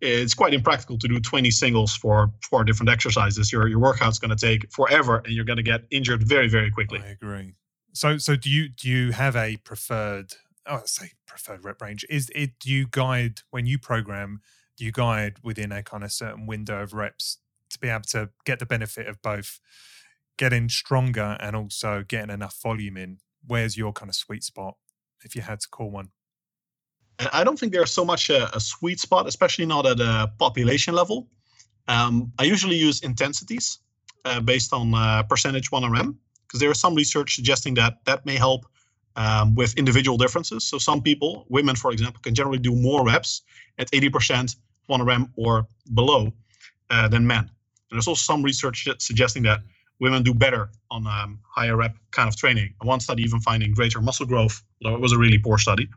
it's 0.00 0.34
quite 0.34 0.54
impractical 0.54 0.98
to 0.98 1.08
do 1.08 1.18
20 1.18 1.50
singles 1.50 1.94
for 1.96 2.32
four 2.42 2.64
different 2.64 2.90
exercises. 2.90 3.52
Your 3.52 3.68
your 3.68 3.80
workout's 3.80 4.18
going 4.18 4.36
to 4.36 4.46
take 4.46 4.70
forever, 4.72 5.22
and 5.24 5.34
you're 5.34 5.44
going 5.44 5.56
to 5.56 5.62
get 5.62 5.82
injured 5.90 6.22
very 6.22 6.48
very 6.48 6.70
quickly. 6.70 7.00
I 7.04 7.08
agree. 7.08 7.54
So 7.92 8.18
so 8.18 8.36
do 8.36 8.50
you 8.50 8.68
do 8.68 8.88
you 8.88 9.12
have 9.12 9.36
a 9.36 9.56
preferred? 9.58 10.34
Oh, 10.66 10.76
let's 10.76 10.92
say 10.92 11.12
preferred 11.26 11.64
rep 11.64 11.80
range. 11.80 12.04
Is 12.08 12.30
it? 12.34 12.58
Do 12.60 12.70
you 12.70 12.86
guide 12.90 13.40
when 13.50 13.66
you 13.66 13.78
program? 13.78 14.40
Do 14.76 14.84
you 14.84 14.92
guide 14.92 15.38
within 15.42 15.72
a 15.72 15.82
kind 15.82 16.04
of 16.04 16.12
certain 16.12 16.46
window 16.46 16.80
of 16.80 16.92
reps 16.92 17.38
to 17.70 17.78
be 17.80 17.88
able 17.88 18.02
to 18.02 18.30
get 18.44 18.60
the 18.60 18.66
benefit 18.66 19.08
of 19.08 19.20
both? 19.22 19.58
Getting 20.38 20.68
stronger 20.68 21.36
and 21.40 21.54
also 21.54 22.04
getting 22.08 22.30
enough 22.30 22.56
volume 22.62 22.96
in, 22.96 23.18
where's 23.46 23.76
your 23.76 23.92
kind 23.92 24.08
of 24.08 24.14
sweet 24.14 24.42
spot 24.42 24.74
if 25.22 25.36
you 25.36 25.42
had 25.42 25.60
to 25.60 25.68
call 25.68 25.90
one? 25.90 26.08
I 27.32 27.44
don't 27.44 27.58
think 27.58 27.72
there's 27.72 27.90
so 27.90 28.04
much 28.04 28.30
a, 28.30 28.54
a 28.56 28.60
sweet 28.60 29.00
spot, 29.00 29.26
especially 29.26 29.66
not 29.66 29.84
at 29.86 30.00
a 30.00 30.32
population 30.38 30.94
level. 30.94 31.28
Um, 31.88 32.32
I 32.38 32.44
usually 32.44 32.76
use 32.76 33.00
intensities 33.00 33.80
uh, 34.24 34.40
based 34.40 34.72
on 34.72 34.94
uh, 34.94 35.24
percentage 35.24 35.70
1RM 35.70 36.16
because 36.46 36.60
there 36.60 36.70
is 36.70 36.80
some 36.80 36.94
research 36.94 37.34
suggesting 37.34 37.74
that 37.74 38.04
that 38.04 38.24
may 38.24 38.36
help 38.36 38.66
um, 39.16 39.54
with 39.56 39.76
individual 39.76 40.16
differences. 40.16 40.64
So 40.64 40.78
some 40.78 41.02
people, 41.02 41.44
women 41.48 41.74
for 41.74 41.90
example, 41.90 42.20
can 42.22 42.34
generally 42.34 42.58
do 42.58 42.74
more 42.74 43.04
reps 43.04 43.42
at 43.78 43.90
80% 43.90 44.54
1RM 44.88 45.30
or 45.36 45.66
below 45.94 46.32
uh, 46.90 47.08
than 47.08 47.26
men. 47.26 47.38
And 47.90 47.96
there's 47.96 48.06
also 48.06 48.22
some 48.32 48.42
research 48.42 48.88
suggesting 48.98 49.42
that 49.44 49.60
women 50.00 50.22
do 50.22 50.34
better 50.34 50.70
on 50.90 51.06
um, 51.06 51.40
higher 51.42 51.76
rep 51.76 51.94
kind 52.10 52.28
of 52.28 52.36
training. 52.36 52.74
One 52.82 53.00
study 53.00 53.22
even 53.22 53.40
finding 53.40 53.74
greater 53.74 54.00
muscle 54.00 54.26
growth, 54.26 54.62
though 54.82 54.94
it 54.94 55.00
was 55.00 55.12
a 55.12 55.18
really 55.18 55.38
poor 55.38 55.58
study. 55.58 55.88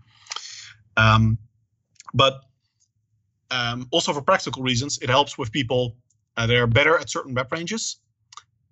Um, 0.97 1.37
but 2.13 2.41
um, 3.51 3.87
also 3.91 4.13
for 4.13 4.21
practical 4.21 4.63
reasons, 4.63 4.99
it 5.01 5.09
helps 5.09 5.37
with 5.37 5.51
people 5.51 5.95
uh, 6.37 6.47
that 6.47 6.55
are 6.55 6.67
better 6.67 6.97
at 6.97 7.09
certain 7.09 7.33
rep 7.33 7.51
ranges, 7.51 7.97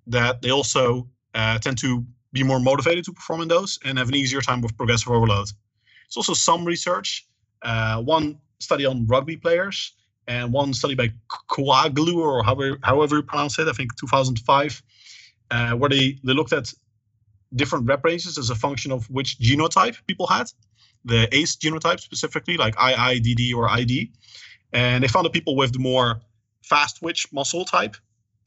that 0.07 0.41
they 0.41 0.51
also 0.51 1.07
uh, 1.35 1.59
tend 1.59 1.77
to 1.79 2.05
be 2.31 2.43
more 2.43 2.59
motivated 2.59 3.03
to 3.05 3.13
perform 3.13 3.41
in 3.41 3.47
those 3.47 3.79
and 3.85 3.97
have 3.97 4.07
an 4.07 4.15
easier 4.15 4.41
time 4.41 4.61
with 4.61 4.75
progressive 4.77 5.11
overload. 5.11 5.47
There's 5.47 6.17
also 6.17 6.33
some 6.33 6.65
research, 6.65 7.27
uh, 7.61 8.01
one 8.01 8.39
study 8.59 8.85
on 8.85 9.05
rugby 9.07 9.37
players 9.37 9.93
and 10.27 10.53
one 10.53 10.73
study 10.73 10.95
by 10.95 11.11
Coaglu 11.49 12.15
or 12.15 12.43
however, 12.43 12.77
however 12.83 13.17
you 13.17 13.23
pronounce 13.23 13.57
it, 13.59 13.67
I 13.67 13.71
think 13.71 13.95
2005, 13.99 14.83
uh, 15.51 15.73
where 15.73 15.89
they, 15.89 16.19
they 16.23 16.33
looked 16.33 16.53
at 16.53 16.73
different 17.55 17.87
rep 17.87 18.03
ranges 18.03 18.37
as 18.37 18.49
a 18.49 18.55
function 18.55 18.91
of 18.91 19.09
which 19.09 19.39
genotype 19.39 19.97
people 20.07 20.27
had, 20.27 20.51
the 21.05 21.33
ACE 21.35 21.55
genotype 21.55 21.99
specifically, 21.99 22.57
like 22.57 22.75
II, 22.75 23.21
DD, 23.21 23.55
or 23.55 23.69
ID. 23.69 24.11
And 24.73 25.03
they 25.03 25.07
found 25.07 25.25
that 25.25 25.33
people 25.33 25.55
with 25.55 25.73
the 25.73 25.79
more 25.79 26.21
fast 26.63 26.99
twitch 26.99 27.31
muscle 27.33 27.65
type 27.65 27.95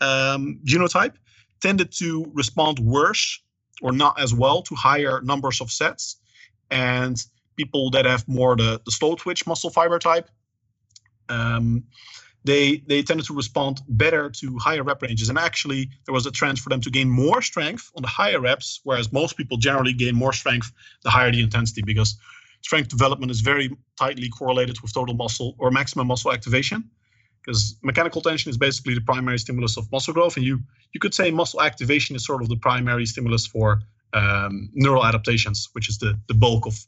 um, 0.00 0.60
genotype 0.64 1.14
tended 1.60 1.92
to 1.92 2.30
respond 2.34 2.78
worse 2.78 3.40
or 3.80 3.92
not 3.92 4.20
as 4.20 4.32
well 4.32 4.62
to 4.62 4.74
higher 4.74 5.20
numbers 5.22 5.60
of 5.60 5.70
sets. 5.70 6.16
And 6.70 7.16
people 7.56 7.90
that 7.90 8.04
have 8.04 8.26
more 8.28 8.56
the, 8.56 8.80
the 8.84 8.90
slow 8.90 9.14
twitch 9.14 9.46
muscle 9.46 9.70
fiber 9.70 9.98
type 9.98 10.30
um, 11.28 11.84
they 12.44 12.83
they 12.88 13.02
tended 13.02 13.26
to 13.26 13.35
respond 13.35 13.81
better 13.88 14.31
to 14.31 14.59
higher 14.59 14.83
rep 14.83 15.02
ranges. 15.02 15.28
And 15.28 15.38
actually, 15.38 15.90
there 16.05 16.12
was 16.12 16.26
a 16.26 16.31
trend 16.31 16.59
for 16.59 16.68
them 16.70 16.81
to 16.81 16.90
gain 16.90 17.09
more 17.09 17.42
strength 17.42 17.90
on 17.96 18.02
the 18.02 18.09
higher 18.09 18.40
reps, 18.40 18.81
whereas 18.85 19.12
most 19.12 19.37
people 19.37 19.57
generally 19.57 19.92
gain 19.92 20.14
more 20.14 20.33
strength 20.33 20.72
the 21.05 21.11
higher 21.11 21.31
the 21.31 21.42
intensity, 21.42 21.83
because 21.83 22.16
strength 22.62 22.88
development 22.88 23.31
is 23.31 23.40
very 23.40 23.71
tightly 23.98 24.29
correlated 24.29 24.81
with 24.81 24.92
total 24.92 25.14
muscle 25.14 25.54
or 25.58 25.71
maximum 25.71 26.06
muscle 26.06 26.33
activation. 26.33 26.90
Because 27.44 27.77
mechanical 27.83 28.23
tension 28.23 28.50
is 28.50 28.56
basically 28.56 28.94
the 28.94 29.00
primary 29.00 29.38
stimulus 29.38 29.77
of 29.77 29.90
muscle 29.90 30.14
growth, 30.14 30.37
and 30.37 30.44
you 30.44 30.60
you 30.92 31.00
could 31.00 31.14
say 31.14 31.31
muscle 31.31 31.60
activation 31.60 32.16
is 32.16 32.25
sort 32.25 32.42
of 32.42 32.48
the 32.48 32.56
primary 32.56 33.06
stimulus 33.06 33.46
for 33.46 33.81
um, 34.12 34.71
neural 34.75 35.04
adaptations, 35.04 35.69
which 35.73 35.88
is 35.88 35.98
the 35.98 36.19
the 36.29 36.35
bulk 36.35 36.66
of 36.66 36.87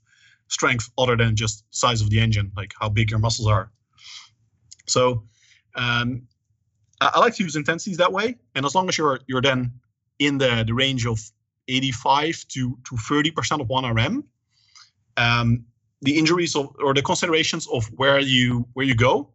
strength, 0.48 0.90
other 0.98 1.16
than 1.16 1.34
just 1.34 1.64
size 1.70 2.00
of 2.00 2.10
the 2.10 2.20
engine, 2.20 2.52
like 2.56 2.72
how 2.80 2.88
big 2.88 3.10
your 3.10 3.18
muscles 3.18 3.48
are. 3.48 3.70
So 4.86 5.24
um, 5.74 6.22
I, 7.00 7.12
I, 7.14 7.18
like 7.20 7.34
to 7.36 7.42
use 7.42 7.56
intensities 7.56 7.98
that 7.98 8.12
way, 8.12 8.36
and 8.54 8.64
as 8.64 8.74
long 8.74 8.88
as 8.88 8.96
you're 8.96 9.20
you're 9.26 9.42
then 9.42 9.72
in 10.18 10.38
the, 10.38 10.64
the 10.66 10.74
range 10.74 11.06
of 11.06 11.18
85 11.68 12.44
to 12.48 12.78
to 12.88 12.96
30 12.96 13.30
percent 13.30 13.60
of 13.60 13.68
1RM, 13.68 14.24
um, 15.16 15.64
the 16.02 16.18
injuries 16.18 16.54
of, 16.54 16.74
or 16.82 16.94
the 16.94 17.02
considerations 17.02 17.66
of 17.68 17.86
where 17.96 18.20
you 18.20 18.66
where 18.74 18.86
you 18.86 18.94
go 18.94 19.30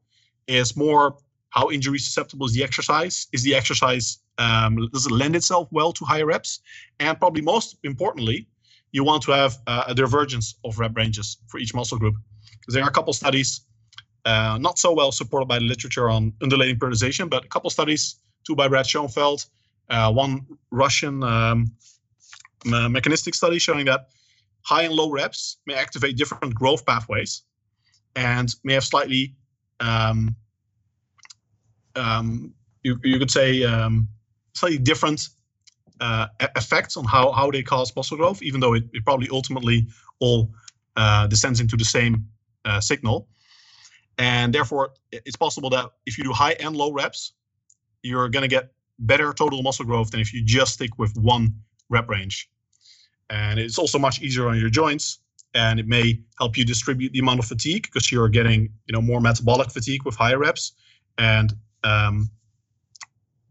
is 0.48 0.76
more 0.76 1.18
how 1.50 1.70
injury 1.72 2.00
susceptible 2.00 2.46
is 2.46 2.54
the 2.54 2.64
exercise? 2.64 3.28
Is 3.34 3.44
the 3.44 3.56
exercise 3.56 4.20
um, 4.38 4.90
does 4.94 5.06
it 5.06 5.12
lend 5.12 5.36
itself 5.36 5.68
well 5.72 5.92
to 5.94 6.06
higher 6.06 6.26
reps? 6.26 6.62
And 7.00 7.20
probably 7.20 7.42
most 7.42 7.78
importantly, 7.84 8.48
you 8.92 9.04
want 9.04 9.24
to 9.24 9.32
have 9.32 9.58
uh, 9.68 9.86
a 9.88 9.96
divergence 9.96 10.56
of 10.64 10.80
rep 10.80 10.96
ranges 10.96 11.38
for 11.48 11.60
each 11.60 11.74
muscle 11.74 11.98
group 11.98 12.16
because 12.60 12.74
there 12.74 12.84
are 12.84 12.90
a 12.90 12.94
couple 12.94 13.14
studies 13.14 13.62
uh, 14.26 14.58
not 14.60 14.78
so 14.78 14.94
well 14.94 15.12
supported 15.12 15.48
by 15.48 15.60
the 15.60 15.66
literature 15.66 16.10
on 16.10 16.34
undulating 16.42 16.78
periodization, 16.78 17.30
but 17.30 17.46
a 17.46 17.48
couple 17.48 17.70
studies, 17.70 18.16
two 18.46 18.56
by 18.56 18.68
Brad 18.68 18.86
Schoenfeld, 18.86 19.46
uh, 19.90 20.12
one 20.12 20.46
Russian 20.72 21.24
um, 21.24 21.72
mechanistic 22.66 23.34
study 23.36 23.60
showing 23.60 23.86
that 23.86 24.10
high 24.62 24.84
and 24.84 24.94
low 24.94 25.10
reps 25.10 25.58
may 25.66 25.74
activate 25.74 26.18
different 26.18 26.54
growth 26.54 26.86
pathways 26.86 27.44
and 28.16 28.54
may 28.64 28.74
have 28.74 28.84
slightly, 28.84 29.36
um, 29.80 30.36
um, 31.96 32.54
you, 32.84 32.98
you 33.04 33.18
could 33.20 33.32
say, 33.32 33.64
um, 33.64 34.08
slightly 34.54 34.78
different 34.78 35.30
uh, 36.02 36.28
effects 36.56 36.98
on 36.98 37.06
how, 37.06 37.32
how 37.32 37.50
they 37.52 37.64
cause 37.64 37.96
muscle 37.96 38.18
growth, 38.18 38.42
even 38.42 38.60
though 38.60 38.74
it, 38.74 38.84
it 38.94 39.04
probably 39.06 39.28
ultimately 39.32 39.88
all 40.20 40.50
uh, 40.96 41.28
descends 41.28 41.60
into 41.60 41.78
the 41.78 41.86
same 41.86 42.26
uh, 42.66 42.80
signal. 42.80 43.28
And 44.20 44.54
therefore, 44.54 44.92
it's 45.14 45.38
possible 45.38 45.70
that 45.70 45.90
if 46.06 46.18
you 46.18 46.26
do 46.26 46.34
high 46.34 46.52
and 46.60 46.76
low 46.76 46.92
reps, 46.92 47.34
you're 48.04 48.28
going 48.28 48.44
to 48.44 48.50
get 48.50 48.74
better 49.00 49.32
total 49.34 49.64
muscle 49.64 49.86
growth 49.86 50.12
than 50.12 50.20
if 50.20 50.34
you 50.34 50.44
just 50.44 50.74
stick 50.74 50.92
with 51.00 51.18
one 51.18 51.56
rep 51.90 52.10
range. 52.10 52.50
And 53.30 53.60
it's 53.60 53.78
also 53.78 53.98
much 53.98 54.22
easier 54.22 54.50
on 54.50 54.60
your 54.60 54.70
joints, 54.70 55.20
and 55.54 55.80
it 55.80 55.88
may 55.88 56.20
help 56.38 56.58
you 56.58 56.66
distribute 56.66 57.14
the 57.14 57.20
amount 57.20 57.40
of 57.40 57.46
fatigue 57.46 57.84
because 57.84 58.12
you're 58.12 58.28
getting 58.28 58.70
you 58.88 58.94
know 58.94 59.02
more 59.02 59.22
metabolic 59.22 59.72
fatigue 59.72 60.04
with 60.04 60.16
higher 60.16 60.38
reps 60.38 60.74
and 61.18 61.54
um, 61.86 62.30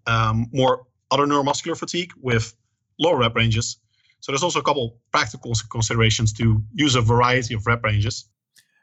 um, 0.06 0.48
more 0.52 0.86
other 1.10 1.24
neuromuscular 1.24 1.78
fatigue 1.78 2.12
with 2.20 2.54
lower 2.98 3.16
rep 3.16 3.34
ranges. 3.34 3.78
So 4.20 4.32
there's 4.32 4.42
also 4.42 4.58
a 4.58 4.64
couple 4.64 4.98
practical 5.12 5.54
considerations 5.70 6.32
to 6.34 6.62
use 6.74 6.94
a 6.94 7.00
variety 7.00 7.54
of 7.54 7.66
rep 7.66 7.82
ranges. 7.84 8.28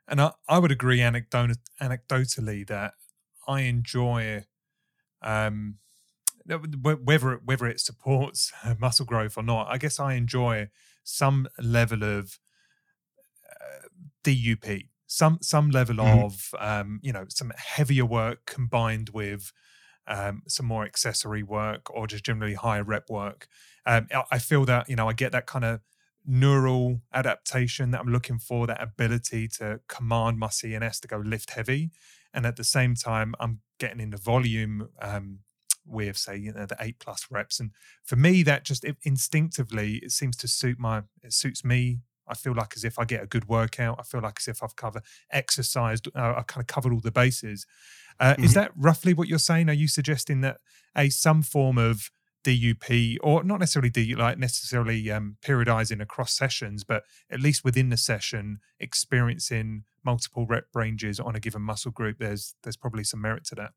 And 0.08 0.22
I, 0.22 0.32
I 0.48 0.60
would 0.60 0.72
agree 0.72 1.00
anecdot- 1.00 1.58
anecdotally 1.82 2.68
that 2.68 2.94
I 3.48 3.62
enjoy 3.62 4.46
um, 5.22 5.78
whether 6.46 7.42
whether 7.44 7.68
it 7.68 7.80
supports 7.80 8.52
muscle 8.80 9.06
growth 9.06 9.38
or 9.38 9.44
not. 9.44 9.68
I 9.70 9.78
guess 9.78 10.00
I 10.00 10.14
enjoy 10.14 10.70
some 11.04 11.48
level 11.62 12.04
of 12.04 12.40
uh, 13.50 13.88
DUP, 14.24 14.90
some 15.08 15.40
some 15.42 15.72
level 15.72 15.96
mm-hmm. 15.96 16.26
of 16.26 16.54
um, 16.60 17.00
you 17.02 17.12
know 17.12 17.26
some 17.30 17.52
heavier 17.56 18.06
work 18.06 18.46
combined 18.46 19.10
with 19.10 19.52
um, 20.08 20.44
some 20.48 20.68
more 20.68 20.86
accessory 20.86 21.44
work 21.44 21.90
or 21.90 22.06
just 22.06 22.24
generally 22.24 22.54
higher 22.54 22.84
rep 22.84 23.10
work. 23.10 23.48
Um, 23.88 24.08
I 24.32 24.40
feel 24.40 24.66
that 24.66 24.90
you 24.90 24.96
know 24.96 25.10
I 25.10 25.14
get 25.14 25.32
that 25.32 25.48
kind 25.48 25.66
of 25.66 25.82
neural 26.26 27.02
adaptation 27.14 27.92
that 27.92 28.02
I'm 28.02 28.12
looking 28.12 28.40
for, 28.40 28.68
that 28.68 28.82
ability 28.82 29.48
to 29.60 29.80
command 29.88 30.40
my 30.40 30.48
CNS 30.48 31.00
to 31.02 31.08
go 31.08 31.18
lift 31.18 31.52
heavy, 31.52 31.92
and 32.34 32.46
at 32.46 32.56
the 32.56 32.64
same 32.64 32.96
time 32.96 33.36
I'm 33.40 33.62
getting 33.80 34.00
into 34.00 34.18
volume 34.18 34.90
um, 35.02 35.40
with 35.86 36.18
say 36.18 36.36
you 36.36 36.54
know 36.54 36.66
the 36.66 36.78
eight 36.80 37.00
plus 37.00 37.28
reps. 37.30 37.60
And 37.60 37.72
for 38.04 38.16
me, 38.16 38.44
that 38.44 38.66
just 38.66 38.84
it, 38.84 38.98
instinctively 39.04 39.98
it 39.98 40.12
seems 40.12 40.36
to 40.38 40.48
suit 40.48 40.80
my 40.80 41.04
it 41.24 41.34
suits 41.34 41.64
me. 41.64 42.00
I 42.28 42.34
feel 42.34 42.54
like 42.54 42.74
as 42.76 42.84
if 42.84 42.98
I 42.98 43.06
get 43.06 43.22
a 43.22 43.28
good 43.28 43.48
workout. 43.48 43.98
I 44.00 44.04
feel 44.04 44.22
like 44.22 44.38
as 44.40 44.48
if 44.48 44.64
I've 44.64 44.76
covered 44.76 45.04
exercised. 45.32 46.08
Uh, 46.16 46.34
I 46.38 46.42
kind 46.42 46.64
of 46.64 46.68
covered 46.68 46.92
all 46.92 47.00
the 47.00 47.12
bases. 47.12 47.68
Uh, 48.20 48.34
mm-hmm. 48.34 48.44
Is 48.44 48.54
that 48.56 48.72
roughly 48.76 49.14
what 49.14 49.28
you're 49.28 49.38
saying? 49.38 49.70
Are 49.70 49.74
you 49.74 49.88
suggesting 49.88 50.42
that 50.42 50.58
a 50.98 51.10
some 51.10 51.44
form 51.44 51.78
of 51.78 52.10
DUP, 52.46 53.18
or 53.22 53.44
not 53.44 53.60
necessarily 53.60 53.90
DUP, 53.90 54.18
like 54.18 54.38
necessarily 54.38 55.12
um, 55.12 55.38
periodizing 55.42 56.02
across 56.02 56.34
sessions, 56.34 56.84
but 56.84 57.04
at 57.32 57.42
least 57.42 57.64
within 57.64 57.90
the 57.90 57.98
session, 57.98 58.60
experiencing 58.80 59.84
multiple 60.06 60.46
rep 60.46 60.66
ranges 60.74 61.20
on 61.20 61.36
a 61.36 61.40
given 61.40 61.64
muscle 61.64 61.92
group, 61.92 62.20
there's 62.20 62.56
there's 62.64 62.78
probably 62.78 63.04
some 63.04 63.22
merit 63.22 63.44
to 63.46 63.56
that. 63.56 63.72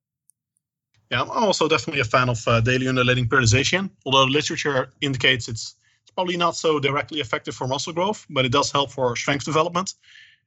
Yeah, 1.11 1.23
I'm 1.23 1.31
also 1.31 1.69
definitely 1.69 2.01
a 2.01 2.05
fan 2.05 2.29
of 2.29 2.47
uh, 2.47 2.61
daily 2.61 2.87
undulating 2.87 3.27
periodization, 3.27 3.89
although 4.05 4.27
the 4.27 4.33
literature 4.33 4.91
indicates 5.01 5.49
it's, 5.49 5.77
it's 6.03 6.11
probably 6.11 6.37
not 6.37 6.55
so 6.55 6.79
directly 6.79 7.21
effective 7.21 7.55
for 7.55 7.67
muscle 7.67 7.95
growth, 7.95 8.27
but 8.29 8.45
it 8.45 8.53
does 8.53 8.71
help 8.71 8.91
for 8.91 9.17
strength 9.17 9.47
development. 9.47 9.95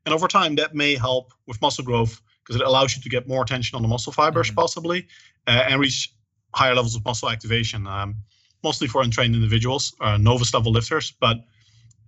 And 0.06 0.14
over 0.14 0.28
time, 0.28 0.54
that 0.56 0.76
may 0.76 0.96
help 0.96 1.34
with 1.48 1.60
muscle 1.64 1.84
growth 1.84 2.22
because 2.44 2.62
it 2.62 2.68
allows 2.68 2.96
you 2.96 3.02
to 3.02 3.10
get 3.10 3.28
more 3.28 3.42
attention 3.42 3.76
on 3.76 3.82
the 3.82 3.88
muscle 3.88 4.14
fibers, 4.14 4.48
mm-hmm. 4.48 4.56
possibly, 4.56 5.08
uh, 5.48 5.64
and 5.68 5.80
reach 5.80 6.14
higher 6.54 6.76
levels 6.76 6.96
of 6.96 7.06
muscle 7.06 7.30
activation, 7.30 7.88
um, 7.88 8.16
mostly 8.64 8.88
for 8.88 9.02
untrained 9.02 9.36
individuals, 9.36 9.96
uh, 10.02 10.18
novice 10.18 10.54
level 10.54 10.72
lifters, 10.72 11.12
but 11.20 11.38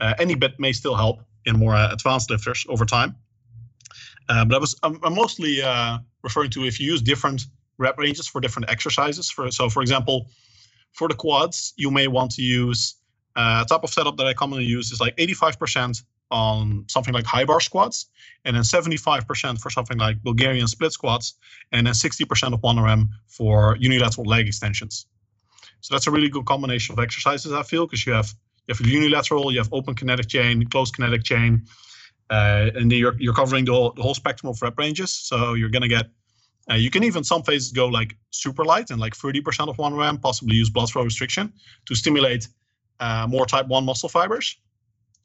uh, 0.02 0.14
any 0.20 0.36
bit 0.36 0.60
may 0.60 0.72
still 0.72 0.96
help 0.96 1.22
in 1.46 1.58
more 1.58 1.76
uh, 1.76 1.92
advanced 1.92 2.30
lifters 2.30 2.66
over 2.70 2.86
time. 2.86 3.16
Uh, 4.30 4.46
but 4.46 4.56
I 4.56 4.60
was 4.60 4.76
I'm, 4.84 5.00
I'm 5.04 5.16
mostly 5.16 5.62
uh, 5.62 5.98
referring 6.24 6.50
to 6.52 6.66
if 6.66 6.80
you 6.80 6.88
use 6.88 7.02
different 7.02 7.46
rep 7.78 7.98
ranges 7.98 8.28
for 8.28 8.40
different 8.40 8.70
exercises. 8.70 9.30
For 9.30 9.52
so, 9.52 9.70
for 9.70 9.82
example, 9.82 10.28
for 10.94 11.08
the 11.08 11.16
quads, 11.16 11.74
you 11.76 11.92
may 11.92 12.08
want 12.08 12.32
to 12.32 12.42
use 12.42 12.96
uh, 13.36 13.66
type 13.66 13.84
of 13.84 13.90
setup 13.90 14.18
that 14.18 14.28
I 14.28 14.34
commonly 14.34 14.64
use 14.64 14.92
is 14.92 15.00
like 15.00 15.16
85% 15.18 16.04
on 16.34 16.84
something 16.90 17.14
like 17.14 17.26
high 17.26 17.46
bar 17.46 17.62
squats, 17.62 18.08
and 18.44 18.56
then 18.56 18.64
75% 18.64 19.62
for 19.62 19.70
something 19.70 20.00
like 20.00 20.22
Bulgarian 20.24 20.68
split 20.68 20.92
squats, 20.92 21.36
and 21.72 21.86
then 21.86 21.94
60% 21.94 22.54
of 22.54 22.62
1RM 22.62 23.08
for 23.28 23.78
unilateral 23.80 24.26
leg 24.26 24.48
extensions. 24.48 25.06
So 25.82 25.94
that's 25.94 26.08
a 26.08 26.12
really 26.12 26.30
good 26.30 26.46
combination 26.46 26.94
of 26.94 27.00
exercises, 27.00 27.52
I 27.54 27.62
feel, 27.62 27.86
because 27.86 28.06
you 28.06 28.14
have 28.14 28.34
you 28.68 28.74
have 28.74 28.86
unilateral, 28.88 29.52
you 29.52 29.60
have 29.60 29.72
open 29.74 29.94
kinetic 29.94 30.28
chain, 30.28 30.66
closed 30.70 30.96
kinetic 30.96 31.24
chain, 31.24 31.68
uh, 32.30 32.70
and 32.76 32.92
you're, 32.92 33.16
you're 33.20 33.34
covering 33.34 33.66
the 33.66 33.74
whole, 33.74 33.92
the 33.92 34.02
whole 34.02 34.16
spectrum 34.16 34.50
of 34.50 34.62
rep 34.62 34.78
ranges. 34.80 35.12
So 35.12 35.54
you're 35.54 35.70
going 35.70 35.82
to 35.82 35.90
get, 35.90 36.06
uh, 36.72 36.76
you 36.76 36.90
can 36.90 37.04
even 37.04 37.26
some 37.26 37.44
phases 37.44 37.74
go 37.74 37.88
like 37.88 38.16
super 38.32 38.64
light 38.64 38.90
and 38.90 39.02
like 39.02 39.14
30% 39.14 39.68
of 39.68 39.76
1RM, 39.76 40.22
possibly 40.22 40.56
use 40.56 40.70
blood 40.70 40.90
flow 40.90 41.04
restriction 41.04 41.52
to 41.88 41.94
stimulate 41.94 42.48
uh, 43.02 43.28
more 43.30 43.46
type 43.46 43.68
1 43.68 43.84
muscle 43.84 44.08
fibers 44.08 44.58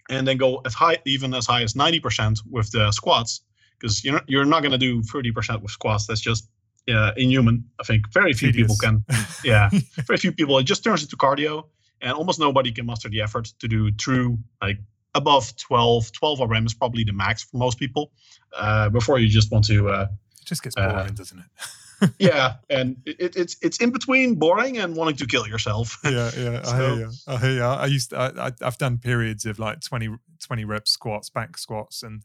and 0.08 0.26
then 0.26 0.36
go 0.36 0.60
as 0.64 0.74
high, 0.74 0.98
even 1.06 1.34
as 1.34 1.46
high 1.46 1.62
as 1.62 1.74
90% 1.74 2.40
with 2.50 2.70
the 2.70 2.90
squats, 2.92 3.42
because 3.78 4.04
you're 4.04 4.14
not, 4.14 4.24
you're 4.28 4.44
not 4.44 4.60
going 4.60 4.72
to 4.72 4.78
do 4.78 5.02
30% 5.02 5.62
with 5.62 5.70
squats. 5.70 6.06
That's 6.06 6.20
just 6.20 6.48
uh, 6.88 7.12
inhuman. 7.16 7.64
I 7.80 7.84
think 7.84 8.12
very 8.12 8.32
few 8.32 8.50
Tedious. 8.52 8.66
people 8.68 8.76
can. 8.76 9.04
Yeah, 9.44 9.70
very 10.06 10.18
few 10.18 10.32
people. 10.32 10.58
It 10.58 10.64
just 10.64 10.82
turns 10.82 11.02
into 11.02 11.16
cardio, 11.16 11.66
and 12.00 12.12
almost 12.12 12.40
nobody 12.40 12.72
can 12.72 12.86
muster 12.86 13.08
the 13.08 13.20
effort 13.22 13.52
to 13.60 13.68
do 13.68 13.90
true 13.92 14.38
like 14.60 14.78
above 15.14 15.56
12. 15.56 16.12
12 16.12 16.40
RM 16.40 16.66
is 16.66 16.74
probably 16.74 17.04
the 17.04 17.12
max 17.12 17.44
for 17.44 17.56
most 17.56 17.78
people. 17.78 18.10
Uh, 18.56 18.88
before 18.88 19.18
you 19.18 19.28
just 19.28 19.52
want 19.52 19.64
to. 19.66 19.88
Uh, 19.88 20.06
it 20.40 20.46
just 20.46 20.62
gets 20.62 20.74
boring, 20.74 20.90
uh, 20.90 21.08
doesn't 21.08 21.38
it? 21.38 21.44
yeah, 22.18 22.54
and 22.70 22.96
it, 23.06 23.36
it's 23.36 23.56
it's 23.62 23.78
in 23.78 23.90
between 23.90 24.36
boring 24.36 24.78
and 24.78 24.96
wanting 24.96 25.16
to 25.16 25.26
kill 25.26 25.46
yourself. 25.46 25.98
yeah, 26.04 26.30
yeah, 26.36 26.62
so, 26.62 26.72
I 26.72 26.78
hear 26.78 26.94
you. 26.94 27.10
I 27.26 27.36
hear 27.38 27.52
you. 27.52 27.62
I 27.62 27.86
used 27.86 28.10
to, 28.10 28.18
I, 28.18 28.52
I've 28.64 28.78
done 28.78 28.98
periods 28.98 29.44
of 29.46 29.58
like 29.58 29.80
20, 29.80 30.16
20 30.44 30.64
rep 30.64 30.86
squats, 30.86 31.30
back 31.30 31.58
squats, 31.58 32.02
and 32.02 32.22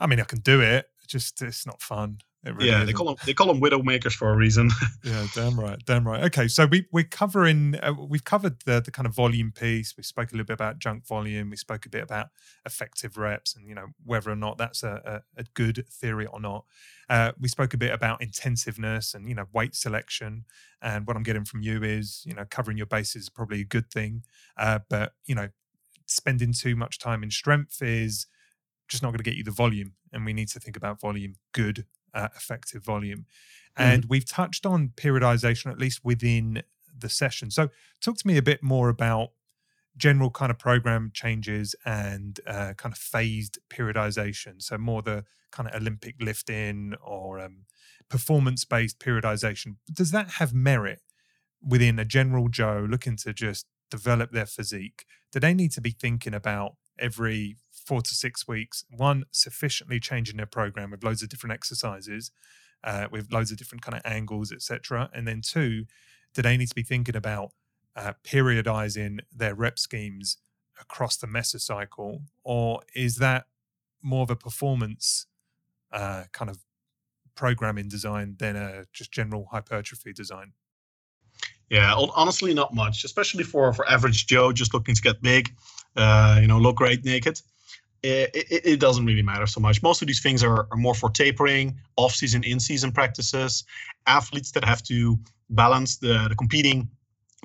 I 0.00 0.06
mean 0.06 0.20
I 0.20 0.24
can 0.24 0.40
do 0.40 0.60
it. 0.60 0.86
Just 1.06 1.42
it's 1.42 1.66
not 1.66 1.80
fun. 1.80 2.18
Really 2.44 2.66
yeah, 2.66 2.76
isn't. 2.76 2.86
they 2.86 2.92
call 2.92 3.06
them 3.06 3.16
they 3.24 3.34
call 3.34 3.46
them 3.46 3.60
widow 3.60 3.82
makers 3.82 4.14
for 4.14 4.28
a 4.30 4.36
reason. 4.36 4.68
yeah, 5.04 5.26
damn 5.32 5.58
right, 5.58 5.78
damn 5.86 6.06
right. 6.06 6.24
Okay, 6.24 6.48
so 6.48 6.66
we 6.66 6.86
we're 6.90 7.04
covering 7.04 7.76
uh, 7.80 7.92
we've 7.92 8.24
covered 8.24 8.60
the 8.64 8.80
the 8.80 8.90
kind 8.90 9.06
of 9.06 9.14
volume 9.14 9.52
piece. 9.52 9.96
We 9.96 10.02
spoke 10.02 10.30
a 10.30 10.34
little 10.34 10.46
bit 10.46 10.54
about 10.54 10.80
junk 10.80 11.06
volume. 11.06 11.50
We 11.50 11.56
spoke 11.56 11.86
a 11.86 11.88
bit 11.88 12.02
about 12.02 12.28
effective 12.66 13.16
reps 13.16 13.54
and 13.54 13.68
you 13.68 13.76
know 13.76 13.86
whether 14.04 14.28
or 14.28 14.36
not 14.36 14.58
that's 14.58 14.82
a 14.82 15.22
a, 15.36 15.40
a 15.40 15.44
good 15.54 15.84
theory 15.88 16.26
or 16.26 16.40
not. 16.40 16.64
Uh, 17.08 17.30
we 17.38 17.46
spoke 17.46 17.74
a 17.74 17.78
bit 17.78 17.92
about 17.92 18.20
intensiveness 18.20 19.14
and 19.14 19.28
you 19.28 19.36
know 19.36 19.46
weight 19.52 19.76
selection. 19.76 20.44
And 20.80 21.06
what 21.06 21.16
I'm 21.16 21.22
getting 21.22 21.44
from 21.44 21.62
you 21.62 21.84
is 21.84 22.22
you 22.26 22.34
know 22.34 22.44
covering 22.50 22.76
your 22.76 22.86
bases 22.86 23.22
is 23.22 23.28
probably 23.28 23.60
a 23.60 23.64
good 23.64 23.88
thing, 23.88 24.24
uh, 24.56 24.80
but 24.88 25.12
you 25.26 25.36
know 25.36 25.48
spending 26.06 26.52
too 26.52 26.74
much 26.74 26.98
time 26.98 27.22
in 27.22 27.30
strength 27.30 27.80
is 27.80 28.26
just 28.88 29.02
not 29.02 29.10
going 29.10 29.18
to 29.18 29.24
get 29.24 29.36
you 29.36 29.44
the 29.44 29.52
volume. 29.52 29.92
And 30.12 30.24
we 30.26 30.32
need 30.32 30.48
to 30.48 30.60
think 30.60 30.76
about 30.76 31.00
volume, 31.00 31.36
good 31.52 31.86
uh, 32.14 32.28
effective 32.36 32.84
volume. 32.84 33.26
Mm-hmm. 33.78 33.82
And 33.82 34.04
we've 34.06 34.28
touched 34.28 34.66
on 34.66 34.92
periodization, 34.96 35.70
at 35.70 35.78
least 35.78 36.00
within 36.04 36.62
the 36.96 37.08
session. 37.08 37.50
So, 37.50 37.68
talk 38.00 38.18
to 38.18 38.26
me 38.26 38.36
a 38.36 38.42
bit 38.42 38.62
more 38.62 38.88
about 38.88 39.30
general 39.96 40.30
kind 40.30 40.50
of 40.50 40.58
program 40.58 41.10
changes 41.12 41.74
and 41.84 42.40
uh, 42.46 42.74
kind 42.76 42.92
of 42.92 42.98
phased 42.98 43.58
periodization. 43.70 44.62
So, 44.62 44.78
more 44.78 45.02
the 45.02 45.24
kind 45.50 45.68
of 45.68 45.74
Olympic 45.74 46.16
lifting 46.20 46.94
or 47.02 47.40
um, 47.40 47.64
performance 48.08 48.64
based 48.64 48.98
periodization. 48.98 49.76
Does 49.92 50.10
that 50.10 50.32
have 50.32 50.52
merit 50.52 51.00
within 51.62 51.98
a 51.98 52.04
general 52.04 52.48
Joe 52.48 52.86
looking 52.88 53.16
to 53.18 53.32
just 53.32 53.66
develop 53.90 54.32
their 54.32 54.46
physique? 54.46 55.04
Do 55.30 55.40
they 55.40 55.54
need 55.54 55.72
to 55.72 55.80
be 55.80 55.90
thinking 55.90 56.34
about 56.34 56.74
every 56.98 57.56
four 57.86 58.00
to 58.02 58.14
six 58.14 58.46
weeks, 58.46 58.84
one, 58.90 59.24
sufficiently 59.30 59.98
changing 59.98 60.36
their 60.36 60.46
program 60.46 60.90
with 60.90 61.04
loads 61.04 61.22
of 61.22 61.28
different 61.28 61.52
exercises, 61.52 62.30
uh, 62.84 63.08
with 63.10 63.32
loads 63.32 63.50
of 63.50 63.58
different 63.58 63.82
kind 63.82 63.96
of 63.96 64.02
angles, 64.04 64.52
etc. 64.52 65.10
And 65.12 65.26
then 65.26 65.40
two, 65.42 65.84
do 66.34 66.42
they 66.42 66.56
need 66.56 66.68
to 66.68 66.74
be 66.74 66.82
thinking 66.82 67.16
about 67.16 67.50
uh, 67.96 68.14
periodizing 68.24 69.18
their 69.34 69.54
rep 69.54 69.78
schemes 69.78 70.38
across 70.80 71.16
the 71.16 71.26
mesocycle, 71.26 72.22
or 72.44 72.80
is 72.94 73.16
that 73.16 73.46
more 74.02 74.22
of 74.22 74.30
a 74.30 74.36
performance 74.36 75.26
uh, 75.92 76.24
kind 76.32 76.50
of 76.50 76.58
programming 77.34 77.88
design 77.88 78.36
than 78.38 78.56
a 78.56 78.84
just 78.92 79.12
general 79.12 79.46
hypertrophy 79.50 80.12
design? 80.12 80.52
Yeah, 81.68 81.94
honestly, 81.94 82.52
not 82.52 82.74
much, 82.74 83.04
especially 83.04 83.44
for 83.44 83.72
for 83.72 83.88
average 83.88 84.26
Joe 84.26 84.52
just 84.52 84.74
looking 84.74 84.94
to 84.94 85.00
get 85.00 85.22
big, 85.22 85.54
uh, 85.96 86.38
you 86.40 86.46
know, 86.46 86.58
look 86.58 86.76
great 86.76 87.04
naked. 87.04 87.40
It, 88.02 88.30
it, 88.34 88.62
it, 88.64 88.80
doesn't 88.80 89.06
really 89.06 89.22
matter 89.22 89.46
so 89.46 89.60
much. 89.60 89.80
Most 89.80 90.02
of 90.02 90.08
these 90.08 90.20
things 90.20 90.42
are, 90.42 90.66
are 90.72 90.76
more 90.76 90.94
for 90.94 91.08
tapering, 91.08 91.78
off-season, 91.96 92.42
in-season 92.42 92.90
practices, 92.90 93.62
athletes 94.08 94.50
that 94.52 94.64
have 94.64 94.82
to 94.84 95.16
balance 95.50 95.98
the, 95.98 96.26
the 96.28 96.34
competing 96.34 96.88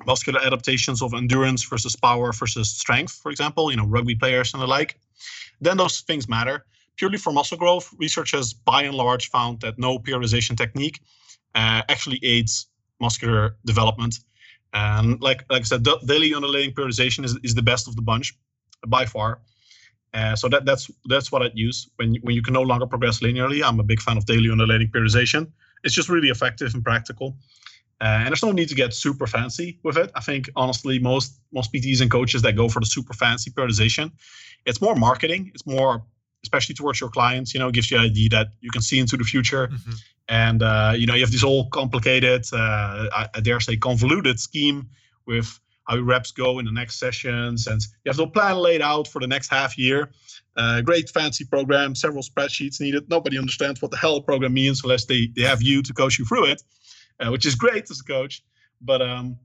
muscular 0.04 0.40
adaptations 0.40 1.00
of 1.00 1.14
endurance 1.14 1.64
versus 1.64 1.94
power 1.94 2.32
versus 2.32 2.70
strength, 2.70 3.12
for 3.22 3.30
example, 3.30 3.70
you 3.70 3.76
know, 3.76 3.86
rugby 3.86 4.16
players 4.16 4.52
and 4.52 4.62
the 4.62 4.66
like. 4.66 4.98
Then 5.60 5.76
those 5.76 6.00
things 6.00 6.28
matter. 6.28 6.64
Purely 6.96 7.18
for 7.18 7.32
muscle 7.32 7.56
growth, 7.56 7.94
research 7.98 8.32
has 8.32 8.52
by 8.52 8.82
and 8.82 8.94
large 8.94 9.30
found 9.30 9.60
that 9.60 9.78
no 9.78 9.98
periodization 9.98 10.56
technique 10.56 11.00
uh, 11.54 11.82
actually 11.88 12.18
aids 12.24 12.66
muscular 13.00 13.56
development. 13.64 14.18
And 14.72 15.20
like 15.20 15.44
like 15.50 15.62
I 15.62 15.64
said, 15.64 15.86
daily 16.06 16.34
undulating 16.34 16.74
periodization 16.74 17.24
is, 17.24 17.38
is 17.42 17.54
the 17.54 17.62
best 17.62 17.88
of 17.88 17.96
the 17.96 18.02
bunch 18.02 18.36
by 18.86 19.06
far. 19.06 19.40
Uh, 20.14 20.34
so 20.34 20.48
that 20.48 20.64
that's 20.64 20.90
that's 21.06 21.30
what 21.30 21.42
I'd 21.42 21.56
use 21.56 21.88
when 21.96 22.16
when 22.22 22.34
you 22.34 22.42
can 22.42 22.54
no 22.54 22.62
longer 22.62 22.86
progress 22.86 23.20
linearly. 23.20 23.62
I'm 23.62 23.80
a 23.80 23.84
big 23.84 24.00
fan 24.00 24.16
of 24.16 24.26
daily 24.26 24.50
undulating 24.50 24.88
periodization. 24.88 25.50
It's 25.84 25.94
just 25.94 26.08
really 26.08 26.28
effective 26.28 26.74
and 26.74 26.82
practical. 26.82 27.36
Uh, 28.00 28.04
and 28.04 28.28
there's 28.28 28.44
no 28.44 28.52
need 28.52 28.68
to 28.68 28.76
get 28.76 28.94
super 28.94 29.26
fancy 29.26 29.78
with 29.82 29.96
it. 29.96 30.10
I 30.14 30.20
think 30.20 30.48
honestly, 30.54 30.98
most 30.98 31.40
most 31.52 31.72
PTs 31.72 32.00
and 32.00 32.10
coaches 32.10 32.42
that 32.42 32.54
go 32.54 32.68
for 32.68 32.80
the 32.80 32.86
super 32.86 33.12
fancy 33.12 33.50
periodization, 33.50 34.12
it's 34.66 34.80
more 34.80 34.94
marketing. 34.94 35.50
It's 35.54 35.66
more, 35.66 36.04
especially 36.42 36.74
towards 36.74 37.00
your 37.00 37.10
clients. 37.10 37.54
You 37.54 37.60
know, 37.60 37.70
gives 37.70 37.90
you 37.90 37.98
an 37.98 38.04
idea 38.04 38.28
that 38.30 38.48
you 38.60 38.70
can 38.70 38.82
see 38.82 38.98
into 38.98 39.16
the 39.16 39.24
future, 39.24 39.68
mm-hmm. 39.68 39.92
and 40.28 40.62
uh, 40.62 40.92
you 40.96 41.06
know 41.06 41.14
you 41.14 41.22
have 41.22 41.32
this 41.32 41.42
whole 41.42 41.68
complicated, 41.70 42.44
uh, 42.52 43.06
I, 43.12 43.28
I, 43.34 43.40
dare 43.40 43.60
say, 43.60 43.76
convoluted 43.76 44.40
scheme 44.40 44.88
with 45.26 45.60
how 45.88 45.96
your 45.96 46.04
reps 46.04 46.32
go 46.32 46.58
in 46.58 46.66
the 46.66 46.72
next 46.72 46.98
sessions, 46.98 47.66
and 47.66 47.80
you 48.04 48.10
have 48.10 48.16
the 48.16 48.26
plan 48.26 48.56
laid 48.56 48.82
out 48.82 49.08
for 49.08 49.20
the 49.20 49.26
next 49.26 49.48
half 49.48 49.78
year. 49.78 50.10
Uh, 50.56 50.80
great 50.80 51.08
fancy 51.08 51.44
program, 51.44 51.94
several 51.94 52.22
spreadsheets 52.22 52.80
needed. 52.80 53.08
Nobody 53.08 53.38
understands 53.38 53.80
what 53.80 53.92
the 53.92 53.96
hell 53.96 54.16
a 54.16 54.22
program 54.22 54.52
means 54.52 54.82
unless 54.82 55.04
they, 55.04 55.28
they 55.36 55.42
have 55.42 55.62
you 55.62 55.82
to 55.82 55.92
coach 55.94 56.18
you 56.18 56.24
through 56.24 56.46
it 56.46 56.62
uh, 57.20 57.30
which 57.30 57.46
is 57.46 57.54
great 57.54 57.90
as 57.90 58.00
a 58.00 58.04
coach. 58.04 58.42
But 58.80 59.02
um, 59.02 59.38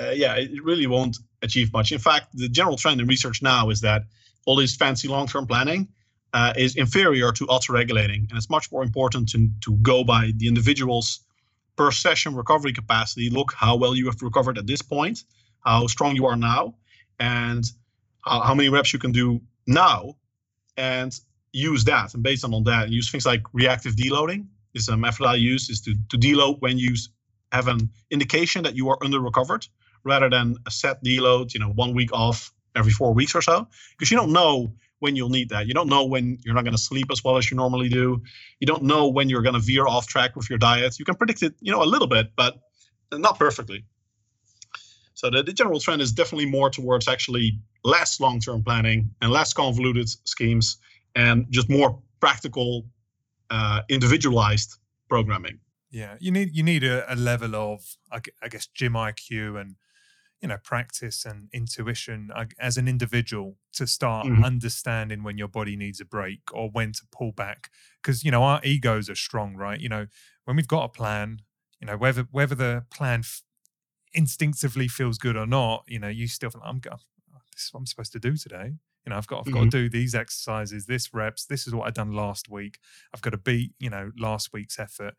uh, 0.00 0.10
yeah, 0.10 0.34
it 0.36 0.62
really 0.62 0.86
won't 0.86 1.18
achieve 1.42 1.72
much. 1.72 1.92
In 1.92 1.98
fact, 1.98 2.28
the 2.34 2.48
general 2.48 2.76
trend 2.76 3.00
in 3.00 3.06
research 3.06 3.42
now 3.42 3.70
is 3.70 3.80
that 3.80 4.02
all 4.46 4.56
this 4.56 4.76
fancy 4.76 5.08
long-term 5.08 5.46
planning 5.46 5.88
uh, 6.32 6.52
is 6.56 6.76
inferior 6.76 7.32
to 7.32 7.46
auto-regulating, 7.46 8.26
and 8.28 8.38
it's 8.38 8.50
much 8.50 8.70
more 8.72 8.82
important 8.82 9.28
to 9.30 9.48
to 9.60 9.76
go 9.82 10.04
by 10.04 10.32
the 10.36 10.46
individual's 10.46 11.20
per 11.76 11.90
session 11.90 12.34
recovery 12.34 12.72
capacity. 12.72 13.30
Look 13.30 13.52
how 13.56 13.76
well 13.76 13.94
you 13.94 14.06
have 14.06 14.20
recovered 14.22 14.58
at 14.58 14.66
this 14.66 14.82
point, 14.82 15.24
how 15.60 15.86
strong 15.86 16.16
you 16.16 16.26
are 16.26 16.36
now, 16.36 16.74
and 17.18 17.64
how, 18.24 18.40
how 18.40 18.54
many 18.54 18.68
reps 18.68 18.92
you 18.92 18.98
can 18.98 19.12
do 19.12 19.40
now, 19.66 20.16
and 20.76 21.18
use 21.52 21.84
that. 21.84 22.14
And 22.14 22.22
based 22.22 22.44
on 22.44 22.64
that, 22.64 22.90
use 22.90 23.10
things 23.10 23.26
like 23.26 23.42
reactive 23.52 23.94
deloading 23.96 24.46
is 24.74 24.88
a 24.88 24.96
method 24.96 25.26
I 25.26 25.34
use 25.34 25.68
is 25.68 25.80
to, 25.82 25.94
to 26.10 26.16
deload 26.16 26.60
when 26.60 26.78
you 26.78 26.94
have 27.52 27.66
an 27.66 27.90
indication 28.10 28.62
that 28.62 28.76
you 28.76 28.88
are 28.88 28.98
under 29.02 29.20
recovered 29.20 29.66
rather 30.04 30.30
than 30.30 30.56
a 30.66 30.70
set 30.70 31.02
deload, 31.02 31.52
you 31.54 31.60
know, 31.60 31.70
one 31.70 31.94
week 31.94 32.12
off 32.12 32.52
every 32.76 32.92
four 32.92 33.12
weeks 33.12 33.34
or 33.34 33.42
so, 33.42 33.66
because 33.90 34.10
you 34.10 34.16
don't 34.16 34.32
know 34.32 34.72
when 35.00 35.16
you'll 35.16 35.30
need 35.30 35.48
that. 35.48 35.66
You 35.66 35.74
don't 35.74 35.88
know 35.88 36.04
when 36.04 36.38
you're 36.44 36.54
not 36.54 36.64
going 36.64 36.76
to 36.76 36.82
sleep 36.82 37.08
as 37.10 37.24
well 37.24 37.36
as 37.36 37.50
you 37.50 37.56
normally 37.56 37.88
do. 37.88 38.22
You 38.60 38.66
don't 38.66 38.84
know 38.84 39.08
when 39.08 39.28
you're 39.28 39.42
going 39.42 39.54
to 39.54 39.60
veer 39.60 39.86
off 39.86 40.06
track 40.06 40.36
with 40.36 40.48
your 40.48 40.58
diet. 40.58 40.98
You 40.98 41.04
can 41.04 41.16
predict 41.16 41.42
it, 41.42 41.54
you 41.60 41.72
know, 41.72 41.82
a 41.82 41.84
little 41.84 42.06
bit, 42.06 42.32
but 42.36 42.60
not 43.12 43.38
perfectly. 43.38 43.84
So 45.14 45.28
the, 45.30 45.42
the 45.42 45.52
general 45.52 45.80
trend 45.80 46.00
is 46.00 46.12
definitely 46.12 46.46
more 46.46 46.70
towards 46.70 47.08
actually 47.08 47.58
less 47.84 48.20
long-term 48.20 48.62
planning 48.62 49.10
and 49.20 49.30
less 49.30 49.52
convoluted 49.52 50.08
schemes 50.24 50.78
and 51.14 51.46
just 51.50 51.68
more 51.68 52.00
practical 52.20 52.86
uh, 53.50 53.82
individualized 53.88 54.76
programming. 55.08 55.58
Yeah, 55.90 56.14
you 56.20 56.30
need 56.30 56.50
you 56.54 56.62
need 56.62 56.84
a, 56.84 57.12
a 57.12 57.16
level 57.16 57.56
of 57.56 57.96
I, 58.12 58.20
I, 58.40 58.48
guess 58.48 58.68
gym 58.68 58.92
IQ 58.92 59.60
and 59.60 59.74
you 60.40 60.48
know 60.48 60.56
practice 60.62 61.24
and 61.24 61.48
intuition 61.52 62.30
as 62.58 62.76
an 62.76 62.88
individual 62.88 63.56
to 63.72 63.86
start 63.86 64.26
mm-hmm. 64.26 64.44
understanding 64.44 65.22
when 65.22 65.38
your 65.38 65.48
body 65.48 65.76
needs 65.76 66.00
a 66.00 66.04
break 66.04 66.40
or 66.52 66.70
when 66.70 66.92
to 66.92 67.02
pull 67.12 67.32
back 67.32 67.70
because 68.02 68.24
you 68.24 68.30
know 68.30 68.42
our 68.42 68.60
egos 68.64 69.10
are 69.10 69.14
strong, 69.14 69.56
right? 69.56 69.80
You 69.80 69.88
know 69.88 70.06
when 70.44 70.56
we've 70.56 70.68
got 70.68 70.84
a 70.84 70.88
plan, 70.88 71.42
you 71.80 71.86
know 71.86 71.96
whether 71.96 72.26
whether 72.30 72.54
the 72.54 72.84
plan 72.90 73.20
f- 73.20 73.42
instinctively 74.12 74.88
feels 74.88 75.18
good 75.18 75.36
or 75.36 75.46
not, 75.46 75.84
you 75.86 75.98
know 75.98 76.08
you 76.08 76.26
still 76.26 76.50
think 76.50 76.64
I'm 76.64 76.80
this 76.80 77.64
is 77.64 77.72
what 77.72 77.80
I'm 77.80 77.86
supposed 77.86 78.12
to 78.12 78.18
do 78.18 78.36
today 78.36 78.74
you 79.10 79.14
know 79.14 79.18
i've 79.18 79.26
got 79.26 79.40
i've 79.40 79.44
mm-hmm. 79.46 79.64
got 79.64 79.64
to 79.64 79.70
do 79.70 79.88
these 79.88 80.14
exercises 80.14 80.86
this 80.86 81.12
reps 81.12 81.46
this 81.46 81.66
is 81.66 81.74
what 81.74 81.88
i've 81.88 81.94
done 81.94 82.12
last 82.12 82.48
week. 82.48 82.78
I've 83.12 83.22
got 83.22 83.30
to 83.30 83.38
beat 83.38 83.72
you 83.78 83.90
know 83.90 84.12
last 84.18 84.52
week's 84.52 84.78
effort. 84.78 85.14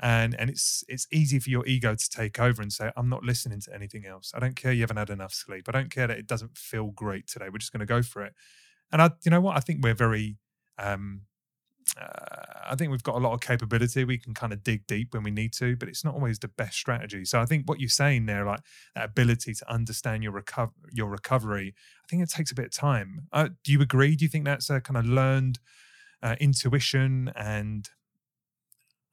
And 0.00 0.34
and 0.38 0.50
it's 0.50 0.82
it's 0.88 1.06
easy 1.12 1.38
for 1.38 1.50
your 1.50 1.66
ego 1.66 1.94
to 1.94 2.10
take 2.10 2.40
over 2.40 2.60
and 2.62 2.72
say 2.72 2.90
i'm 2.96 3.08
not 3.08 3.22
listening 3.22 3.60
to 3.60 3.74
anything 3.74 4.06
else. 4.06 4.32
I 4.34 4.40
don't 4.40 4.56
care 4.56 4.72
you 4.72 4.80
haven't 4.80 4.96
had 4.96 5.10
enough 5.10 5.32
sleep. 5.32 5.68
I 5.68 5.72
don't 5.72 5.90
care 5.90 6.06
that 6.06 6.18
it 6.18 6.26
doesn't 6.26 6.56
feel 6.56 6.88
great 6.88 7.26
today. 7.28 7.48
We're 7.50 7.58
just 7.58 7.72
going 7.72 7.80
to 7.80 7.86
go 7.86 8.02
for 8.02 8.24
it. 8.24 8.34
And 8.90 9.00
i 9.00 9.10
you 9.24 9.30
know 9.30 9.40
what? 9.40 9.56
I 9.56 9.60
think 9.60 9.82
we're 9.82 9.94
very 9.94 10.36
um 10.78 11.22
uh, 12.00 12.70
I 12.70 12.74
think 12.76 12.90
we've 12.90 13.02
got 13.02 13.16
a 13.16 13.18
lot 13.18 13.34
of 13.34 13.40
capability. 13.40 14.04
We 14.04 14.18
can 14.18 14.34
kind 14.34 14.52
of 14.52 14.62
dig 14.62 14.86
deep 14.86 15.14
when 15.14 15.22
we 15.22 15.30
need 15.30 15.52
to, 15.54 15.76
but 15.76 15.88
it's 15.88 16.04
not 16.04 16.14
always 16.14 16.38
the 16.38 16.48
best 16.48 16.76
strategy. 16.76 17.24
So 17.24 17.40
I 17.40 17.46
think 17.46 17.68
what 17.68 17.80
you're 17.80 17.88
saying 17.88 18.26
there, 18.26 18.44
like 18.44 18.60
that 18.94 19.04
ability 19.04 19.54
to 19.54 19.72
understand 19.72 20.22
your 20.22 20.32
recover 20.32 20.72
your 20.92 21.08
recovery, 21.08 21.74
I 22.04 22.06
think 22.08 22.22
it 22.22 22.30
takes 22.30 22.50
a 22.50 22.54
bit 22.54 22.66
of 22.66 22.72
time. 22.72 23.28
Uh, 23.32 23.50
do 23.62 23.72
you 23.72 23.80
agree? 23.80 24.16
Do 24.16 24.24
you 24.24 24.28
think 24.28 24.44
that's 24.44 24.70
a 24.70 24.80
kind 24.80 24.96
of 24.96 25.06
learned 25.06 25.58
uh, 26.22 26.36
intuition 26.40 27.32
and 27.36 27.88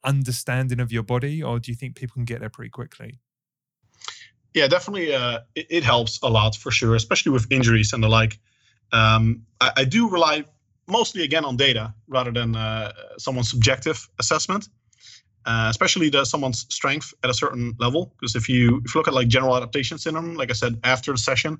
understanding 0.04 0.80
of 0.80 0.90
your 0.90 1.02
body, 1.02 1.42
or 1.42 1.60
do 1.60 1.70
you 1.70 1.76
think 1.76 1.94
people 1.94 2.14
can 2.14 2.24
get 2.24 2.40
there 2.40 2.50
pretty 2.50 2.70
quickly? 2.70 3.20
Yeah, 4.54 4.66
definitely. 4.66 5.14
Uh, 5.14 5.40
it, 5.54 5.66
it, 5.70 5.84
helps 5.84 6.20
a 6.22 6.28
lot 6.28 6.56
for 6.56 6.70
sure, 6.70 6.94
especially 6.94 7.32
with 7.32 7.50
injuries 7.50 7.92
and 7.92 8.02
the 8.02 8.08
like. 8.08 8.38
Um, 8.92 9.46
I, 9.60 9.72
I 9.78 9.84
do 9.84 10.10
rely 10.10 10.44
mostly 10.86 11.22
again 11.24 11.44
on 11.44 11.56
data 11.56 11.94
rather 12.08 12.32
than 12.32 12.56
uh, 12.56 12.92
someone's 13.18 13.50
subjective 13.50 14.08
assessment. 14.18 14.68
Uh, 15.44 15.66
especially 15.70 16.08
the 16.08 16.24
someone's 16.24 16.66
strength 16.72 17.12
at 17.24 17.30
a 17.30 17.34
certain 17.34 17.74
level. 17.80 18.14
Because 18.16 18.36
if 18.36 18.48
you 18.48 18.80
if 18.84 18.94
you 18.94 19.00
look 19.00 19.08
at 19.08 19.14
like 19.14 19.26
general 19.26 19.56
adaptation 19.56 19.98
syndrome, 19.98 20.36
like 20.36 20.50
I 20.50 20.52
said, 20.52 20.78
after 20.84 21.10
the 21.10 21.18
session, 21.18 21.58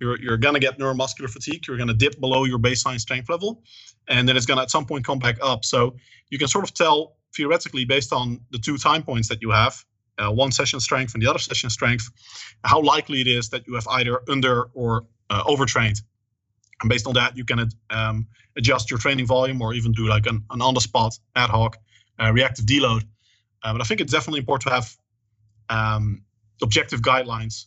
you're 0.00 0.20
you're 0.20 0.36
gonna 0.36 0.60
get 0.60 0.78
neuromuscular 0.78 1.30
fatigue. 1.30 1.66
You're 1.66 1.78
gonna 1.78 1.94
dip 1.94 2.20
below 2.20 2.44
your 2.44 2.58
baseline 2.58 3.00
strength 3.00 3.30
level, 3.30 3.62
and 4.08 4.28
then 4.28 4.36
it's 4.36 4.44
gonna 4.44 4.60
at 4.60 4.70
some 4.70 4.84
point 4.84 5.06
come 5.06 5.18
back 5.18 5.38
up. 5.40 5.64
So 5.64 5.96
you 6.28 6.38
can 6.38 6.48
sort 6.48 6.64
of 6.64 6.74
tell 6.74 7.16
theoretically 7.34 7.86
based 7.86 8.12
on 8.12 8.40
the 8.50 8.58
two 8.58 8.76
time 8.76 9.02
points 9.02 9.28
that 9.28 9.40
you 9.40 9.50
have, 9.50 9.82
uh, 10.18 10.30
one 10.30 10.52
session 10.52 10.80
strength 10.80 11.14
and 11.14 11.22
the 11.22 11.28
other 11.28 11.38
session 11.38 11.70
strength, 11.70 12.10
how 12.64 12.82
likely 12.82 13.20
it 13.20 13.26
is 13.26 13.48
that 13.50 13.66
you 13.66 13.74
have 13.74 13.86
either 13.88 14.20
under 14.28 14.64
or 14.74 15.04
uh, 15.30 15.42
overtrained. 15.46 16.02
And 16.82 16.88
based 16.88 17.06
on 17.06 17.14
that, 17.14 17.36
you 17.36 17.44
can 17.44 17.68
um, 17.90 18.26
adjust 18.56 18.90
your 18.90 18.98
training 18.98 19.26
volume 19.26 19.62
or 19.62 19.72
even 19.72 19.92
do 19.92 20.06
like 20.08 20.26
an, 20.26 20.44
an 20.50 20.60
on 20.60 20.74
the 20.74 20.80
spot 20.80 21.18
ad 21.36 21.50
hoc 21.50 21.78
uh, 22.20 22.32
reactive 22.32 22.66
deload. 22.66 23.04
Uh, 23.62 23.72
but 23.72 23.80
I 23.80 23.84
think 23.84 24.00
it's 24.00 24.12
definitely 24.12 24.40
important 24.40 24.68
to 24.68 24.74
have 24.74 24.96
um, 25.68 26.22
objective 26.60 27.00
guidelines 27.00 27.66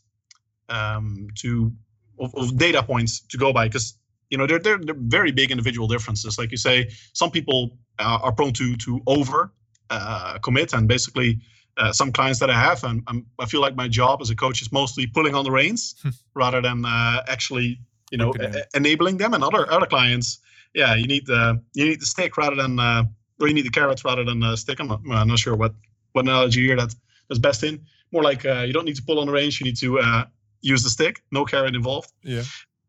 um, 0.69 1.29
to 1.35 1.71
of, 2.19 2.33
of, 2.35 2.57
data 2.57 2.83
points 2.83 3.21
to 3.21 3.37
go 3.37 3.53
by 3.53 3.67
because 3.67 3.97
you 4.29 4.37
know 4.37 4.47
they're, 4.47 4.59
they're, 4.59 4.77
they're 4.77 4.95
very 4.97 5.31
big 5.31 5.51
individual 5.51 5.87
differences. 5.87 6.37
Like 6.37 6.51
you 6.51 6.57
say, 6.57 6.89
some 7.13 7.31
people 7.31 7.77
uh, 7.99 8.19
are 8.21 8.31
prone 8.31 8.53
to 8.53 8.75
to 8.77 9.01
over 9.07 9.53
uh, 9.89 10.37
commit 10.39 10.73
and 10.73 10.87
basically. 10.87 11.39
Uh, 11.77 11.91
some 11.91 12.09
clients 12.09 12.39
that 12.39 12.49
I 12.49 12.53
have, 12.53 12.85
and 12.85 13.03
I'm, 13.07 13.25
i 13.37 13.45
feel 13.45 13.59
like 13.59 13.75
my 13.75 13.89
job 13.89 14.21
as 14.21 14.29
a 14.29 14.35
coach 14.35 14.61
is 14.61 14.71
mostly 14.71 15.07
pulling 15.07 15.35
on 15.35 15.43
the 15.43 15.51
reins 15.51 15.93
rather 16.33 16.61
than 16.61 16.85
uh, 16.85 17.21
actually 17.27 17.81
you 18.11 18.17
know 18.17 18.33
enabling 18.73 19.17
them 19.17 19.33
and 19.33 19.43
other 19.43 19.71
other 19.71 19.85
clients 19.85 20.39
yeah 20.73 20.95
you 20.95 21.07
need 21.07 21.25
the 21.25 21.61
you 21.73 21.85
need 21.85 21.99
the 21.99 22.05
stick 22.05 22.37
rather 22.37 22.55
than 22.55 22.79
uh, 22.79 23.03
or 23.39 23.47
you 23.47 23.53
need 23.53 23.65
the 23.65 23.69
carrots 23.69 24.05
rather 24.05 24.23
than 24.23 24.39
the 24.39 24.55
stick 24.55 24.79
i'm 24.79 24.87
not, 24.87 25.01
I'm 25.11 25.27
not 25.27 25.39
sure 25.39 25.55
what 25.55 25.73
what 26.13 26.25
analogy 26.25 26.63
here 26.63 26.75
that 26.75 26.93
that's 27.29 27.39
best 27.39 27.63
in 27.63 27.83
more 28.11 28.23
like 28.23 28.45
uh, 28.45 28.61
you 28.61 28.73
don't 28.73 28.85
need 28.85 28.95
to 28.95 29.03
pull 29.03 29.19
on 29.19 29.27
the 29.27 29.33
range. 29.33 29.59
you 29.59 29.65
need 29.65 29.77
to 29.77 29.99
uh, 29.99 30.25
use 30.61 30.83
the 30.83 30.89
stick 30.89 31.23
no 31.31 31.45
carrot 31.45 31.75
involved 31.75 32.11
yeah 32.23 32.43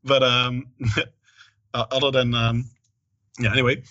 but 0.05 0.23
um 0.23 0.67
uh, 1.75 1.85
other 1.91 2.11
than 2.11 2.35
um 2.35 2.65
yeah 3.39 3.53
anyway 3.53 3.83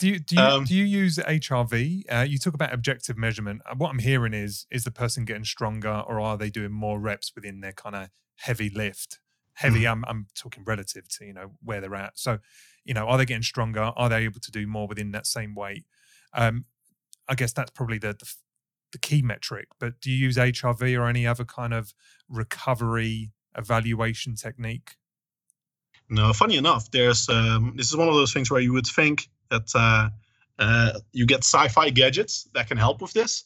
do 0.00 0.08
you 0.08 0.18
do 0.18 0.36
you, 0.36 0.42
um, 0.42 0.64
do 0.64 0.74
you 0.74 0.84
use 0.84 1.18
HRV? 1.18 2.04
Uh, 2.12 2.26
you 2.28 2.38
talk 2.38 2.54
about 2.54 2.72
objective 2.72 3.16
measurement. 3.16 3.62
Uh, 3.64 3.74
what 3.76 3.90
I'm 3.90 4.00
hearing 4.00 4.34
is 4.34 4.66
is 4.70 4.84
the 4.84 4.90
person 4.90 5.24
getting 5.24 5.44
stronger, 5.44 6.02
or 6.06 6.20
are 6.20 6.36
they 6.36 6.50
doing 6.50 6.72
more 6.72 6.98
reps 6.98 7.32
within 7.34 7.60
their 7.60 7.72
kind 7.72 7.94
of 7.94 8.08
heavy 8.36 8.68
lift? 8.68 9.20
Heavy. 9.54 9.82
Mm. 9.82 9.92
I'm 9.92 10.04
I'm 10.06 10.26
talking 10.34 10.64
relative 10.64 11.08
to 11.08 11.24
you 11.24 11.32
know 11.32 11.52
where 11.62 11.80
they're 11.80 11.94
at. 11.94 12.18
So, 12.18 12.38
you 12.84 12.94
know, 12.94 13.06
are 13.06 13.18
they 13.18 13.24
getting 13.24 13.42
stronger? 13.42 13.92
Are 13.96 14.08
they 14.08 14.24
able 14.24 14.40
to 14.40 14.50
do 14.50 14.66
more 14.66 14.86
within 14.86 15.12
that 15.12 15.26
same 15.26 15.54
weight? 15.54 15.84
Um, 16.32 16.64
I 17.28 17.34
guess 17.34 17.52
that's 17.52 17.70
probably 17.70 17.98
the, 17.98 18.14
the 18.18 18.34
the 18.92 18.98
key 18.98 19.22
metric. 19.22 19.68
But 19.78 20.00
do 20.00 20.10
you 20.10 20.16
use 20.16 20.36
HRV 20.36 20.98
or 20.98 21.06
any 21.06 21.26
other 21.26 21.44
kind 21.44 21.74
of 21.74 21.92
recovery 22.28 23.30
evaluation 23.56 24.36
technique? 24.36 24.92
No, 26.08 26.32
funny 26.32 26.56
enough, 26.56 26.90
there's 26.90 27.28
um, 27.28 27.74
this 27.76 27.88
is 27.88 27.96
one 27.96 28.08
of 28.08 28.14
those 28.14 28.32
things 28.32 28.50
where 28.50 28.60
you 28.60 28.72
would 28.72 28.86
think 28.86 29.28
that 29.50 29.70
uh, 29.74 30.08
uh, 30.58 30.98
you 31.12 31.26
get 31.26 31.38
sci-fi 31.38 31.90
gadgets 31.90 32.48
that 32.54 32.68
can 32.68 32.76
help 32.76 33.00
with 33.00 33.12
this, 33.12 33.44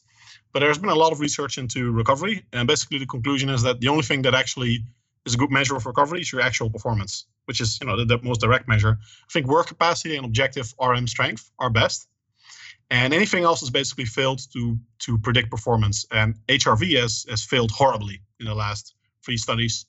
but 0.53 0.59
there's 0.59 0.77
been 0.77 0.89
a 0.89 0.95
lot 0.95 1.11
of 1.11 1.19
research 1.19 1.57
into 1.57 1.91
recovery, 1.91 2.45
and 2.53 2.67
basically 2.67 2.99
the 2.99 3.05
conclusion 3.05 3.49
is 3.49 3.61
that 3.63 3.79
the 3.79 3.87
only 3.87 4.03
thing 4.03 4.21
that 4.23 4.35
actually 4.35 4.83
is 5.29 5.35
a 5.35 5.37
good 5.37 5.51
measure 5.51 5.75
of 5.75 5.85
recovery 5.85 6.21
is 6.21 6.31
your 6.31 6.41
actual 6.41 6.69
performance, 6.69 7.25
which 7.45 7.61
is 7.61 7.79
you 7.81 7.87
know 7.87 7.95
the, 7.97 8.05
the 8.05 8.19
most 8.21 8.41
direct 8.41 8.67
measure. 8.67 8.97
I 9.01 9.31
think 9.31 9.47
work 9.47 9.67
capacity 9.67 10.15
and 10.17 10.25
objective 10.25 10.73
RM 10.81 11.07
strength 11.07 11.49
are 11.59 11.69
best, 11.69 12.07
and 12.89 13.13
anything 13.13 13.43
else 13.43 13.61
has 13.61 13.69
basically 13.69 14.05
failed 14.05 14.41
to 14.53 14.77
to 15.05 15.17
predict 15.17 15.49
performance. 15.51 16.05
And 16.11 16.35
HRV 16.47 16.99
has 16.99 17.25
has 17.29 17.43
failed 17.43 17.71
horribly 17.71 18.21
in 18.39 18.45
the 18.45 18.55
last 18.55 18.95
three 19.23 19.37
studies 19.37 19.85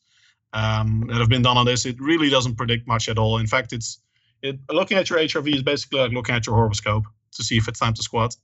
um, 0.52 1.06
that 1.08 1.18
have 1.18 1.28
been 1.28 1.42
done 1.42 1.56
on 1.56 1.66
this. 1.66 1.86
It 1.86 2.00
really 2.00 2.30
doesn't 2.30 2.56
predict 2.56 2.86
much 2.86 3.08
at 3.08 3.18
all. 3.18 3.38
In 3.38 3.46
fact, 3.46 3.72
it's 3.72 3.98
it, 4.42 4.58
looking 4.70 4.98
at 4.98 5.10
your 5.10 5.18
HRV 5.18 5.54
is 5.54 5.62
basically 5.62 6.00
like 6.00 6.12
looking 6.12 6.34
at 6.34 6.46
your 6.46 6.56
horoscope 6.56 7.04
to 7.32 7.42
see 7.42 7.56
if 7.56 7.68
it's 7.68 7.80
time 7.80 7.94
to 7.94 8.02
squat. 8.02 8.36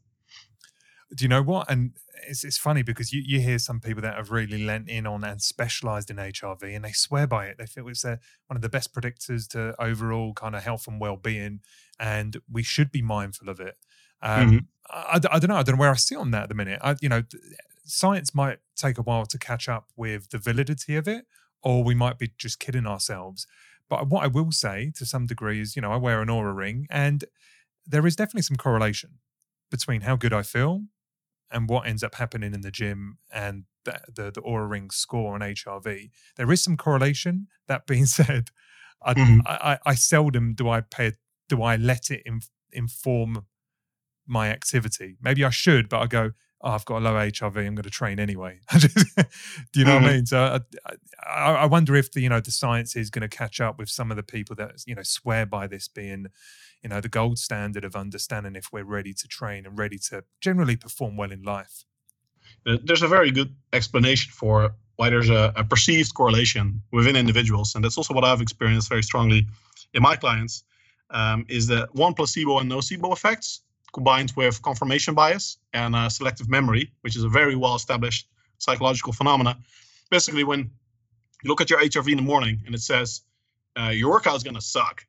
Do 1.15 1.25
you 1.25 1.29
know 1.29 1.43
what? 1.43 1.71
And 1.71 1.93
it's, 2.29 2.45
it's 2.45 2.59
funny 2.59 2.83
because 2.83 3.13
you, 3.13 3.23
you 3.25 3.41
hear 3.41 3.59
some 3.59 3.81
people 3.81 4.03
that 4.03 4.17
have 4.17 4.31
really 4.31 4.65
lent 4.65 4.89
in 4.89 5.07
on 5.07 5.23
and 5.23 5.41
specialized 5.41 6.11
in 6.11 6.17
HRV 6.17 6.63
and 6.75 6.85
they 6.85 6.93
swear 6.93 7.27
by 7.27 7.47
it. 7.47 7.59
They 7.59 7.67
feel 7.67 7.87
it's 7.89 8.05
one 8.05 8.19
of 8.51 8.61
the 8.61 8.69
best 8.69 8.93
predictors 8.95 9.47
to 9.49 9.75
overall 9.81 10.33
kind 10.35 10.57
of 10.57 10.63
health 10.63 10.89
and 10.89 11.01
well 11.01 11.17
being. 11.17 11.61
And 12.01 12.39
we 12.51 12.63
should 12.63 12.91
be 12.91 13.03
mindful 13.03 13.49
of 13.49 13.61
it. 13.61 13.77
Um, 14.21 14.51
mm-hmm. 14.51 14.59
I, 14.91 15.21
I, 15.31 15.39
don't 15.39 15.49
know. 15.49 15.57
I 15.57 15.63
don't 15.63 15.77
know 15.77 15.81
where 15.81 15.91
I 15.91 15.97
sit 15.97 16.19
on 16.19 16.31
that 16.33 16.45
at 16.45 16.49
the 16.49 16.55
minute. 16.55 16.81
I, 16.83 16.97
you 17.01 17.09
know, 17.09 17.23
science 17.85 18.35
might 18.35 18.59
take 18.75 18.99
a 18.99 19.03
while 19.03 19.27
to 19.27 19.39
catch 19.39 19.69
up 19.69 19.91
with 19.97 20.31
the 20.31 20.39
validity 20.39 20.97
of 20.97 21.07
it, 21.07 21.27
or 21.63 21.85
we 21.85 21.95
might 21.95 22.19
be 22.19 22.33
just 22.39 22.59
kidding 22.59 22.87
ourselves. 22.87 23.47
But 23.89 24.09
what 24.09 24.25
I 24.25 24.27
will 24.27 24.51
say 24.51 24.93
to 24.97 25.07
some 25.07 25.27
degree 25.27 25.61
is, 25.61 25.77
you 25.77 25.83
know, 25.83 25.93
I 25.93 25.97
wear 25.97 26.21
an 26.21 26.29
Oura 26.29 26.55
ring, 26.55 26.87
and 26.91 27.25
there 27.87 28.07
is 28.07 28.17
definitely 28.17 28.43
some 28.43 28.57
correlation 28.57 29.19
between 29.71 30.03
how 30.03 30.17
good 30.17 30.33
I 30.33 30.43
feel 30.43 30.83
and 31.51 31.69
what 31.69 31.87
ends 31.87 32.03
up 32.03 32.17
happening 32.17 32.55
in 32.55 32.61
the 32.61 32.71
gym 32.71 33.19
and 33.33 33.65
the 33.85 34.01
the, 34.15 34.31
the 34.31 34.43
Oura 34.43 34.69
ring 34.69 34.91
score 34.91 35.35
on 35.35 35.41
HRV. 35.41 36.11
There 36.37 36.53
is 36.53 36.63
some 36.63 36.77
correlation. 36.77 37.49
That 37.69 37.87
being 37.87 38.07
said, 38.19 38.49
I, 39.03 39.15
mm-hmm. 39.15 39.41
I, 39.47 39.73
I, 39.73 39.79
I, 39.91 39.95
seldom 39.95 40.55
do 40.55 40.69
I 40.69 40.81
pay 40.81 41.13
do 41.49 41.63
I 41.63 41.77
let 41.77 42.11
it 42.11 42.23
inform 42.73 43.47
my 44.27 44.49
activity. 44.49 45.17
Maybe 45.21 45.45
I 45.45 45.51
should, 45.51 45.89
but 45.89 46.01
I 46.01 46.07
go, 46.07 46.33
oh, 46.67 46.71
I've 46.71 46.85
got 46.85 46.99
a 46.99 47.05
low 47.05 47.15
HRV. 47.15 47.57
I'm 47.57 47.75
going 47.75 47.85
to 47.85 47.91
train 47.91 48.19
anyway. 48.19 48.59
Do 48.79 48.89
you 49.75 49.85
know 49.85 49.93
mm-hmm. 49.93 49.95
what 49.95 49.95
I 49.95 49.97
mm-hmm. 49.99 50.07
mean? 50.07 50.27
So 50.27 50.61
I, 50.85 50.93
I, 51.25 51.55
I, 51.55 51.67
wonder 51.67 51.95
if 51.95 52.11
the 52.11 52.21
you 52.21 52.29
know 52.29 52.41
the 52.41 52.51
science 52.51 52.97
is 52.97 53.09
going 53.09 53.29
to 53.29 53.35
catch 53.35 53.61
up 53.61 53.79
with 53.79 53.89
some 53.89 54.11
of 54.11 54.17
the 54.17 54.23
people 54.23 54.57
that 54.57 54.83
you 54.87 54.95
know 54.95 55.03
swear 55.05 55.47
by 55.47 55.69
this 55.69 55.87
being 55.87 56.27
you 56.83 56.89
know 56.89 57.01
the 57.01 57.09
gold 57.09 57.39
standard 57.39 57.85
of 57.85 57.95
understanding 57.95 58.57
if 58.57 58.73
we're 58.73 58.85
ready 58.85 59.15
to 59.15 59.29
train 59.29 59.65
and 59.65 59.79
ready 59.79 59.99
to 60.11 60.25
generally 60.41 60.77
perform 60.77 61.17
well 61.17 61.31
in 61.31 61.43
life. 61.43 61.85
Uh, 62.67 62.79
there's 62.85 63.03
a 63.03 63.09
very 63.09 63.31
good 63.31 63.55
explanation 63.73 64.33
for 64.33 64.73
why 64.97 65.09
there's 65.09 65.31
a, 65.31 65.53
a 65.55 65.63
perceived 65.63 66.15
correlation 66.15 66.83
within 66.93 67.15
individuals, 67.15 67.77
and 67.77 67.85
that's 67.85 67.97
also 67.97 68.13
what 68.13 68.25
I've 68.25 68.41
experienced 68.41 68.89
very 68.89 69.03
strongly 69.03 69.47
in 69.95 70.03
my 70.03 70.17
clients. 70.17 70.65
Um, 71.11 71.47
is 71.49 71.69
that 71.69 71.95
one 71.95 72.15
placebo 72.15 72.59
and 72.59 72.69
nocebo 72.69 73.13
effects 73.13 73.61
combined 73.97 74.31
with 74.37 74.61
confirmation 74.61 75.15
bias 75.15 75.57
and 75.73 75.97
uh, 75.97 76.09
selective 76.11 76.49
memory, 76.51 76.93
which 77.01 77.17
is 77.17 77.25
a 77.25 77.29
very 77.41 77.57
well 77.57 77.75
established 77.75 78.29
psychological 78.59 79.13
phenomena. 79.15 79.57
Basically, 80.11 80.45
when 80.45 80.61
you 81.43 81.49
look 81.51 81.63
at 81.63 81.71
your 81.71 81.81
HRV 81.81 82.09
in 82.11 82.19
the 82.19 82.29
morning 82.33 82.61
and 82.67 82.75
it 82.75 82.83
says 82.83 83.23
uh, 83.81 83.93
your 84.01 84.11
workout 84.11 84.37
is 84.37 84.43
going 84.43 84.55
to 84.55 84.67
suck, 84.77 85.07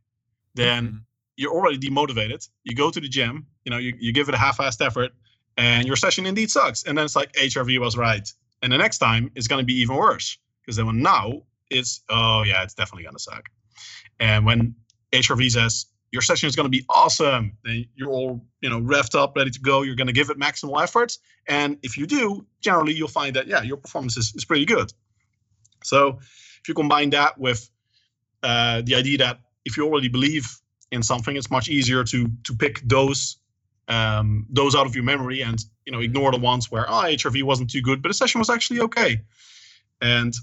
then 0.56 0.88
mm-hmm. 0.88 0.98
you're 1.36 1.52
already 1.52 1.78
demotivated. 1.78 2.48
You 2.64 2.76
go 2.76 2.90
to 2.90 3.02
the 3.02 3.10
gym, 3.10 3.46
you 3.66 3.72
know, 3.72 3.78
you, 3.78 3.94
you 4.00 4.14
give 4.14 4.30
it 4.30 4.36
a 4.36 4.38
half-assed 4.38 4.82
effort, 4.86 5.12
and 5.58 5.86
your 5.86 5.98
session 5.98 6.26
indeed 6.26 6.50
sucks. 6.50 6.84
And 6.86 6.98
then 6.98 7.04
it's 7.04 7.16
like 7.16 7.34
HRV 7.34 7.80
was 7.82 7.98
right. 7.98 8.28
And 8.62 8.72
the 8.72 8.78
next 8.78 9.00
time 9.00 9.32
it's 9.36 9.50
going 9.50 9.62
to 9.62 9.66
be 9.66 9.78
even 9.82 9.98
worse 9.98 10.38
because 10.62 10.78
then 10.78 10.86
when 10.86 11.02
now 11.02 11.42
it's 11.70 12.02
oh 12.10 12.44
yeah, 12.44 12.64
it's 12.64 12.74
definitely 12.74 13.04
going 13.04 13.16
to 13.18 13.22
suck. 13.32 13.50
And 14.20 14.46
when 14.46 14.76
HRV 15.12 15.52
says 15.52 15.88
your 16.18 16.24
session 16.24 16.47
is 16.47 16.55
going 16.55 16.65
to 16.65 16.76
be 16.80 16.84
awesome. 16.89 17.55
Then 17.63 17.86
you're 17.95 18.09
all 18.09 18.43
you 18.61 18.70
know 18.72 18.82
revved 18.82 19.13
up, 19.13 19.36
ready 19.36 19.51
to 19.51 19.59
go. 19.59 19.84
You're 19.84 19.95
going 19.95 20.07
to 20.07 20.13
give 20.13 20.32
it 20.32 20.39
maximal 20.39 20.82
effort, 20.82 21.15
and 21.47 21.78
if 21.84 21.95
you 21.95 22.07
do, 22.07 22.43
generally 22.59 22.93
you'll 22.93 23.07
find 23.07 23.36
that 23.36 23.45
yeah, 23.47 23.61
your 23.61 23.78
performance 23.78 24.18
is, 24.18 24.34
is 24.36 24.43
pretty 24.43 24.65
good. 24.65 24.91
So 25.84 26.18
if 26.59 26.68
you 26.68 26.74
combine 26.74 27.11
that 27.11 27.38
with 27.38 27.70
uh, 28.41 28.82
the 28.84 28.95
idea 28.95 29.20
that 29.20 29.39
if 29.63 29.78
you 29.78 29.86
already 29.86 30.07
believe 30.07 30.45
in 30.91 31.03
something, 31.03 31.36
it's 31.36 31.51
much 31.51 31.70
easier 31.70 32.03
to 32.05 32.28
to 32.45 32.55
pick 32.55 32.82
those 32.84 33.38
um, 33.88 34.47
those 34.49 34.74
out 34.74 34.88
of 34.88 34.95
your 34.95 35.03
memory 35.03 35.41
and 35.43 35.63
you 35.86 35.91
know 35.91 35.99
ignore 35.99 36.32
the 36.32 36.39
ones 36.39 36.72
where 36.72 36.89
oh, 36.89 37.03
HRV 37.03 37.43
wasn't 37.43 37.70
too 37.70 37.84
good, 37.84 38.01
but 38.01 38.09
the 38.09 38.15
session 38.15 38.39
was 38.39 38.49
actually 38.49 38.80
okay. 38.80 39.22
And 40.01 40.34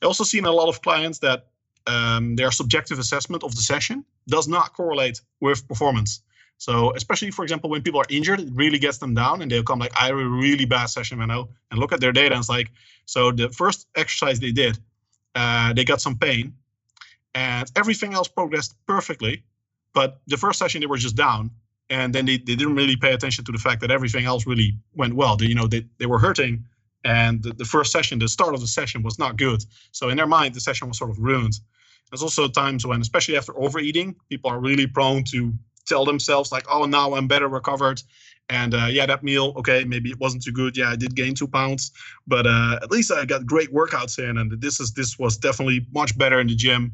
I 0.00 0.06
also 0.06 0.22
seen 0.22 0.44
a 0.44 0.52
lot 0.52 0.68
of 0.68 0.80
clients 0.80 1.18
that 1.20 1.46
um, 1.88 2.36
their 2.36 2.52
subjective 2.52 3.00
assessment 3.00 3.42
of 3.42 3.56
the 3.56 3.62
session 3.62 4.04
does 4.28 4.48
not 4.48 4.72
correlate 4.72 5.20
with 5.40 5.66
performance. 5.68 6.20
So, 6.58 6.94
especially 6.94 7.30
for 7.30 7.42
example, 7.42 7.68
when 7.68 7.82
people 7.82 8.00
are 8.00 8.06
injured, 8.08 8.40
it 8.40 8.48
really 8.52 8.78
gets 8.78 8.98
them 8.98 9.14
down, 9.14 9.42
and 9.42 9.50
they'll 9.50 9.64
come 9.64 9.80
like, 9.80 9.92
"I 10.00 10.06
had 10.06 10.12
a 10.12 10.16
really 10.16 10.64
bad 10.64 10.86
session, 10.86 11.18
Menno," 11.18 11.48
and 11.70 11.80
look 11.80 11.92
at 11.92 12.00
their 12.00 12.12
data, 12.12 12.34
and 12.34 12.40
it's 12.40 12.48
like, 12.48 12.70
so 13.06 13.32
the 13.32 13.48
first 13.50 13.88
exercise 13.96 14.40
they 14.40 14.52
did, 14.52 14.78
uh, 15.34 15.72
they 15.72 15.84
got 15.84 16.00
some 16.00 16.16
pain, 16.16 16.54
and 17.34 17.70
everything 17.76 18.14
else 18.14 18.28
progressed 18.28 18.74
perfectly, 18.86 19.42
but 19.92 20.20
the 20.26 20.36
first 20.36 20.58
session 20.58 20.80
they 20.80 20.86
were 20.86 20.96
just 20.96 21.16
down, 21.16 21.50
and 21.90 22.14
then 22.14 22.24
they, 22.24 22.38
they 22.38 22.54
didn't 22.54 22.76
really 22.76 22.96
pay 22.96 23.12
attention 23.12 23.44
to 23.44 23.52
the 23.52 23.58
fact 23.58 23.80
that 23.80 23.90
everything 23.90 24.24
else 24.24 24.46
really 24.46 24.78
went 24.94 25.14
well. 25.14 25.36
They, 25.36 25.46
you 25.46 25.54
know, 25.54 25.66
they, 25.66 25.84
they 25.98 26.06
were 26.06 26.18
hurting, 26.18 26.64
and 27.04 27.42
the, 27.42 27.52
the 27.52 27.64
first 27.64 27.92
session, 27.92 28.18
the 28.18 28.28
start 28.28 28.54
of 28.54 28.60
the 28.60 28.66
session 28.66 29.02
was 29.02 29.18
not 29.18 29.36
good. 29.36 29.64
So 29.92 30.08
in 30.08 30.16
their 30.16 30.26
mind, 30.26 30.54
the 30.54 30.60
session 30.60 30.88
was 30.88 30.98
sort 30.98 31.10
of 31.10 31.18
ruined. 31.18 31.60
There's 32.10 32.22
also 32.22 32.48
times 32.48 32.86
when, 32.86 33.00
especially 33.00 33.36
after 33.36 33.58
overeating, 33.58 34.16
people 34.28 34.50
are 34.50 34.60
really 34.60 34.86
prone 34.86 35.24
to 35.32 35.52
tell 35.86 36.04
themselves 36.04 36.52
like, 36.52 36.64
"Oh, 36.70 36.84
now 36.84 37.14
I'm 37.14 37.28
better 37.28 37.48
recovered." 37.48 38.02
And 38.50 38.74
uh, 38.74 38.88
yeah, 38.90 39.06
that 39.06 39.22
meal, 39.22 39.54
okay, 39.56 39.84
maybe 39.84 40.10
it 40.10 40.20
wasn't 40.20 40.42
too 40.42 40.52
good. 40.52 40.76
Yeah, 40.76 40.90
I 40.90 40.96
did 40.96 41.14
gain 41.14 41.34
two 41.34 41.48
pounds, 41.48 41.92
but 42.26 42.46
uh, 42.46 42.78
at 42.82 42.90
least 42.90 43.10
I 43.10 43.24
got 43.24 43.46
great 43.46 43.72
workouts 43.72 44.18
in, 44.18 44.36
and 44.36 44.60
this 44.60 44.80
is 44.80 44.92
this 44.92 45.18
was 45.18 45.38
definitely 45.38 45.86
much 45.94 46.16
better 46.18 46.40
in 46.40 46.48
the 46.48 46.54
gym, 46.54 46.92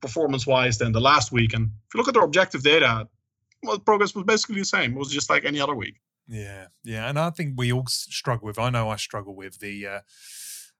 performance-wise, 0.00 0.78
than 0.78 0.92
the 0.92 1.00
last 1.00 1.32
week. 1.32 1.52
And 1.52 1.66
if 1.66 1.94
you 1.94 1.98
look 1.98 2.08
at 2.08 2.14
their 2.14 2.24
objective 2.24 2.62
data, 2.62 3.08
well, 3.62 3.78
progress 3.78 4.14
was 4.14 4.24
basically 4.24 4.60
the 4.60 4.64
same. 4.64 4.92
It 4.92 4.98
was 4.98 5.10
just 5.10 5.28
like 5.28 5.44
any 5.44 5.60
other 5.60 5.74
week. 5.74 6.00
Yeah, 6.28 6.68
yeah, 6.82 7.08
and 7.08 7.18
I 7.18 7.30
think 7.30 7.54
we 7.56 7.72
all 7.72 7.86
struggle 7.86 8.46
with. 8.46 8.58
I 8.58 8.70
know 8.70 8.88
I 8.88 8.96
struggle 8.96 9.36
with 9.36 9.58
the 9.58 9.86
uh, 9.86 10.00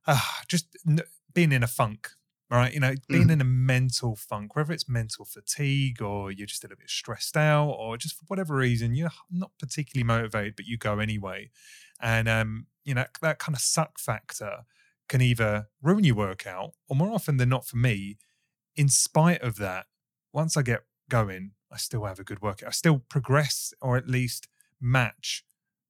uh 0.06 0.20
just 0.48 0.66
n- 0.88 1.00
being 1.34 1.52
in 1.52 1.62
a 1.62 1.68
funk 1.68 2.10
right? 2.50 2.72
You 2.72 2.80
know, 2.80 2.94
being 3.08 3.28
mm. 3.28 3.32
in 3.32 3.40
a 3.40 3.44
mental 3.44 4.14
funk, 4.14 4.54
whether 4.54 4.72
it's 4.72 4.88
mental 4.88 5.24
fatigue 5.24 6.00
or 6.00 6.30
you're 6.30 6.46
just 6.46 6.62
a 6.62 6.66
little 6.66 6.78
bit 6.78 6.90
stressed 6.90 7.36
out 7.36 7.70
or 7.70 7.96
just 7.96 8.16
for 8.16 8.24
whatever 8.28 8.54
reason, 8.54 8.94
you're 8.94 9.10
not 9.30 9.50
particularly 9.58 10.04
motivated, 10.04 10.56
but 10.56 10.66
you 10.66 10.78
go 10.78 10.98
anyway. 10.98 11.50
And, 12.00 12.28
um, 12.28 12.66
you 12.84 12.94
know, 12.94 13.06
that 13.22 13.38
kind 13.38 13.54
of 13.54 13.60
suck 13.60 13.98
factor 13.98 14.64
can 15.08 15.20
either 15.20 15.68
ruin 15.82 16.04
your 16.04 16.16
workout 16.16 16.72
or 16.88 16.96
more 16.96 17.12
often 17.12 17.36
than 17.36 17.48
not 17.48 17.66
for 17.66 17.76
me, 17.76 18.18
in 18.76 18.88
spite 18.88 19.42
of 19.42 19.56
that, 19.56 19.86
once 20.32 20.56
I 20.56 20.62
get 20.62 20.82
going, 21.08 21.52
I 21.72 21.78
still 21.78 22.04
have 22.04 22.18
a 22.18 22.24
good 22.24 22.42
workout. 22.42 22.68
I 22.68 22.72
still 22.72 23.02
progress 23.08 23.72
or 23.80 23.96
at 23.96 24.08
least 24.08 24.48
match 24.80 25.44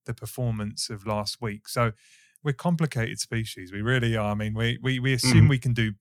the 0.04 0.14
performance 0.14 0.88
of 0.88 1.06
last 1.06 1.40
week. 1.40 1.68
So, 1.68 1.92
we're 2.46 2.52
complicated 2.52 3.18
species. 3.18 3.72
We 3.72 3.82
really 3.82 4.16
are. 4.16 4.30
I 4.30 4.34
mean, 4.34 4.54
we 4.54 4.78
we, 4.80 5.00
we 5.00 5.12
assume 5.12 5.46
mm. 5.46 5.50
we 5.50 5.58
can 5.58 5.74
do 5.74 5.94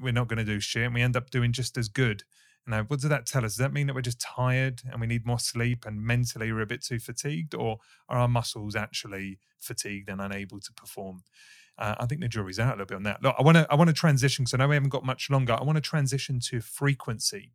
we're 0.00 0.12
not 0.12 0.28
going 0.28 0.38
to 0.38 0.44
do 0.44 0.60
shit 0.60 0.84
and 0.84 0.94
we 0.94 1.02
end 1.02 1.16
up 1.16 1.30
doing 1.30 1.52
just 1.52 1.76
as 1.76 1.88
good. 1.88 2.24
Now, 2.66 2.82
what 2.84 3.00
does 3.00 3.08
that 3.08 3.26
tell 3.26 3.44
us? 3.44 3.52
Does 3.52 3.58
that 3.58 3.72
mean 3.72 3.86
that 3.86 3.94
we're 3.94 4.02
just 4.02 4.20
tired 4.20 4.82
and 4.90 5.00
we 5.00 5.06
need 5.06 5.26
more 5.26 5.38
sleep 5.38 5.84
and 5.86 6.00
mentally 6.00 6.52
we're 6.52 6.60
a 6.60 6.66
bit 6.66 6.84
too 6.84 6.98
fatigued, 6.98 7.54
or 7.54 7.78
are 8.08 8.18
our 8.18 8.28
muscles 8.28 8.76
actually 8.76 9.38
fatigued 9.58 10.08
and 10.08 10.20
unable 10.20 10.60
to 10.60 10.72
perform? 10.72 11.22
Uh, 11.78 11.94
I 11.98 12.06
think 12.06 12.20
the 12.20 12.28
jury's 12.28 12.58
out 12.58 12.68
a 12.68 12.72
little 12.72 12.86
bit 12.86 12.96
on 12.96 13.02
that. 13.04 13.22
Look, 13.22 13.34
I 13.38 13.42
want 13.42 13.56
to 13.56 13.66
I 13.70 13.74
want 13.74 13.88
to 13.88 13.94
transition 13.94 14.44
because 14.44 14.54
I 14.54 14.58
know 14.58 14.68
we 14.68 14.76
haven't 14.76 14.90
got 14.90 15.04
much 15.04 15.30
longer. 15.30 15.54
I 15.54 15.64
want 15.64 15.76
to 15.76 15.82
transition 15.82 16.38
to 16.50 16.60
frequency. 16.60 17.52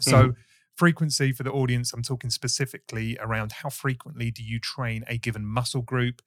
So, 0.00 0.16
mm-hmm. 0.16 0.40
frequency 0.74 1.30
for 1.32 1.44
the 1.44 1.52
audience, 1.52 1.92
I'm 1.92 2.02
talking 2.02 2.30
specifically 2.30 3.16
around 3.20 3.52
how 3.52 3.68
frequently 3.68 4.32
do 4.32 4.42
you 4.42 4.58
train 4.58 5.04
a 5.06 5.16
given 5.16 5.46
muscle 5.46 5.82
group. 5.82 6.20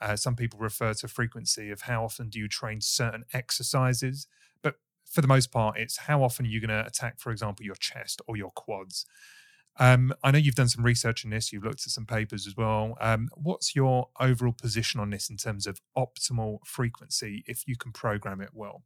Uh, 0.00 0.16
some 0.16 0.36
people 0.36 0.58
refer 0.58 0.94
to 0.94 1.08
frequency 1.08 1.70
of 1.70 1.82
how 1.82 2.04
often 2.04 2.30
do 2.30 2.38
you 2.38 2.48
train 2.48 2.80
certain 2.80 3.24
exercises 3.34 4.26
for 5.10 5.20
the 5.20 5.28
most 5.28 5.50
part, 5.50 5.78
it's 5.78 5.98
how 5.98 6.22
often 6.22 6.44
you're 6.44 6.54
you 6.54 6.66
going 6.66 6.82
to 6.82 6.86
attack, 6.86 7.18
for 7.18 7.30
example, 7.30 7.64
your 7.64 7.74
chest 7.76 8.20
or 8.26 8.36
your 8.36 8.50
quads. 8.50 9.06
Um, 9.80 10.12
I 10.24 10.32
know 10.32 10.38
you've 10.38 10.56
done 10.56 10.68
some 10.68 10.84
research 10.84 11.24
on 11.24 11.30
this. 11.30 11.52
You've 11.52 11.64
looked 11.64 11.86
at 11.86 11.92
some 11.92 12.04
papers 12.04 12.46
as 12.46 12.56
well. 12.56 12.96
Um, 13.00 13.28
what's 13.36 13.76
your 13.76 14.08
overall 14.18 14.52
position 14.52 15.00
on 15.00 15.10
this 15.10 15.30
in 15.30 15.36
terms 15.36 15.66
of 15.66 15.80
optimal 15.96 16.58
frequency 16.66 17.44
if 17.46 17.66
you 17.66 17.76
can 17.76 17.92
program 17.92 18.40
it 18.40 18.50
well? 18.52 18.82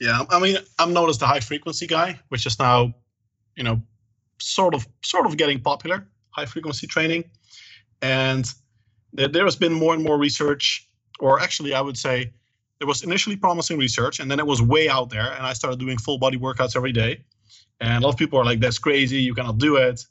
Yeah, 0.00 0.22
I 0.30 0.40
mean, 0.40 0.56
I'm 0.78 0.92
known 0.92 1.08
as 1.08 1.18
the 1.18 1.26
high 1.26 1.40
frequency 1.40 1.86
guy, 1.86 2.20
which 2.28 2.46
is 2.46 2.58
now, 2.58 2.94
you 3.56 3.64
know, 3.64 3.82
sort 4.40 4.74
of 4.74 4.86
sort 5.04 5.26
of 5.26 5.36
getting 5.36 5.60
popular. 5.60 6.06
High 6.30 6.46
frequency 6.46 6.88
training, 6.88 7.24
and 8.02 8.44
there, 9.12 9.28
there 9.28 9.44
has 9.44 9.54
been 9.54 9.72
more 9.72 9.94
and 9.94 10.02
more 10.02 10.18
research, 10.18 10.88
or 11.20 11.40
actually, 11.40 11.74
I 11.74 11.80
would 11.80 11.96
say, 11.96 12.32
there 12.84 12.88
was 12.88 13.02
initially 13.02 13.34
promising 13.34 13.78
research, 13.78 14.20
and 14.20 14.30
then 14.30 14.38
it 14.38 14.46
was 14.46 14.60
way 14.60 14.90
out 14.90 15.08
there, 15.08 15.32
and 15.32 15.46
I 15.46 15.54
started 15.54 15.80
doing 15.80 15.96
full 15.96 16.18
body 16.18 16.36
workouts 16.36 16.76
every 16.76 16.92
day, 16.92 17.24
and 17.80 18.04
a 18.04 18.06
lot 18.06 18.12
of 18.12 18.18
people 18.18 18.38
are 18.38 18.44
like, 18.44 18.60
"That's 18.60 18.78
crazy! 18.78 19.22
You 19.22 19.34
cannot 19.34 19.56
do 19.56 19.76
it." 19.76 20.04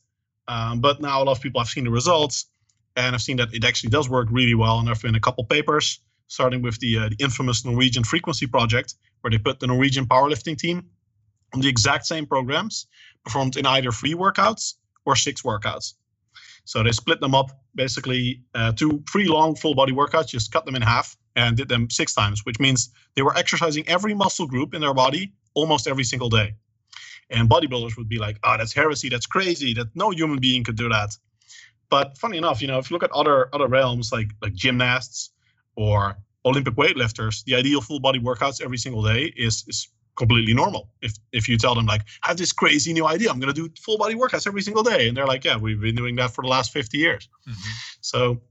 Um, 0.47 0.81
but 0.81 0.99
now 0.99 1.21
a 1.21 1.23
lot 1.23 1.37
of 1.37 1.41
people 1.43 1.61
have 1.61 1.69
seen 1.69 1.83
the 1.83 1.91
results, 1.91 2.47
and 2.95 3.13
I've 3.13 3.21
seen 3.21 3.37
that 3.37 3.53
it 3.53 3.63
actually 3.63 3.91
does 3.91 4.09
work 4.09 4.27
really 4.31 4.55
well. 4.55 4.79
And 4.79 4.87
there've 4.87 4.99
been 4.99 5.13
a 5.13 5.19
couple 5.19 5.43
papers, 5.45 5.99
starting 6.29 6.63
with 6.63 6.79
the, 6.79 6.97
uh, 6.97 7.09
the 7.09 7.17
infamous 7.19 7.63
Norwegian 7.63 8.03
Frequency 8.03 8.47
Project, 8.47 8.95
where 9.21 9.29
they 9.29 9.37
put 9.37 9.59
the 9.59 9.67
Norwegian 9.67 10.07
powerlifting 10.07 10.57
team 10.57 10.77
on 11.53 11.61
the 11.61 11.69
exact 11.69 12.07
same 12.07 12.25
programs, 12.25 12.87
performed 13.23 13.55
in 13.55 13.67
either 13.67 13.91
three 13.91 14.15
workouts 14.15 14.73
or 15.05 15.15
six 15.15 15.43
workouts. 15.43 15.93
So 16.65 16.81
they 16.81 16.91
split 16.91 17.19
them 17.19 17.35
up 17.35 17.51
basically 17.75 18.41
uh, 18.55 18.71
two 18.71 19.03
three 19.11 19.27
long 19.27 19.55
full 19.55 19.75
body 19.75 19.93
workouts, 19.93 20.29
just 20.29 20.51
cut 20.51 20.65
them 20.65 20.75
in 20.75 20.81
half 20.81 21.15
and 21.35 21.57
did 21.57 21.69
them 21.69 21.89
six 21.89 22.13
times, 22.13 22.45
which 22.45 22.59
means 22.59 22.89
they 23.15 23.21
were 23.21 23.35
exercising 23.35 23.87
every 23.87 24.13
muscle 24.13 24.47
group 24.47 24.73
in 24.73 24.81
their 24.81 24.93
body 24.93 25.33
almost 25.53 25.87
every 25.87 26.03
single 26.03 26.29
day. 26.29 26.53
And 27.29 27.49
bodybuilders 27.49 27.97
would 27.97 28.09
be 28.09 28.19
like, 28.19 28.37
"Oh, 28.43 28.55
that's 28.57 28.73
heresy. 28.73 29.09
That's 29.09 29.25
crazy. 29.25 29.73
That 29.73 29.87
no 29.95 30.11
human 30.11 30.39
being 30.39 30.63
could 30.63 30.75
do 30.75 30.89
that." 30.89 31.17
But 31.89 32.17
funny 32.17 32.37
enough, 32.37 32.61
you 32.61 32.67
know, 32.67 32.79
if 32.79 32.89
you 32.89 32.95
look 32.95 33.03
at 33.03 33.11
other 33.11 33.49
other 33.53 33.67
realms 33.67 34.11
like 34.11 34.29
like 34.41 34.53
gymnasts 34.53 35.31
or 35.75 36.17
Olympic 36.45 36.75
weightlifters, 36.75 37.43
the 37.45 37.55
ideal 37.55 37.81
full 37.81 37.99
body 37.99 38.19
workouts 38.19 38.61
every 38.61 38.77
single 38.77 39.03
day 39.03 39.33
is 39.35 39.63
is 39.67 39.87
completely 40.15 40.53
normal. 40.53 40.89
If 41.01 41.13
if 41.31 41.47
you 41.47 41.57
tell 41.57 41.75
them 41.75 41.85
like, 41.85 42.01
I 42.23 42.27
have 42.29 42.37
this 42.37 42.51
crazy 42.51 42.93
new 42.93 43.05
idea, 43.07 43.29
I'm 43.29 43.39
gonna 43.39 43.53
do 43.53 43.69
full 43.79 43.97
body 43.97 44.15
workouts 44.15 44.47
every 44.47 44.61
single 44.61 44.83
day, 44.83 45.07
and 45.07 45.15
they're 45.15 45.27
like, 45.27 45.43
yeah, 45.43 45.57
we've 45.57 45.79
been 45.79 45.95
doing 45.95 46.15
that 46.17 46.31
for 46.31 46.43
the 46.43 46.47
last 46.47 46.71
50 46.71 46.97
years. 46.97 47.29
Mm-hmm. 47.47 47.69
So 48.01 48.41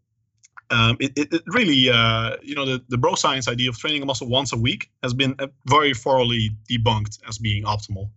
um, 0.72 0.96
it, 1.00 1.12
it, 1.16 1.32
it, 1.32 1.42
really, 1.46 1.90
uh, 1.90 2.36
you 2.42 2.54
know, 2.54 2.64
the, 2.64 2.82
the 2.88 2.96
bro 2.96 3.14
science 3.14 3.46
idea 3.46 3.68
of 3.68 3.78
training 3.78 4.02
a 4.02 4.06
muscle 4.06 4.26
once 4.26 4.52
a 4.52 4.56
week 4.56 4.90
has 5.02 5.12
been 5.12 5.36
very 5.66 5.92
thoroughly 5.92 6.50
debunked 6.68 7.18
as 7.28 7.36
being 7.38 7.64
optimal. 7.64 8.08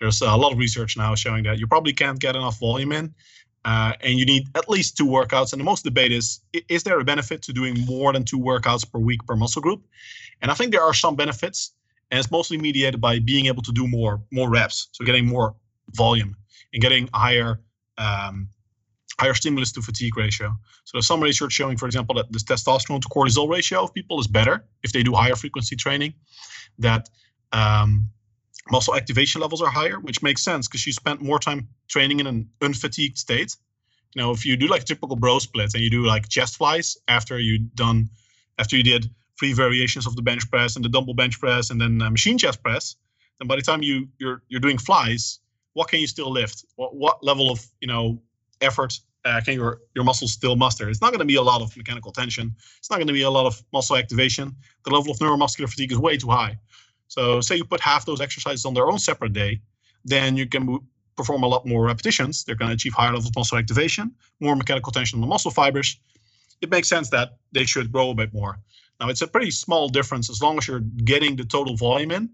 There's 0.00 0.22
a 0.22 0.34
lot 0.34 0.52
of 0.52 0.58
research 0.58 0.96
now 0.96 1.14
showing 1.14 1.44
that 1.44 1.58
you 1.58 1.66
probably 1.66 1.92
can't 1.92 2.18
get 2.18 2.34
enough 2.34 2.58
volume 2.58 2.92
in, 2.92 3.14
uh, 3.64 3.92
and 4.00 4.18
you 4.18 4.24
need 4.24 4.46
at 4.54 4.70
least 4.70 4.96
two 4.96 5.06
workouts. 5.06 5.52
And 5.52 5.60
the 5.60 5.64
most 5.64 5.84
debate 5.84 6.12
is 6.12 6.40
is 6.68 6.82
there 6.84 6.98
a 6.98 7.04
benefit 7.04 7.42
to 7.42 7.52
doing 7.52 7.78
more 7.84 8.12
than 8.12 8.24
two 8.24 8.38
workouts 8.38 8.90
per 8.90 8.98
week 8.98 9.26
per 9.26 9.36
muscle 9.36 9.60
group? 9.60 9.84
And 10.40 10.50
I 10.50 10.54
think 10.54 10.72
there 10.72 10.82
are 10.82 10.94
some 10.94 11.14
benefits, 11.14 11.72
and 12.10 12.18
it's 12.18 12.30
mostly 12.30 12.56
mediated 12.56 13.00
by 13.00 13.18
being 13.18 13.46
able 13.46 13.62
to 13.62 13.72
do 13.72 13.86
more 13.86 14.22
more 14.32 14.48
reps, 14.48 14.88
so 14.92 15.04
getting 15.04 15.26
more 15.26 15.54
volume 15.94 16.36
and 16.72 16.80
getting 16.80 17.08
higher 17.12 17.60
um, 17.98 18.48
higher 19.18 19.34
stimulus 19.34 19.72
to 19.72 19.82
fatigue 19.82 20.16
ratio. 20.16 20.56
So 20.84 20.92
there's 20.94 21.06
some 21.06 21.20
research 21.20 21.52
showing, 21.52 21.76
for 21.76 21.86
example, 21.86 22.14
that 22.16 22.30
this 22.32 22.44
testosterone 22.44 23.00
to 23.02 23.08
cortisol 23.08 23.48
ratio 23.48 23.82
of 23.82 23.92
people 23.92 24.20
is 24.20 24.26
better 24.26 24.64
if 24.82 24.92
they 24.92 25.02
do 25.02 25.12
higher 25.12 25.34
frequency 25.34 25.76
training. 25.76 26.14
That 26.78 27.08
um, 27.52 28.08
muscle 28.70 28.94
activation 28.94 29.40
levels 29.40 29.60
are 29.60 29.70
higher, 29.70 29.98
which 29.98 30.22
makes 30.22 30.42
sense 30.42 30.68
because 30.68 30.86
you 30.86 30.92
spend 30.92 31.20
more 31.20 31.38
time 31.38 31.68
training 31.88 32.20
in 32.20 32.26
an 32.26 32.48
unfatigued 32.60 33.18
state. 33.18 33.56
You 34.14 34.22
know, 34.22 34.30
if 34.30 34.46
you 34.46 34.56
do 34.56 34.68
like 34.68 34.84
typical 34.84 35.16
bro 35.16 35.38
split 35.38 35.74
and 35.74 35.82
you 35.82 35.90
do 35.90 36.04
like 36.04 36.28
chest 36.28 36.56
flies 36.56 36.96
after 37.08 37.38
you 37.38 37.58
done 37.58 38.08
after 38.58 38.76
you 38.76 38.82
did 38.82 39.10
three 39.38 39.52
variations 39.52 40.06
of 40.06 40.16
the 40.16 40.22
bench 40.22 40.50
press 40.50 40.76
and 40.76 40.84
the 40.84 40.88
dumbbell 40.88 41.14
bench 41.14 41.38
press 41.38 41.70
and 41.70 41.80
then 41.80 42.02
uh, 42.02 42.10
machine 42.10 42.38
chest 42.38 42.62
press, 42.62 42.96
then 43.38 43.46
by 43.46 43.56
the 43.56 43.62
time 43.62 43.82
you 43.82 44.08
you're 44.18 44.42
you're 44.48 44.60
doing 44.60 44.78
flies, 44.78 45.40
what 45.74 45.88
can 45.88 46.00
you 46.00 46.06
still 46.06 46.30
lift? 46.30 46.64
What 46.76 46.94
what 46.94 47.22
level 47.22 47.50
of 47.50 47.64
you 47.80 47.88
know 47.88 48.20
effort 48.60 48.98
uh, 49.24 49.40
can 49.44 49.54
your 49.54 49.80
your 49.94 50.04
muscles 50.04 50.32
still 50.32 50.56
muster? 50.56 50.88
It's 50.88 51.00
not 51.00 51.10
going 51.10 51.20
to 51.20 51.26
be 51.26 51.36
a 51.36 51.42
lot 51.42 51.60
of 51.60 51.76
mechanical 51.76 52.12
tension. 52.12 52.54
It's 52.78 52.90
not 52.90 52.96
going 52.96 53.08
to 53.08 53.12
be 53.12 53.22
a 53.22 53.30
lot 53.30 53.46
of 53.46 53.62
muscle 53.72 53.96
activation. 53.96 54.54
The 54.84 54.90
level 54.90 55.12
of 55.12 55.18
neuromuscular 55.18 55.68
fatigue 55.68 55.92
is 55.92 55.98
way 55.98 56.16
too 56.16 56.30
high. 56.30 56.58
So 57.08 57.40
say 57.40 57.56
you 57.56 57.64
put 57.64 57.80
half 57.80 58.04
those 58.04 58.20
exercises 58.20 58.64
on 58.64 58.74
their 58.74 58.88
own 58.88 58.98
separate 58.98 59.32
day, 59.32 59.60
then 60.04 60.36
you 60.36 60.46
can 60.46 60.78
perform 61.16 61.42
a 61.42 61.48
lot 61.48 61.66
more 61.66 61.84
repetitions. 61.84 62.44
They're 62.44 62.54
going 62.54 62.68
to 62.68 62.74
achieve 62.74 62.94
higher 62.94 63.08
levels 63.08 63.26
of 63.26 63.36
muscle 63.36 63.58
activation, 63.58 64.14
more 64.40 64.54
mechanical 64.54 64.92
tension 64.92 65.16
on 65.16 65.20
the 65.20 65.26
muscle 65.26 65.50
fibers. 65.50 65.98
It 66.60 66.70
makes 66.70 66.88
sense 66.88 67.10
that 67.10 67.38
they 67.52 67.64
should 67.64 67.90
grow 67.92 68.10
a 68.10 68.14
bit 68.14 68.32
more. 68.32 68.58
Now 69.00 69.08
it's 69.08 69.22
a 69.22 69.26
pretty 69.26 69.50
small 69.50 69.88
difference 69.88 70.30
as 70.30 70.42
long 70.42 70.58
as 70.58 70.66
you're 70.66 70.80
getting 71.04 71.36
the 71.36 71.44
total 71.44 71.76
volume 71.76 72.10
in, 72.10 72.30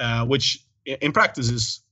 uh, 0.00 0.24
which 0.26 0.64
in 0.84 1.12
practice 1.12 1.48
is 1.48 1.82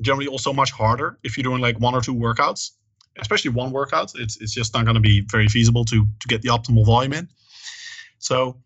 generally 0.00 0.26
also 0.26 0.52
much 0.52 0.70
harder 0.70 1.18
if 1.22 1.36
you're 1.36 1.42
doing 1.42 1.60
like 1.60 1.78
one 1.78 1.94
or 1.94 2.00
two 2.00 2.14
workouts, 2.14 2.72
especially 3.20 3.50
one 3.50 3.70
workout. 3.70 4.12
It's 4.16 4.36
it's 4.40 4.52
just 4.52 4.74
not 4.74 4.84
going 4.84 4.94
to 4.94 5.00
be 5.00 5.20
very 5.20 5.48
feasible 5.48 5.84
to 5.86 6.06
to 6.20 6.28
get 6.28 6.42
the 6.42 6.48
optimal 6.48 6.84
volume 6.84 7.12
in. 7.12 7.28
So 8.18 8.56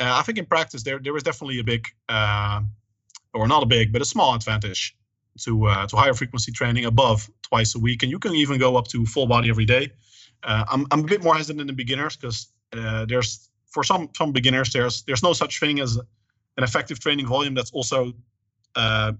uh, 0.00 0.14
I 0.18 0.22
think 0.22 0.38
in 0.38 0.46
practice 0.46 0.82
there 0.82 0.98
there 0.98 1.16
is 1.16 1.22
definitely 1.22 1.58
a 1.58 1.64
big, 1.64 1.86
uh, 2.08 2.60
or 3.34 3.48
not 3.48 3.62
a 3.62 3.66
big, 3.66 3.92
but 3.92 4.02
a 4.02 4.04
small 4.04 4.34
advantage 4.34 4.96
to 5.40 5.66
uh, 5.66 5.86
to 5.86 5.96
higher 5.96 6.14
frequency 6.14 6.52
training 6.52 6.84
above 6.84 7.28
twice 7.42 7.74
a 7.74 7.78
week, 7.78 8.02
and 8.02 8.10
you 8.10 8.18
can 8.18 8.34
even 8.34 8.58
go 8.58 8.76
up 8.76 8.88
to 8.88 9.06
full 9.06 9.26
body 9.26 9.48
every 9.48 9.64
day. 9.64 9.90
Uh, 10.42 10.64
I'm 10.70 10.86
I'm 10.90 11.00
a 11.00 11.08
bit 11.08 11.22
more 11.22 11.34
hesitant 11.34 11.60
in 11.60 11.66
the 11.66 11.72
beginners 11.72 12.16
because 12.16 12.48
uh, 12.72 13.06
there's 13.06 13.50
for 13.66 13.82
some 13.82 14.08
some 14.16 14.32
beginners 14.32 14.72
there's 14.72 15.02
there's 15.02 15.22
no 15.22 15.32
such 15.32 15.60
thing 15.60 15.80
as 15.80 15.96
an 15.96 16.64
effective 16.64 17.00
training 17.00 17.26
volume 17.26 17.54
that's 17.54 17.70
also 17.72 18.12
uh, 18.76 19.12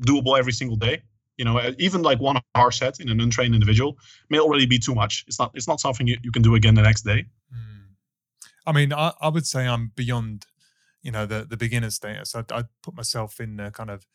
doable 0.00 0.38
every 0.38 0.52
single 0.52 0.76
day. 0.76 1.02
You 1.40 1.46
know, 1.46 1.58
even 1.78 2.02
like 2.02 2.20
one 2.20 2.38
hard 2.54 2.74
set 2.74 3.00
in 3.00 3.08
an 3.08 3.18
untrained 3.18 3.54
individual 3.54 3.96
may 4.28 4.38
already 4.38 4.66
be 4.66 4.78
too 4.78 4.94
much. 4.94 5.24
It's 5.26 5.38
not 5.38 5.50
it's 5.54 5.66
not 5.66 5.80
something 5.80 6.06
you, 6.06 6.18
you 6.22 6.30
can 6.30 6.42
do 6.42 6.54
again 6.54 6.74
the 6.74 6.82
next 6.82 7.02
day. 7.12 7.24
Mm. 7.50 7.96
I 8.66 8.72
mean, 8.72 8.92
I, 8.92 9.12
I 9.26 9.28
would 9.28 9.46
say 9.46 9.66
I'm 9.66 9.92
beyond, 9.96 10.44
you 11.00 11.10
know, 11.10 11.24
the 11.24 11.46
the 11.52 11.56
beginner 11.56 11.88
status. 11.90 12.34
I 12.34 12.42
I 12.58 12.64
put 12.82 12.94
myself 12.94 13.40
in 13.40 13.56
the 13.56 13.70
kind 13.70 13.90
of 13.90 14.06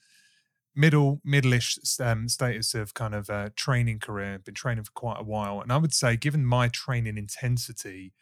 middle 0.75 1.19
middle-ish 1.23 1.79
um, 1.99 2.29
status 2.29 2.75
of 2.75 2.93
kind 2.93 3.15
of 3.15 3.29
uh, 3.29 3.49
training 3.55 3.99
career. 3.99 4.37
Been 4.37 4.53
training 4.53 4.83
for 4.83 4.91
quite 4.93 5.19
a 5.19 5.23
while, 5.23 5.61
and 5.61 5.71
I 5.71 5.77
would 5.77 5.93
say, 5.93 6.17
given 6.17 6.45
my 6.45 6.67
training 6.67 7.17
intensity, 7.17 8.13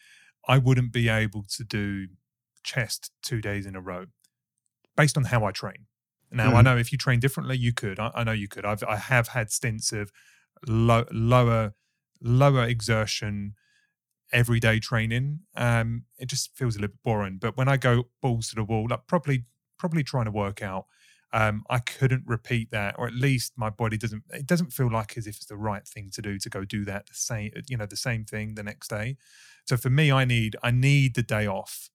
I 0.48 0.58
wouldn't 0.60 0.94
be 0.94 1.10
able 1.10 1.44
to 1.58 1.64
do 1.66 2.08
chest 2.64 3.12
two 3.22 3.42
days 3.42 3.66
in 3.66 3.76
a 3.76 3.82
row, 3.82 4.06
based 4.96 5.18
on 5.18 5.26
how 5.26 5.44
I 5.44 5.52
train. 5.52 5.88
Now 6.34 6.48
mm-hmm. 6.48 6.58
I 6.58 6.62
know 6.62 6.78
if 6.78 6.92
you 6.92 6.98
train 6.98 7.20
differently, 7.20 7.58
you 7.58 7.74
could. 7.74 8.00
I, 8.00 8.12
I, 8.16 8.24
know 8.24 8.32
you 8.32 8.48
could. 8.48 8.66
I've 8.66 8.84
I 8.84 8.98
have 8.98 9.30
had 9.30 9.52
stints 9.52 9.92
of 9.94 10.12
low, 10.68 11.06
lower 11.12 11.74
lower 12.22 12.64
exertion 12.64 13.54
everyday 14.34 14.80
training, 14.80 15.40
um, 15.56 16.04
it 16.18 16.28
just 16.28 16.56
feels 16.58 16.76
a 16.76 16.80
little 16.80 16.94
bit 16.94 17.04
boring. 17.04 17.38
But 17.40 17.56
when 17.56 17.70
I 17.70 17.78
go 17.78 18.06
balls 18.22 18.50
to 18.50 18.56
the 18.56 18.64
wall, 18.64 18.88
like 18.90 19.08
probably 19.08 19.46
probably 19.78 20.04
trying 20.04 20.26
to 20.26 20.32
work 20.32 20.62
out, 20.62 20.88
um, 21.32 21.64
I 21.70 21.80
couldn't 21.80 22.24
repeat 22.26 22.72
that, 22.72 22.96
or 22.98 23.08
at 23.08 23.14
least 23.14 23.54
my 23.56 23.70
body 23.70 23.98
doesn't. 23.98 24.24
It 24.32 24.48
doesn't 24.48 24.74
feel 24.74 24.92
like 24.92 25.18
as 25.18 25.28
if 25.28 25.38
it's 25.38 25.46
the 25.46 25.56
right 25.56 25.88
thing 25.88 26.10
to 26.14 26.22
do 26.22 26.40
to 26.40 26.50
go 26.50 26.66
do 26.66 26.84
that 26.86 27.08
the 27.08 27.14
same, 27.14 27.52
you 27.70 27.78
know, 27.78 27.86
the 27.86 27.96
same 27.96 28.26
thing 28.26 28.56
the 28.56 28.64
next 28.64 28.90
day. 28.90 29.18
So 29.66 29.78
for 29.78 29.90
me, 29.90 30.12
I 30.12 30.26
need 30.26 30.56
I 30.64 30.72
need 30.72 31.16
the 31.16 31.24
day 31.24 31.48
off 31.48 31.90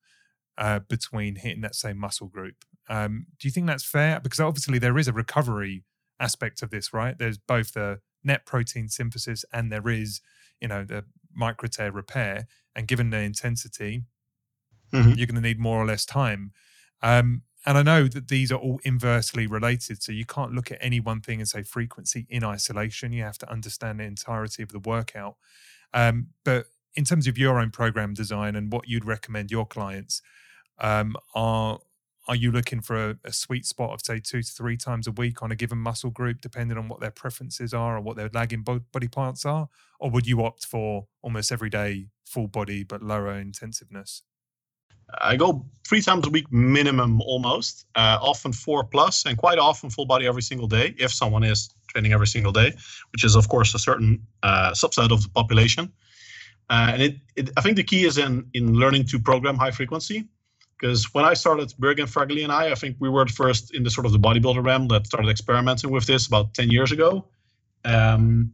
uh, 0.58 0.80
between 0.80 1.36
hitting 1.36 1.62
that 1.62 1.74
same 1.74 1.96
muscle 1.96 2.26
group. 2.26 2.56
Um, 2.88 3.26
do 3.38 3.48
you 3.48 3.52
think 3.52 3.66
that's 3.66 3.84
fair? 3.84 4.20
Because 4.20 4.40
obviously 4.40 4.78
there 4.78 4.98
is 4.98 5.08
a 5.08 5.12
recovery 5.12 5.84
aspect 6.20 6.62
of 6.62 6.70
this, 6.70 6.92
right? 6.92 7.16
There's 7.16 7.38
both 7.38 7.72
the 7.74 8.00
net 8.24 8.44
protein 8.44 8.88
synthesis 8.88 9.44
and 9.52 9.70
there 9.70 9.88
is, 9.88 10.20
you 10.60 10.68
know, 10.68 10.84
the 10.84 11.04
micro 11.32 11.68
tear 11.68 11.92
repair, 11.92 12.48
and 12.74 12.88
given 12.88 13.10
the 13.10 13.18
intensity, 13.18 14.02
mm-hmm. 14.92 15.10
you're 15.10 15.26
going 15.26 15.36
to 15.36 15.40
need 15.40 15.60
more 15.60 15.80
or 15.80 15.86
less 15.86 16.04
time. 16.04 16.52
Um, 17.02 17.42
and 17.64 17.76
I 17.78 17.82
know 17.82 18.08
that 18.08 18.28
these 18.28 18.50
are 18.50 18.58
all 18.58 18.80
inversely 18.84 19.46
related. 19.46 20.02
So 20.02 20.12
you 20.12 20.24
can't 20.24 20.52
look 20.52 20.72
at 20.72 20.78
any 20.80 21.00
one 21.00 21.20
thing 21.20 21.40
and 21.40 21.48
say 21.48 21.62
frequency 21.62 22.26
in 22.30 22.42
isolation. 22.42 23.12
You 23.12 23.24
have 23.24 23.38
to 23.38 23.50
understand 23.50 24.00
the 24.00 24.04
entirety 24.04 24.62
of 24.62 24.70
the 24.70 24.78
workout. 24.78 25.36
Um, 25.92 26.28
but 26.44 26.66
in 26.94 27.04
terms 27.04 27.26
of 27.26 27.36
your 27.36 27.60
own 27.60 27.70
program 27.70 28.14
design 28.14 28.56
and 28.56 28.72
what 28.72 28.88
you'd 28.88 29.04
recommend 29.04 29.50
your 29.50 29.66
clients, 29.66 30.22
um, 30.80 31.16
are 31.34 31.80
are 32.28 32.36
you 32.36 32.52
looking 32.52 32.82
for 32.82 33.10
a, 33.10 33.16
a, 33.24 33.32
sweet 33.32 33.64
spot 33.64 33.90
of 33.94 34.02
say 34.04 34.20
two 34.20 34.42
to 34.42 34.52
three 34.52 34.76
times 34.76 35.06
a 35.06 35.12
week 35.12 35.42
on 35.42 35.50
a 35.50 35.56
given 35.56 35.78
muscle 35.78 36.10
group, 36.10 36.42
depending 36.42 36.76
on 36.76 36.86
what 36.86 37.00
their 37.00 37.10
preferences 37.10 37.72
are 37.72 37.96
or 37.96 38.00
what 38.02 38.16
their 38.16 38.28
lagging 38.34 38.62
body 38.62 39.08
parts 39.08 39.46
are, 39.46 39.68
or 39.98 40.10
would 40.10 40.26
you 40.26 40.44
opt 40.44 40.66
for 40.66 41.06
almost 41.22 41.50
every 41.50 41.70
day 41.70 42.08
full 42.26 42.46
body 42.46 42.84
but 42.84 43.02
lower 43.02 43.32
intensiveness? 43.32 44.22
I 45.22 45.36
go 45.36 45.64
three 45.88 46.02
times 46.02 46.26
a 46.26 46.30
week 46.30 46.52
minimum, 46.52 47.22
almost. 47.22 47.86
Uh, 47.94 48.18
often 48.20 48.52
four 48.52 48.84
plus, 48.84 49.24
and 49.24 49.38
quite 49.38 49.58
often 49.58 49.88
full 49.88 50.04
body 50.04 50.26
every 50.26 50.42
single 50.42 50.66
day. 50.66 50.94
If 50.98 51.12
someone 51.12 51.44
is 51.44 51.70
training 51.88 52.12
every 52.12 52.26
single 52.26 52.52
day, 52.52 52.72
which 53.12 53.24
is 53.24 53.34
of 53.34 53.48
course 53.48 53.74
a 53.74 53.78
certain 53.78 54.26
uh, 54.42 54.72
subset 54.72 55.10
of 55.10 55.22
the 55.22 55.30
population. 55.30 55.90
Uh, 56.70 56.90
and 56.92 57.02
it, 57.02 57.16
it, 57.36 57.50
I 57.56 57.62
think 57.62 57.76
the 57.76 57.84
key 57.84 58.04
is 58.04 58.18
in 58.18 58.46
in 58.52 58.74
learning 58.74 59.06
to 59.06 59.18
program 59.18 59.56
high 59.56 59.70
frequency. 59.70 60.28
Because 60.78 61.12
when 61.12 61.24
I 61.24 61.34
started, 61.34 61.72
Borge 61.78 61.98
Fagerli 61.98 62.44
and 62.44 62.52
I, 62.52 62.70
I 62.70 62.74
think 62.74 62.96
we 63.00 63.08
were 63.08 63.24
the 63.24 63.32
first 63.32 63.74
in 63.74 63.82
the 63.82 63.90
sort 63.90 64.06
of 64.06 64.12
the 64.12 64.18
bodybuilder 64.18 64.64
realm 64.64 64.86
that 64.88 65.06
started 65.06 65.28
experimenting 65.28 65.90
with 65.90 66.06
this 66.06 66.26
about 66.26 66.54
10 66.54 66.70
years 66.70 66.92
ago. 66.92 67.24
Um, 67.84 68.52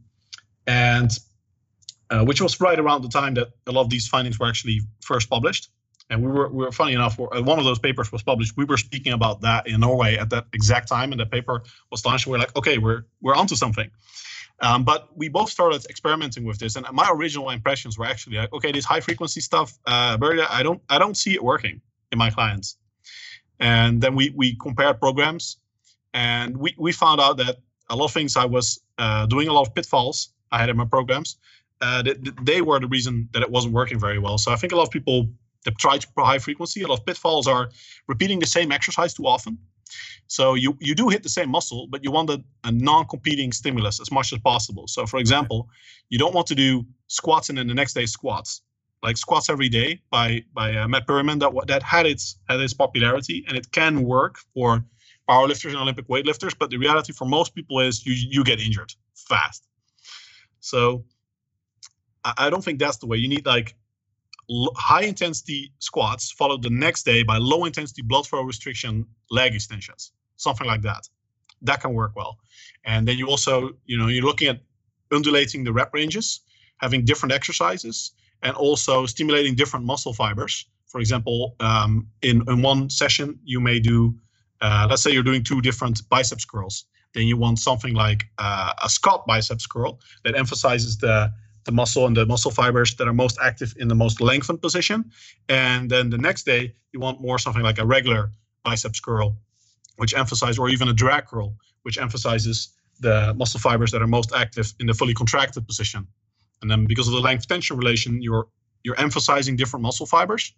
and 0.65 1.11
uh, 2.09 2.23
which 2.23 2.41
was 2.41 2.59
right 2.59 2.79
around 2.79 3.03
the 3.03 3.09
time 3.09 3.35
that 3.35 3.49
a 3.67 3.71
lot 3.71 3.81
of 3.81 3.89
these 3.89 4.07
findings 4.07 4.39
were 4.39 4.47
actually 4.47 4.81
first 5.01 5.29
published. 5.29 5.69
And 6.09 6.21
we 6.21 6.31
were, 6.31 6.49
we 6.49 6.63
were 6.63 6.71
funny 6.71 6.93
enough, 6.93 7.19
uh, 7.19 7.41
one 7.41 7.57
of 7.57 7.65
those 7.65 7.79
papers 7.79 8.11
was 8.11 8.21
published. 8.21 8.55
We 8.55 8.65
were 8.65 8.77
speaking 8.77 9.13
about 9.13 9.41
that 9.41 9.67
in 9.67 9.79
Norway 9.79 10.17
at 10.17 10.29
that 10.29 10.45
exact 10.53 10.87
time, 10.87 11.11
and 11.11 11.19
the 11.19 11.25
paper 11.25 11.63
was 11.91 12.05
launched. 12.05 12.27
And 12.27 12.31
we 12.31 12.37
are 12.37 12.41
like, 12.41 12.55
okay, 12.55 12.77
we're 12.77 13.05
we're 13.21 13.35
onto 13.35 13.55
something. 13.55 13.89
Um, 14.61 14.83
but 14.83 15.09
we 15.17 15.29
both 15.29 15.49
started 15.49 15.83
experimenting 15.89 16.45
with 16.45 16.59
this, 16.59 16.75
and 16.75 16.85
my 16.93 17.09
original 17.11 17.49
impressions 17.49 17.97
were 17.97 18.05
actually 18.05 18.37
like, 18.37 18.53
okay, 18.53 18.71
this 18.71 18.85
high 18.85 18.99
frequency 18.99 19.41
stuff, 19.41 19.79
uh, 19.87 20.15
I 20.21 20.61
don't 20.61 20.81
I 20.89 20.99
don't 20.99 21.17
see 21.17 21.33
it 21.33 21.43
working 21.43 21.81
in 22.11 22.17
my 22.17 22.29
clients. 22.29 22.77
And 23.59 24.01
then 24.01 24.15
we 24.15 24.33
we 24.35 24.55
compared 24.55 24.99
programs, 24.99 25.57
and 26.13 26.57
we 26.57 26.75
we 26.77 26.91
found 26.91 27.21
out 27.21 27.37
that 27.37 27.57
a 27.89 27.95
lot 27.95 28.05
of 28.05 28.11
things 28.11 28.35
I 28.35 28.45
was 28.45 28.81
uh, 28.97 29.25
doing 29.27 29.47
a 29.47 29.53
lot 29.53 29.67
of 29.67 29.75
pitfalls 29.75 30.29
I 30.51 30.59
had 30.59 30.69
in 30.69 30.77
my 30.77 30.85
programs. 30.85 31.37
Uh, 31.81 32.01
they, 32.01 32.15
they 32.41 32.61
were 32.61 32.79
the 32.79 32.87
reason 32.87 33.29
that 33.33 33.41
it 33.43 33.49
wasn't 33.51 33.73
working 33.73 33.99
very 33.99 34.19
well. 34.19 34.37
So 34.37 34.51
I 34.51 34.55
think 34.55 34.73
a 34.73 34.75
lot 34.75 34.83
of 34.83 34.91
people 34.91 35.29
that 35.65 35.77
try 35.77 35.97
to 35.97 36.07
high 36.17 36.39
frequency, 36.39 36.83
a 36.83 36.87
lot 36.87 36.99
of 36.99 37.05
pitfalls 37.05 37.47
are 37.47 37.69
repeating 38.07 38.39
the 38.39 38.45
same 38.45 38.71
exercise 38.71 39.13
too 39.13 39.27
often. 39.27 39.57
So 40.27 40.55
you 40.55 40.77
you 40.79 40.95
do 40.95 41.09
hit 41.09 41.23
the 41.23 41.29
same 41.29 41.49
muscle, 41.49 41.87
but 41.87 42.03
you 42.03 42.11
want 42.11 42.29
a, 42.29 42.43
a 42.63 42.71
non-competing 42.71 43.51
stimulus 43.51 43.99
as 43.99 44.11
much 44.11 44.33
as 44.33 44.39
possible. 44.39 44.87
So 44.87 45.05
for 45.05 45.19
example, 45.19 45.69
you 46.09 46.17
don't 46.17 46.33
want 46.33 46.47
to 46.47 46.55
do 46.55 46.85
squats 47.07 47.49
and 47.49 47.57
then 47.57 47.67
the 47.67 47.73
next 47.73 47.93
day 47.93 48.05
squats, 48.05 48.61
like 49.03 49.17
squats 49.17 49.49
every 49.49 49.69
day 49.69 50.01
by 50.09 50.43
by 50.53 50.75
uh, 50.75 50.87
Matt 50.87 51.07
Perryman 51.07 51.39
that 51.39 51.51
that 51.67 51.83
had 51.83 52.05
its 52.05 52.37
had 52.49 52.59
its 52.59 52.73
popularity 52.73 53.45
and 53.47 53.57
it 53.57 53.71
can 53.71 54.03
work 54.03 54.37
for 54.53 54.83
powerlifters 55.29 55.69
and 55.69 55.77
Olympic 55.77 56.07
weightlifters. 56.07 56.57
But 56.57 56.69
the 56.69 56.77
reality 56.77 57.13
for 57.13 57.25
most 57.25 57.55
people 57.55 57.79
is 57.79 58.05
you 58.05 58.13
you 58.13 58.43
get 58.43 58.59
injured 58.59 58.93
fast. 59.13 59.67
So 60.59 61.05
I, 62.23 62.33
I 62.37 62.49
don't 62.49 62.63
think 62.63 62.79
that's 62.79 62.97
the 62.97 63.07
way. 63.07 63.17
You 63.17 63.27
need 63.27 63.45
like 63.45 63.75
high 64.75 65.03
intensity 65.03 65.71
squats 65.79 66.31
followed 66.31 66.61
the 66.61 66.69
next 66.69 67.03
day 67.03 67.23
by 67.23 67.37
low 67.37 67.65
intensity 67.65 68.01
blood 68.01 68.27
flow 68.27 68.41
restriction 68.41 69.05
leg 69.31 69.55
extensions, 69.55 70.11
something 70.37 70.67
like 70.67 70.81
that. 70.83 71.07
That 71.61 71.81
can 71.81 71.93
work 71.93 72.15
well. 72.15 72.37
And 72.83 73.07
then 73.07 73.17
you 73.17 73.27
also, 73.27 73.71
you 73.85 73.97
know, 73.97 74.07
you're 74.07 74.23
looking 74.23 74.49
at 74.49 74.59
undulating 75.11 75.63
the 75.63 75.73
rep 75.73 75.93
ranges, 75.93 76.41
having 76.77 77.05
different 77.05 77.33
exercises, 77.33 78.11
and 78.45 78.55
also 78.55 79.05
stimulating 79.07 79.55
different 79.55 79.85
muscle 79.85 80.13
fibers. 80.13 80.65
For 80.85 80.99
example, 81.01 81.55
um, 81.59 82.07
in, 82.21 82.43
in 82.47 82.61
one 82.61 82.89
session, 82.89 83.39
you 83.43 83.59
may 83.59 83.79
do, 83.79 84.15
uh, 84.61 84.87
let's 84.89 85.01
say 85.01 85.11
you're 85.11 85.23
doing 85.23 85.43
two 85.43 85.61
different 85.61 86.07
biceps 86.09 86.45
curls. 86.45 86.85
Then 87.13 87.25
you 87.27 87.37
want 87.37 87.59
something 87.59 87.93
like 87.95 88.25
uh, 88.37 88.73
a 88.83 88.89
Scott 88.89 89.25
biceps 89.25 89.65
curl 89.65 89.99
that 90.23 90.37
emphasizes 90.37 90.97
the 90.97 91.33
the 91.65 91.71
muscle 91.71 92.05
and 92.05 92.15
the 92.15 92.27
muscle 92.27 92.51
fibers 92.51 92.95
that 92.97 93.07
are 93.07 93.13
most 93.13 93.39
active 93.41 93.73
in 93.79 93.87
the 93.87 93.95
most 93.95 94.21
lengthened 94.21 94.61
position. 94.61 95.03
And 95.49 95.89
then 95.89 96.11
the 96.11 96.17
next 96.19 96.43
day, 96.45 96.75
you 96.93 96.99
want 96.99 97.21
more 97.21 97.39
something 97.39 97.63
like 97.63 97.79
a 97.79 97.85
regular 97.85 98.31
biceps 98.63 98.99
curl, 98.99 99.35
which 99.95 100.13
emphasizes, 100.13 100.59
or 100.59 100.69
even 100.69 100.87
a 100.89 100.93
drag 100.93 101.25
curl, 101.25 101.55
which 101.81 101.97
emphasizes 101.97 102.69
the 102.99 103.33
muscle 103.33 103.59
fibers 103.59 103.91
that 103.93 104.01
are 104.03 104.07
most 104.07 104.31
active 104.31 104.75
in 104.79 104.85
the 104.85 104.93
fully 104.93 105.15
contracted 105.15 105.65
position. 105.65 106.07
And 106.65 106.71
then 106.71 106.87
because 106.87 107.07
of 107.07 107.13
the 107.13 107.19
length 107.19 107.47
tension 107.47 107.77
relation, 107.77 108.23
you're 108.23 108.47
you're 108.83 108.99
emphasizing 108.99 109.55
different 109.55 109.83
muscle 109.83 110.07
fibers, 110.07 110.51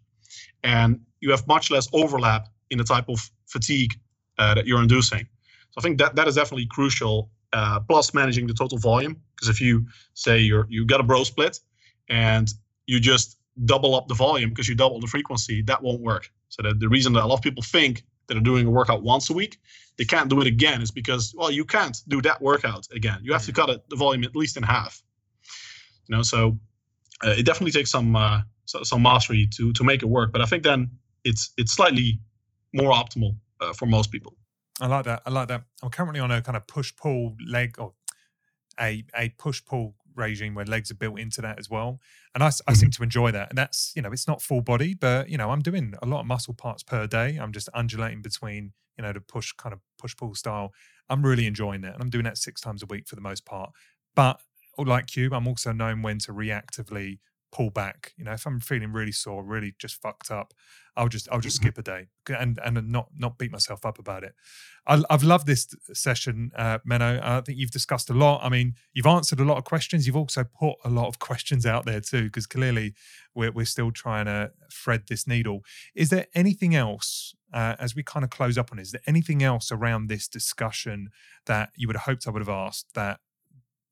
and 0.63 1.01
you 1.19 1.31
have 1.31 1.45
much 1.47 1.69
less 1.69 1.89
overlap 1.91 2.47
in 2.69 2.77
the 2.77 2.85
type 2.85 3.09
of 3.09 3.29
fatigue 3.45 3.93
uh, 4.37 4.53
that 4.53 4.65
you're 4.65 4.81
inducing. 4.81 5.27
So 5.71 5.79
I 5.79 5.81
think 5.81 5.97
that 5.97 6.15
that 6.15 6.25
is 6.29 6.35
definitely 6.35 6.67
crucial 6.67 7.29
uh, 7.51 7.81
plus 7.81 8.13
managing 8.13 8.47
the 8.47 8.53
total 8.53 8.77
volume. 8.77 9.17
Because 9.35 9.49
if 9.49 9.59
you 9.59 9.85
say 10.13 10.39
you're 10.39 10.65
you 10.69 10.85
got 10.85 11.01
a 11.01 11.03
bro 11.03 11.25
split 11.25 11.59
and 12.07 12.47
you 12.85 13.01
just 13.01 13.37
double 13.65 13.93
up 13.93 14.07
the 14.07 14.15
volume 14.15 14.51
because 14.51 14.69
you 14.69 14.75
double 14.75 15.01
the 15.01 15.07
frequency, 15.07 15.61
that 15.63 15.83
won't 15.83 15.99
work. 15.99 16.31
So 16.47 16.61
that 16.63 16.79
the 16.79 16.87
reason 16.87 17.11
that 17.13 17.23
a 17.25 17.27
lot 17.27 17.35
of 17.35 17.41
people 17.41 17.63
think 17.63 18.05
that 18.27 18.37
are 18.37 18.47
doing 18.51 18.65
a 18.65 18.71
workout 18.71 19.03
once 19.03 19.29
a 19.29 19.33
week, 19.33 19.59
they 19.97 20.05
can't 20.05 20.29
do 20.29 20.39
it 20.39 20.47
again 20.47 20.81
is 20.81 20.89
because 20.89 21.35
well 21.37 21.51
you 21.51 21.65
can't 21.65 22.01
do 22.07 22.21
that 22.21 22.41
workout 22.41 22.87
again. 22.93 23.19
You 23.23 23.33
have 23.33 23.43
to 23.43 23.51
mm. 23.51 23.55
cut 23.55 23.69
it, 23.69 23.89
the 23.89 23.97
volume 23.97 24.23
at 24.23 24.37
least 24.37 24.55
in 24.55 24.63
half. 24.63 25.03
You 26.07 26.15
know, 26.15 26.23
so 26.23 26.57
uh, 27.25 27.35
it 27.37 27.45
definitely 27.45 27.71
takes 27.71 27.91
some 27.91 28.15
uh, 28.15 28.41
some 28.65 29.01
mastery 29.01 29.47
to 29.57 29.73
to 29.73 29.83
make 29.83 30.03
it 30.03 30.07
work. 30.07 30.31
But 30.31 30.41
I 30.41 30.45
think 30.45 30.63
then 30.63 30.89
it's 31.23 31.51
it's 31.57 31.73
slightly 31.73 32.19
more 32.73 32.91
optimal 32.91 33.35
uh, 33.61 33.73
for 33.73 33.85
most 33.85 34.11
people. 34.11 34.35
I 34.79 34.87
like 34.87 35.05
that. 35.05 35.21
I 35.25 35.31
like 35.31 35.47
that. 35.47 35.63
I'm 35.81 35.89
currently 35.89 36.19
on 36.19 36.31
a 36.31 36.41
kind 36.41 36.55
of 36.55 36.67
push 36.67 36.95
pull 36.95 37.35
leg 37.45 37.79
or 37.79 37.93
a 38.79 39.03
a 39.17 39.29
push 39.37 39.63
pull 39.65 39.95
regime 40.17 40.55
where 40.55 40.65
legs 40.65 40.91
are 40.91 40.95
built 40.95 41.19
into 41.19 41.41
that 41.41 41.59
as 41.59 41.69
well. 41.69 41.99
And 42.33 42.43
I, 42.43 42.47
I 42.47 42.49
mm-hmm. 42.49 42.73
seem 42.73 42.91
to 42.91 43.03
enjoy 43.03 43.31
that. 43.31 43.49
And 43.49 43.57
that's, 43.57 43.93
you 43.95 44.01
know, 44.01 44.11
it's 44.11 44.27
not 44.27 44.41
full 44.41 44.61
body, 44.61 44.93
but, 44.95 45.29
you 45.29 45.37
know, 45.37 45.51
I'm 45.51 45.61
doing 45.61 45.93
a 46.01 46.07
lot 46.07 46.21
of 46.21 46.25
muscle 46.25 46.53
parts 46.55 46.83
per 46.83 47.07
day. 47.07 47.37
I'm 47.37 47.51
just 47.51 47.69
undulating 47.73 48.21
between, 48.21 48.73
you 48.97 49.03
know, 49.03 49.13
the 49.13 49.21
push 49.21 49.53
kind 49.53 49.73
of 49.73 49.79
push 49.99 50.15
pull 50.15 50.33
style. 50.35 50.73
I'm 51.09 51.23
really 51.23 51.45
enjoying 51.45 51.81
that. 51.81 51.93
And 51.93 52.01
I'm 52.01 52.09
doing 52.09 52.25
that 52.25 52.37
six 52.37 52.59
times 52.59 52.83
a 52.83 52.87
week 52.87 53.07
for 53.07 53.15
the 53.15 53.21
most 53.21 53.45
part. 53.45 53.71
But 54.15 54.39
like 54.85 55.15
you, 55.15 55.29
I'm 55.33 55.47
also 55.47 55.71
knowing 55.71 56.01
when 56.01 56.19
to 56.19 56.33
reactively 56.33 57.19
pull 57.51 57.69
back. 57.69 58.13
You 58.17 58.25
know, 58.25 58.33
if 58.33 58.45
I'm 58.45 58.59
feeling 58.59 58.91
really 58.91 59.11
sore, 59.11 59.43
really 59.43 59.73
just 59.79 60.01
fucked 60.01 60.31
up, 60.31 60.53
I'll 60.95 61.07
just 61.07 61.29
I'll 61.31 61.39
just 61.39 61.57
mm-hmm. 61.57 61.67
skip 61.67 61.77
a 61.77 61.83
day 61.83 62.07
and 62.27 62.59
and 62.63 62.91
not 62.91 63.09
not 63.15 63.37
beat 63.37 63.51
myself 63.51 63.85
up 63.85 63.99
about 63.99 64.23
it. 64.23 64.33
I, 64.87 65.03
have 65.09 65.23
loved 65.23 65.45
this 65.45 65.67
session, 65.93 66.51
uh, 66.55 66.79
Menno. 66.79 67.21
I 67.21 67.41
think 67.41 67.59
you've 67.59 67.71
discussed 67.71 68.09
a 68.09 68.13
lot. 68.13 68.41
I 68.43 68.49
mean, 68.49 68.73
you've 68.93 69.05
answered 69.05 69.39
a 69.39 69.45
lot 69.45 69.57
of 69.57 69.63
questions. 69.63 70.07
You've 70.07 70.15
also 70.15 70.43
put 70.43 70.75
a 70.83 70.89
lot 70.89 71.07
of 71.07 71.19
questions 71.19 71.65
out 71.65 71.85
there 71.85 72.01
too, 72.01 72.23
because 72.23 72.47
clearly 72.47 72.93
we're 73.35 73.51
we're 73.51 73.65
still 73.65 73.91
trying 73.91 74.25
to 74.25 74.51
thread 74.71 75.03
this 75.07 75.27
needle. 75.27 75.61
Is 75.95 76.09
there 76.09 76.25
anything 76.33 76.73
else 76.73 77.35
uh, 77.53 77.75
as 77.79 77.95
we 77.95 78.03
kind 78.03 78.23
of 78.23 78.31
close 78.31 78.57
up 78.57 78.71
on? 78.71 78.79
It, 78.79 78.83
is 78.83 78.91
there 78.91 79.01
anything 79.05 79.43
else 79.43 79.71
around 79.71 80.07
this 80.07 80.27
discussion 80.27 81.09
that 81.45 81.69
you 81.75 81.87
would 81.87 81.95
have 81.95 82.05
hoped 82.05 82.27
I 82.27 82.31
would 82.31 82.41
have 82.41 82.49
asked 82.49 82.95
that 82.95 83.19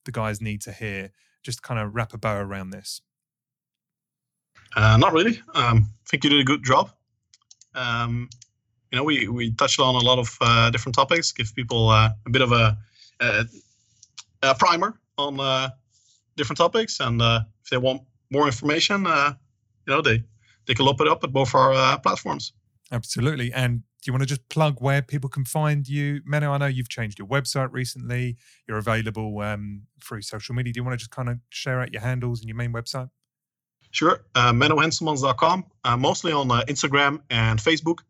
the 0.06 0.12
guys 0.12 0.42
need 0.42 0.62
to 0.62 0.72
hear? 0.72 1.12
Just 1.44 1.62
kind 1.62 1.80
of 1.80 1.94
wrap 1.94 2.14
a 2.14 2.18
bow 2.18 2.38
around 2.38 2.72
this. 2.72 3.02
Uh, 4.76 4.98
not 4.98 5.14
really. 5.14 5.42
Um, 5.54 5.90
I 6.06 6.10
think 6.10 6.24
you 6.24 6.30
did 6.30 6.40
a 6.40 6.44
good 6.44 6.64
job. 6.64 6.92
Um, 7.76 8.30
you 8.92 8.98
know, 8.98 9.04
we, 9.04 9.28
we 9.28 9.52
touched 9.52 9.80
on 9.80 9.96
a 9.96 10.00
lot 10.00 10.20
of 10.20 10.38
uh, 10.42 10.70
different 10.70 10.96
topics, 10.96 11.32
give 11.32 11.54
people 11.56 11.90
uh, 11.90 12.10
a 12.26 12.30
bit 12.30 12.42
of 12.42 12.52
a, 12.52 12.78
a, 13.20 13.46
a 14.44 14.56
primer 14.56 15.00
on 15.18 15.40
uh, 15.40 15.70
different 16.36 16.58
topics. 16.58 17.00
And 17.00 17.22
uh, 17.22 17.42
if 17.64 17.70
they 17.70 17.78
want 17.78 18.02
more 18.32 18.46
information, 18.46 19.06
uh, 19.08 19.34
you 19.86 19.94
know, 19.94 20.02
they, 20.02 20.24
they 20.66 20.74
can 20.74 20.86
look 20.86 21.00
it 21.02 21.08
up 21.08 21.24
at 21.24 21.32
both 21.32 21.54
our 21.54 22.00
platforms. 22.00 22.54
Absolutely. 22.92 23.52
And 23.54 23.84
do 24.06 24.10
you 24.10 24.14
want 24.14 24.22
to 24.22 24.28
just 24.28 24.48
plug 24.50 24.82
where 24.82 25.02
people 25.02 25.32
can 25.32 25.46
find 25.46 25.90
you? 25.90 26.22
Menno, 26.32 26.52
I 26.52 26.60
know 26.60 26.68
you've 26.68 26.90
changed 26.90 27.18
your 27.18 27.28
website 27.28 27.70
recently. 27.72 28.38
You're 28.68 28.78
available 28.78 29.40
um, 29.40 29.88
through 30.00 30.22
social 30.22 30.54
media. 30.54 30.72
Do 30.72 30.78
you 30.78 30.84
want 30.84 30.94
to 30.94 30.98
just 30.98 31.10
kind 31.10 31.28
of 31.28 31.40
share 31.50 31.82
out 31.82 31.92
your 31.92 32.04
handles 32.04 32.40
and 32.40 32.48
your 32.48 32.56
main 32.56 32.72
website? 32.72 33.10
Sure. 33.90 34.24
Uh, 34.36 34.52
mennohenselmans.com, 34.52 35.66
uh, 35.86 35.98
mostly 35.98 36.32
on 36.32 36.52
uh, 36.52 36.62
Instagram 36.68 37.20
and 37.32 37.58
Facebook. 37.58 38.02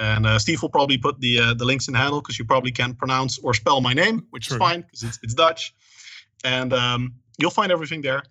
And 0.00 0.26
uh, 0.26 0.40
Steve 0.40 0.60
will 0.62 0.68
probably 0.68 0.98
put 0.98 1.20
the 1.20 1.38
uh, 1.38 1.54
the 1.54 1.64
links 1.64 1.86
in 1.86 1.92
the 1.92 1.98
handle 2.00 2.20
because 2.20 2.40
you 2.40 2.44
probably 2.44 2.72
can't 2.72 2.98
pronounce 2.98 3.38
or 3.38 3.54
spell 3.54 3.80
my 3.80 3.94
name, 3.94 4.26
which 4.30 4.48
True. 4.48 4.56
is 4.56 4.58
fine 4.58 4.80
because 4.80 5.04
it's, 5.04 5.20
it's 5.22 5.34
Dutch. 5.34 5.72
And 6.42 6.72
um, 6.72 7.14
you'll 7.38 7.52
find 7.52 7.70
everything 7.70 8.02
there. 8.02 8.24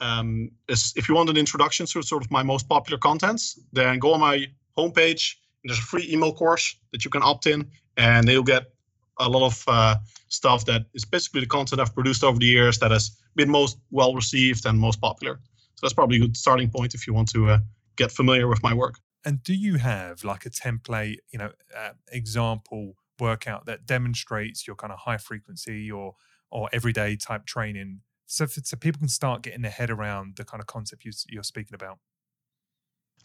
Um, 0.00 0.50
if 0.68 1.08
you 1.08 1.14
want 1.14 1.30
an 1.30 1.36
introduction 1.36 1.86
to 1.86 2.02
sort 2.02 2.24
of 2.24 2.30
my 2.32 2.42
most 2.42 2.68
popular 2.68 2.98
contents, 2.98 3.56
then 3.72 4.00
go 4.00 4.14
on 4.14 4.20
my 4.20 4.46
homepage. 4.76 5.36
There's 5.64 5.78
a 5.78 5.82
free 5.82 6.08
email 6.10 6.32
course 6.32 6.76
that 6.92 7.04
you 7.04 7.10
can 7.10 7.22
opt 7.22 7.46
in, 7.46 7.70
and 7.96 8.28
you'll 8.28 8.42
get 8.42 8.72
a 9.18 9.28
lot 9.28 9.46
of 9.46 9.64
uh, 9.68 9.96
stuff 10.28 10.64
that 10.64 10.86
is 10.94 11.04
basically 11.04 11.40
the 11.42 11.46
content 11.46 11.80
I've 11.80 11.94
produced 11.94 12.24
over 12.24 12.38
the 12.38 12.46
years 12.46 12.78
that 12.78 12.90
has 12.90 13.10
been 13.36 13.50
most 13.50 13.78
well 13.90 14.14
received 14.14 14.66
and 14.66 14.78
most 14.78 15.00
popular. 15.00 15.38
So 15.74 15.80
that's 15.82 15.94
probably 15.94 16.16
a 16.16 16.20
good 16.20 16.36
starting 16.36 16.70
point 16.70 16.94
if 16.94 17.06
you 17.06 17.14
want 17.14 17.30
to 17.30 17.48
uh, 17.50 17.58
get 17.96 18.10
familiar 18.10 18.48
with 18.48 18.62
my 18.62 18.74
work. 18.74 18.96
And 19.24 19.42
do 19.42 19.54
you 19.54 19.76
have 19.76 20.24
like 20.24 20.46
a 20.46 20.50
template, 20.50 21.18
you 21.30 21.38
know, 21.38 21.52
uh, 21.76 21.90
example 22.10 22.94
workout 23.18 23.66
that 23.66 23.84
demonstrates 23.84 24.66
your 24.66 24.76
kind 24.76 24.92
of 24.92 25.00
high 25.00 25.18
frequency 25.18 25.90
or 25.90 26.14
or 26.50 26.68
everyday 26.72 27.14
type 27.16 27.46
training, 27.46 28.00
so 28.26 28.46
so 28.46 28.76
people 28.76 28.98
can 28.98 29.08
start 29.08 29.42
getting 29.42 29.62
their 29.62 29.70
head 29.70 29.90
around 29.90 30.36
the 30.36 30.44
kind 30.44 30.60
of 30.60 30.66
concept 30.66 31.04
you, 31.04 31.12
you're 31.28 31.44
speaking 31.44 31.74
about? 31.74 31.98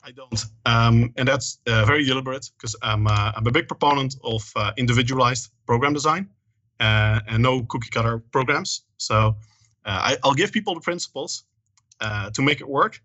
I 0.06 0.12
don't, 0.12 0.46
um, 0.68 1.12
and 1.18 1.28
that's 1.28 1.60
uh, 1.66 1.84
very 1.86 2.06
deliberate 2.06 2.52
because 2.58 2.76
I'm 2.84 3.08
uh, 3.08 3.32
I'm 3.36 3.48
a 3.48 3.52
big 3.52 3.68
proponent 3.68 4.16
of 4.24 4.52
uh, 4.56 4.72
individualized 4.78 5.50
program 5.66 5.94
design 5.94 6.30
uh, 6.80 7.22
and 7.28 7.42
no 7.42 7.64
cookie 7.64 7.90
cutter 7.90 8.20
programs. 8.32 8.84
So 8.98 9.36
uh, 9.86 10.14
I, 10.14 10.18
will 10.24 10.36
give 10.36 10.52
people 10.52 10.76
the 10.76 10.82
principles 10.82 11.46
uh, 12.02 12.30
to 12.32 12.42
make 12.44 12.62
it 12.62 12.70
work, 12.70 13.02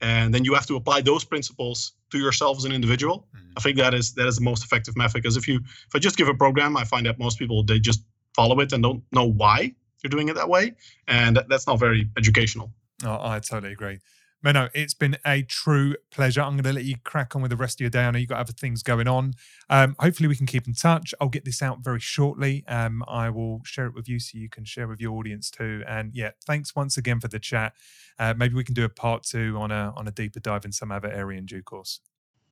and 0.00 0.34
then 0.34 0.44
you 0.44 0.54
have 0.54 0.66
to 0.66 0.74
apply 0.74 1.02
those 1.02 1.24
principles 1.24 1.92
to 2.10 2.18
yourself 2.18 2.58
as 2.58 2.64
an 2.64 2.72
individual. 2.72 3.28
Mm-hmm. 3.36 3.52
I 3.58 3.60
think 3.60 3.76
that 3.76 3.94
is 3.94 4.14
that 4.14 4.26
is 4.26 4.36
the 4.36 4.44
most 4.44 4.64
effective 4.64 4.96
method 4.96 5.22
because 5.22 5.36
if 5.36 5.46
you 5.46 5.60
if 5.60 5.94
I 5.94 6.00
just 6.00 6.16
give 6.16 6.26
a 6.26 6.34
program, 6.34 6.76
I 6.76 6.82
find 6.84 7.06
that 7.06 7.20
most 7.20 7.38
people 7.38 7.62
they 7.62 7.78
just 7.78 8.02
follow 8.34 8.58
it 8.58 8.72
and 8.72 8.82
don't 8.82 9.04
know 9.12 9.26
why 9.26 9.74
you're 10.02 10.10
doing 10.10 10.28
it 10.28 10.34
that 10.34 10.48
way, 10.48 10.74
and 11.06 11.38
that's 11.48 11.68
not 11.68 11.78
very 11.78 12.10
educational. 12.16 12.72
Oh, 13.04 13.18
I 13.20 13.38
totally 13.38 13.72
agree. 13.72 14.00
Menno, 14.44 14.70
it's 14.74 14.94
been 14.94 15.16
a 15.24 15.42
true 15.42 15.94
pleasure. 16.10 16.40
I'm 16.40 16.54
going 16.54 16.64
to 16.64 16.72
let 16.72 16.84
you 16.84 16.96
crack 17.04 17.36
on 17.36 17.42
with 17.42 17.50
the 17.50 17.56
rest 17.56 17.76
of 17.76 17.80
your 17.80 17.90
day. 17.90 18.04
I 18.04 18.10
know 18.10 18.18
you've 18.18 18.28
got 18.28 18.40
other 18.40 18.52
things 18.52 18.82
going 18.82 19.06
on. 19.06 19.34
Um, 19.70 19.94
hopefully, 20.00 20.28
we 20.28 20.34
can 20.34 20.46
keep 20.46 20.66
in 20.66 20.74
touch. 20.74 21.14
I'll 21.20 21.28
get 21.28 21.44
this 21.44 21.62
out 21.62 21.78
very 21.84 22.00
shortly. 22.00 22.64
Um, 22.66 23.04
I 23.06 23.30
will 23.30 23.60
share 23.64 23.86
it 23.86 23.94
with 23.94 24.08
you 24.08 24.18
so 24.18 24.38
you 24.38 24.48
can 24.48 24.64
share 24.64 24.88
with 24.88 25.00
your 25.00 25.12
audience 25.12 25.48
too. 25.50 25.84
And 25.86 26.12
yeah, 26.12 26.30
thanks 26.44 26.74
once 26.74 26.96
again 26.96 27.20
for 27.20 27.28
the 27.28 27.38
chat. 27.38 27.74
Uh, 28.18 28.34
maybe 28.36 28.54
we 28.54 28.64
can 28.64 28.74
do 28.74 28.84
a 28.84 28.88
part 28.88 29.22
two 29.22 29.56
on 29.58 29.70
a 29.70 29.92
on 29.96 30.08
a 30.08 30.10
deeper 30.10 30.40
dive 30.40 30.64
in 30.64 30.72
some 30.72 30.90
other 30.90 31.10
area 31.10 31.38
in 31.38 31.46
due 31.46 31.62
course. 31.62 32.00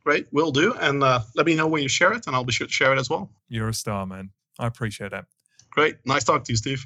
Great, 0.04 0.28
will 0.32 0.52
do. 0.52 0.72
And 0.74 1.02
uh, 1.02 1.20
let 1.34 1.44
me 1.44 1.54
know 1.54 1.66
when 1.66 1.82
you 1.82 1.88
share 1.88 2.12
it, 2.12 2.26
and 2.26 2.36
I'll 2.36 2.44
be 2.44 2.52
sure 2.52 2.66
to 2.66 2.72
share 2.72 2.92
it 2.92 2.98
as 2.98 3.10
well. 3.10 3.30
You're 3.48 3.68
a 3.68 3.74
star, 3.74 4.06
man. 4.06 4.30
I 4.58 4.66
appreciate 4.66 5.10
that. 5.10 5.26
Great. 5.70 5.96
Nice 6.06 6.24
talk 6.24 6.44
to 6.44 6.52
you, 6.52 6.56
Steve. 6.56 6.84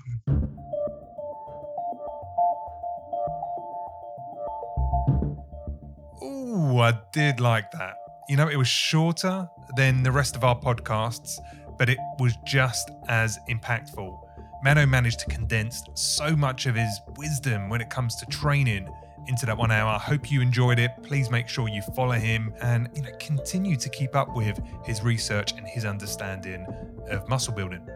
Ooh, 6.74 6.80
I 6.80 6.98
did 7.12 7.38
like 7.38 7.70
that. 7.72 7.94
You 8.28 8.36
know, 8.36 8.48
it 8.48 8.56
was 8.56 8.66
shorter 8.66 9.48
than 9.76 10.02
the 10.02 10.10
rest 10.10 10.34
of 10.34 10.42
our 10.42 10.58
podcasts, 10.58 11.38
but 11.78 11.88
it 11.88 11.98
was 12.18 12.36
just 12.44 12.90
as 13.06 13.38
impactful. 13.48 14.18
Menno 14.66 14.88
managed 14.88 15.20
to 15.20 15.26
condense 15.26 15.84
so 15.94 16.34
much 16.34 16.66
of 16.66 16.74
his 16.74 17.00
wisdom 17.16 17.68
when 17.68 17.80
it 17.80 17.90
comes 17.90 18.16
to 18.16 18.26
training 18.26 18.88
into 19.28 19.46
that 19.46 19.56
one 19.56 19.70
hour. 19.70 19.88
I 19.88 19.98
hope 19.98 20.32
you 20.32 20.40
enjoyed 20.40 20.80
it. 20.80 20.90
Please 21.04 21.30
make 21.30 21.48
sure 21.48 21.68
you 21.68 21.80
follow 21.94 22.14
him 22.14 22.52
and 22.60 22.88
you 22.94 23.02
know 23.02 23.12
continue 23.20 23.76
to 23.76 23.88
keep 23.88 24.16
up 24.16 24.34
with 24.34 24.60
his 24.84 25.00
research 25.00 25.52
and 25.52 25.68
his 25.68 25.84
understanding 25.84 26.66
of 27.08 27.28
muscle 27.28 27.54
building. 27.54 27.86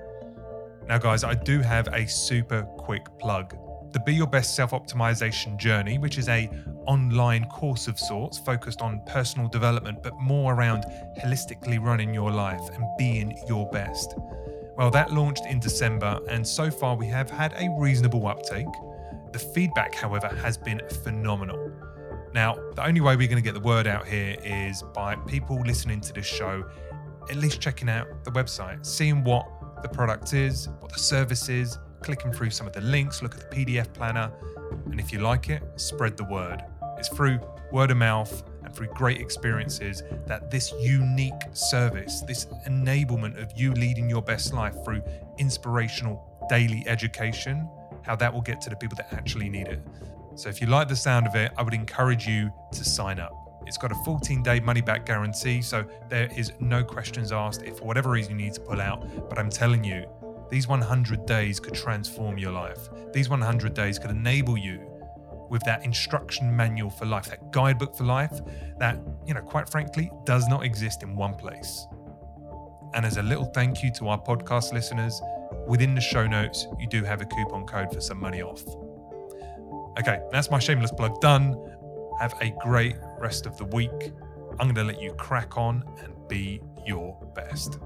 Now, 0.86 0.98
guys, 0.98 1.24
I 1.24 1.34
do 1.34 1.60
have 1.62 1.88
a 1.88 2.06
super 2.06 2.62
quick 2.62 3.06
plug 3.18 3.56
the 3.98 4.04
Be 4.04 4.14
Your 4.14 4.28
Best 4.28 4.54
Self 4.54 4.70
Optimization 4.70 5.56
Journey, 5.56 5.98
which 5.98 6.18
is 6.18 6.28
a 6.28 6.48
online 6.86 7.44
course 7.46 7.88
of 7.88 7.98
sorts 7.98 8.38
focused 8.38 8.80
on 8.80 9.00
personal 9.06 9.48
development, 9.48 10.04
but 10.04 10.14
more 10.20 10.54
around 10.54 10.84
holistically 11.20 11.82
running 11.82 12.14
your 12.14 12.30
life 12.30 12.60
and 12.74 12.84
being 12.96 13.36
your 13.48 13.68
best. 13.70 14.14
Well, 14.76 14.92
that 14.92 15.12
launched 15.12 15.46
in 15.46 15.58
December, 15.58 16.20
and 16.30 16.46
so 16.46 16.70
far 16.70 16.94
we 16.94 17.08
have 17.08 17.28
had 17.28 17.54
a 17.54 17.68
reasonable 17.76 18.24
uptake. 18.28 18.68
The 19.32 19.38
feedback, 19.40 19.96
however, 19.96 20.28
has 20.28 20.56
been 20.56 20.80
phenomenal. 21.02 21.72
Now, 22.32 22.54
the 22.76 22.86
only 22.86 23.00
way 23.00 23.16
we're 23.16 23.26
going 23.26 23.42
to 23.42 23.44
get 23.44 23.54
the 23.54 23.66
word 23.66 23.88
out 23.88 24.06
here 24.06 24.36
is 24.44 24.84
by 24.94 25.16
people 25.26 25.60
listening 25.66 26.00
to 26.02 26.12
this 26.12 26.26
show, 26.26 26.64
at 27.28 27.36
least 27.36 27.60
checking 27.60 27.88
out 27.88 28.06
the 28.22 28.30
website, 28.30 28.86
seeing 28.86 29.24
what 29.24 29.44
the 29.82 29.88
product 29.88 30.34
is, 30.34 30.68
what 30.78 30.92
the 30.92 31.00
service 31.00 31.48
is, 31.48 31.78
clicking 32.00 32.32
through 32.32 32.50
some 32.50 32.66
of 32.66 32.72
the 32.72 32.80
links, 32.80 33.22
look 33.22 33.34
at 33.34 33.50
the 33.50 33.56
PDF 33.56 33.92
planner, 33.92 34.30
and 34.86 35.00
if 35.00 35.12
you 35.12 35.20
like 35.20 35.48
it, 35.50 35.62
spread 35.76 36.16
the 36.16 36.24
word. 36.24 36.64
It's 36.98 37.08
through 37.08 37.40
word 37.70 37.90
of 37.90 37.96
mouth 37.96 38.42
and 38.64 38.74
through 38.74 38.88
great 38.88 39.20
experiences 39.20 40.02
that 40.26 40.50
this 40.50 40.72
unique 40.80 41.42
service, 41.52 42.22
this 42.22 42.46
enablement 42.66 43.40
of 43.40 43.52
you 43.56 43.72
leading 43.72 44.08
your 44.08 44.22
best 44.22 44.52
life 44.52 44.74
through 44.84 45.02
inspirational 45.38 46.46
daily 46.48 46.84
education, 46.86 47.68
how 48.02 48.16
that 48.16 48.32
will 48.32 48.40
get 48.40 48.60
to 48.62 48.70
the 48.70 48.76
people 48.76 48.96
that 48.96 49.12
actually 49.12 49.48
need 49.48 49.68
it. 49.68 49.80
So 50.34 50.48
if 50.48 50.60
you 50.60 50.66
like 50.66 50.88
the 50.88 50.96
sound 50.96 51.26
of 51.26 51.34
it, 51.34 51.52
I 51.56 51.62
would 51.62 51.74
encourage 51.74 52.26
you 52.26 52.50
to 52.72 52.84
sign 52.84 53.18
up. 53.18 53.32
It's 53.66 53.76
got 53.76 53.92
a 53.92 53.96
14 53.96 54.42
day 54.42 54.60
money 54.60 54.80
back 54.80 55.04
guarantee, 55.04 55.60
so 55.60 55.84
there 56.08 56.30
is 56.34 56.52
no 56.58 56.82
questions 56.82 57.32
asked 57.32 57.62
if 57.62 57.78
for 57.78 57.84
whatever 57.84 58.10
reason 58.10 58.38
you 58.38 58.46
need 58.46 58.54
to 58.54 58.60
pull 58.60 58.80
out. 58.80 59.06
But 59.28 59.38
I'm 59.38 59.50
telling 59.50 59.84
you, 59.84 60.06
these 60.50 60.66
100 60.66 61.26
days 61.26 61.60
could 61.60 61.74
transform 61.74 62.38
your 62.38 62.52
life. 62.52 62.88
These 63.12 63.28
100 63.28 63.74
days 63.74 63.98
could 63.98 64.10
enable 64.10 64.56
you 64.56 64.80
with 65.50 65.62
that 65.64 65.84
instruction 65.84 66.54
manual 66.54 66.90
for 66.90 67.06
life, 67.06 67.26
that 67.26 67.50
guidebook 67.52 67.96
for 67.96 68.04
life 68.04 68.40
that, 68.78 68.98
you 69.26 69.34
know, 69.34 69.40
quite 69.40 69.68
frankly, 69.68 70.10
does 70.24 70.46
not 70.48 70.64
exist 70.64 71.02
in 71.02 71.16
one 71.16 71.34
place. 71.34 71.86
And 72.94 73.04
as 73.04 73.16
a 73.16 73.22
little 73.22 73.46
thank 73.46 73.82
you 73.82 73.92
to 73.94 74.08
our 74.08 74.20
podcast 74.20 74.72
listeners, 74.72 75.20
within 75.66 75.94
the 75.94 76.00
show 76.00 76.26
notes, 76.26 76.66
you 76.78 76.86
do 76.86 77.04
have 77.04 77.20
a 77.20 77.26
coupon 77.26 77.66
code 77.66 77.92
for 77.92 78.00
some 78.00 78.18
money 78.18 78.42
off. 78.42 78.62
Okay, 79.98 80.20
that's 80.30 80.50
my 80.50 80.58
shameless 80.58 80.92
plug 80.92 81.20
done. 81.20 81.56
Have 82.20 82.34
a 82.40 82.54
great 82.60 82.96
rest 83.18 83.46
of 83.46 83.56
the 83.58 83.64
week. 83.66 84.12
I'm 84.60 84.72
going 84.72 84.74
to 84.74 84.84
let 84.84 85.00
you 85.00 85.12
crack 85.14 85.56
on 85.56 85.84
and 86.02 86.14
be 86.28 86.60
your 86.86 87.16
best. 87.34 87.78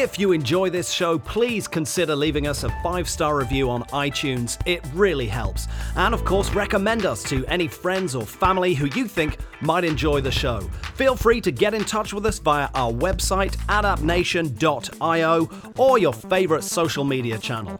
If 0.00 0.16
you 0.16 0.30
enjoy 0.30 0.70
this 0.70 0.92
show, 0.92 1.18
please 1.18 1.66
consider 1.66 2.14
leaving 2.14 2.46
us 2.46 2.62
a 2.62 2.70
five 2.84 3.08
star 3.08 3.36
review 3.36 3.68
on 3.68 3.82
iTunes. 3.86 4.56
It 4.64 4.80
really 4.94 5.26
helps. 5.26 5.66
And 5.96 6.14
of 6.14 6.24
course, 6.24 6.54
recommend 6.54 7.04
us 7.04 7.24
to 7.24 7.44
any 7.46 7.66
friends 7.66 8.14
or 8.14 8.24
family 8.24 8.74
who 8.74 8.86
you 8.94 9.08
think 9.08 9.38
might 9.60 9.82
enjoy 9.82 10.20
the 10.20 10.30
show. 10.30 10.60
Feel 10.94 11.16
free 11.16 11.40
to 11.40 11.50
get 11.50 11.74
in 11.74 11.84
touch 11.84 12.12
with 12.14 12.24
us 12.26 12.38
via 12.38 12.68
our 12.76 12.92
website, 12.92 13.56
adaptnation.io, 13.66 15.50
or 15.76 15.98
your 15.98 16.12
favorite 16.12 16.62
social 16.62 17.02
media 17.02 17.36
channel. 17.36 17.76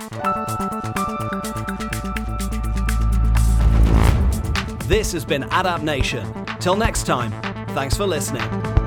This 4.89 5.13
has 5.13 5.25
been 5.25 5.45
Adapt 5.45 5.85
Nation. 5.85 6.27
Till 6.59 6.75
next 6.75 7.07
time, 7.07 7.31
thanks 7.75 7.97
for 7.97 8.09
listening. 8.09 8.78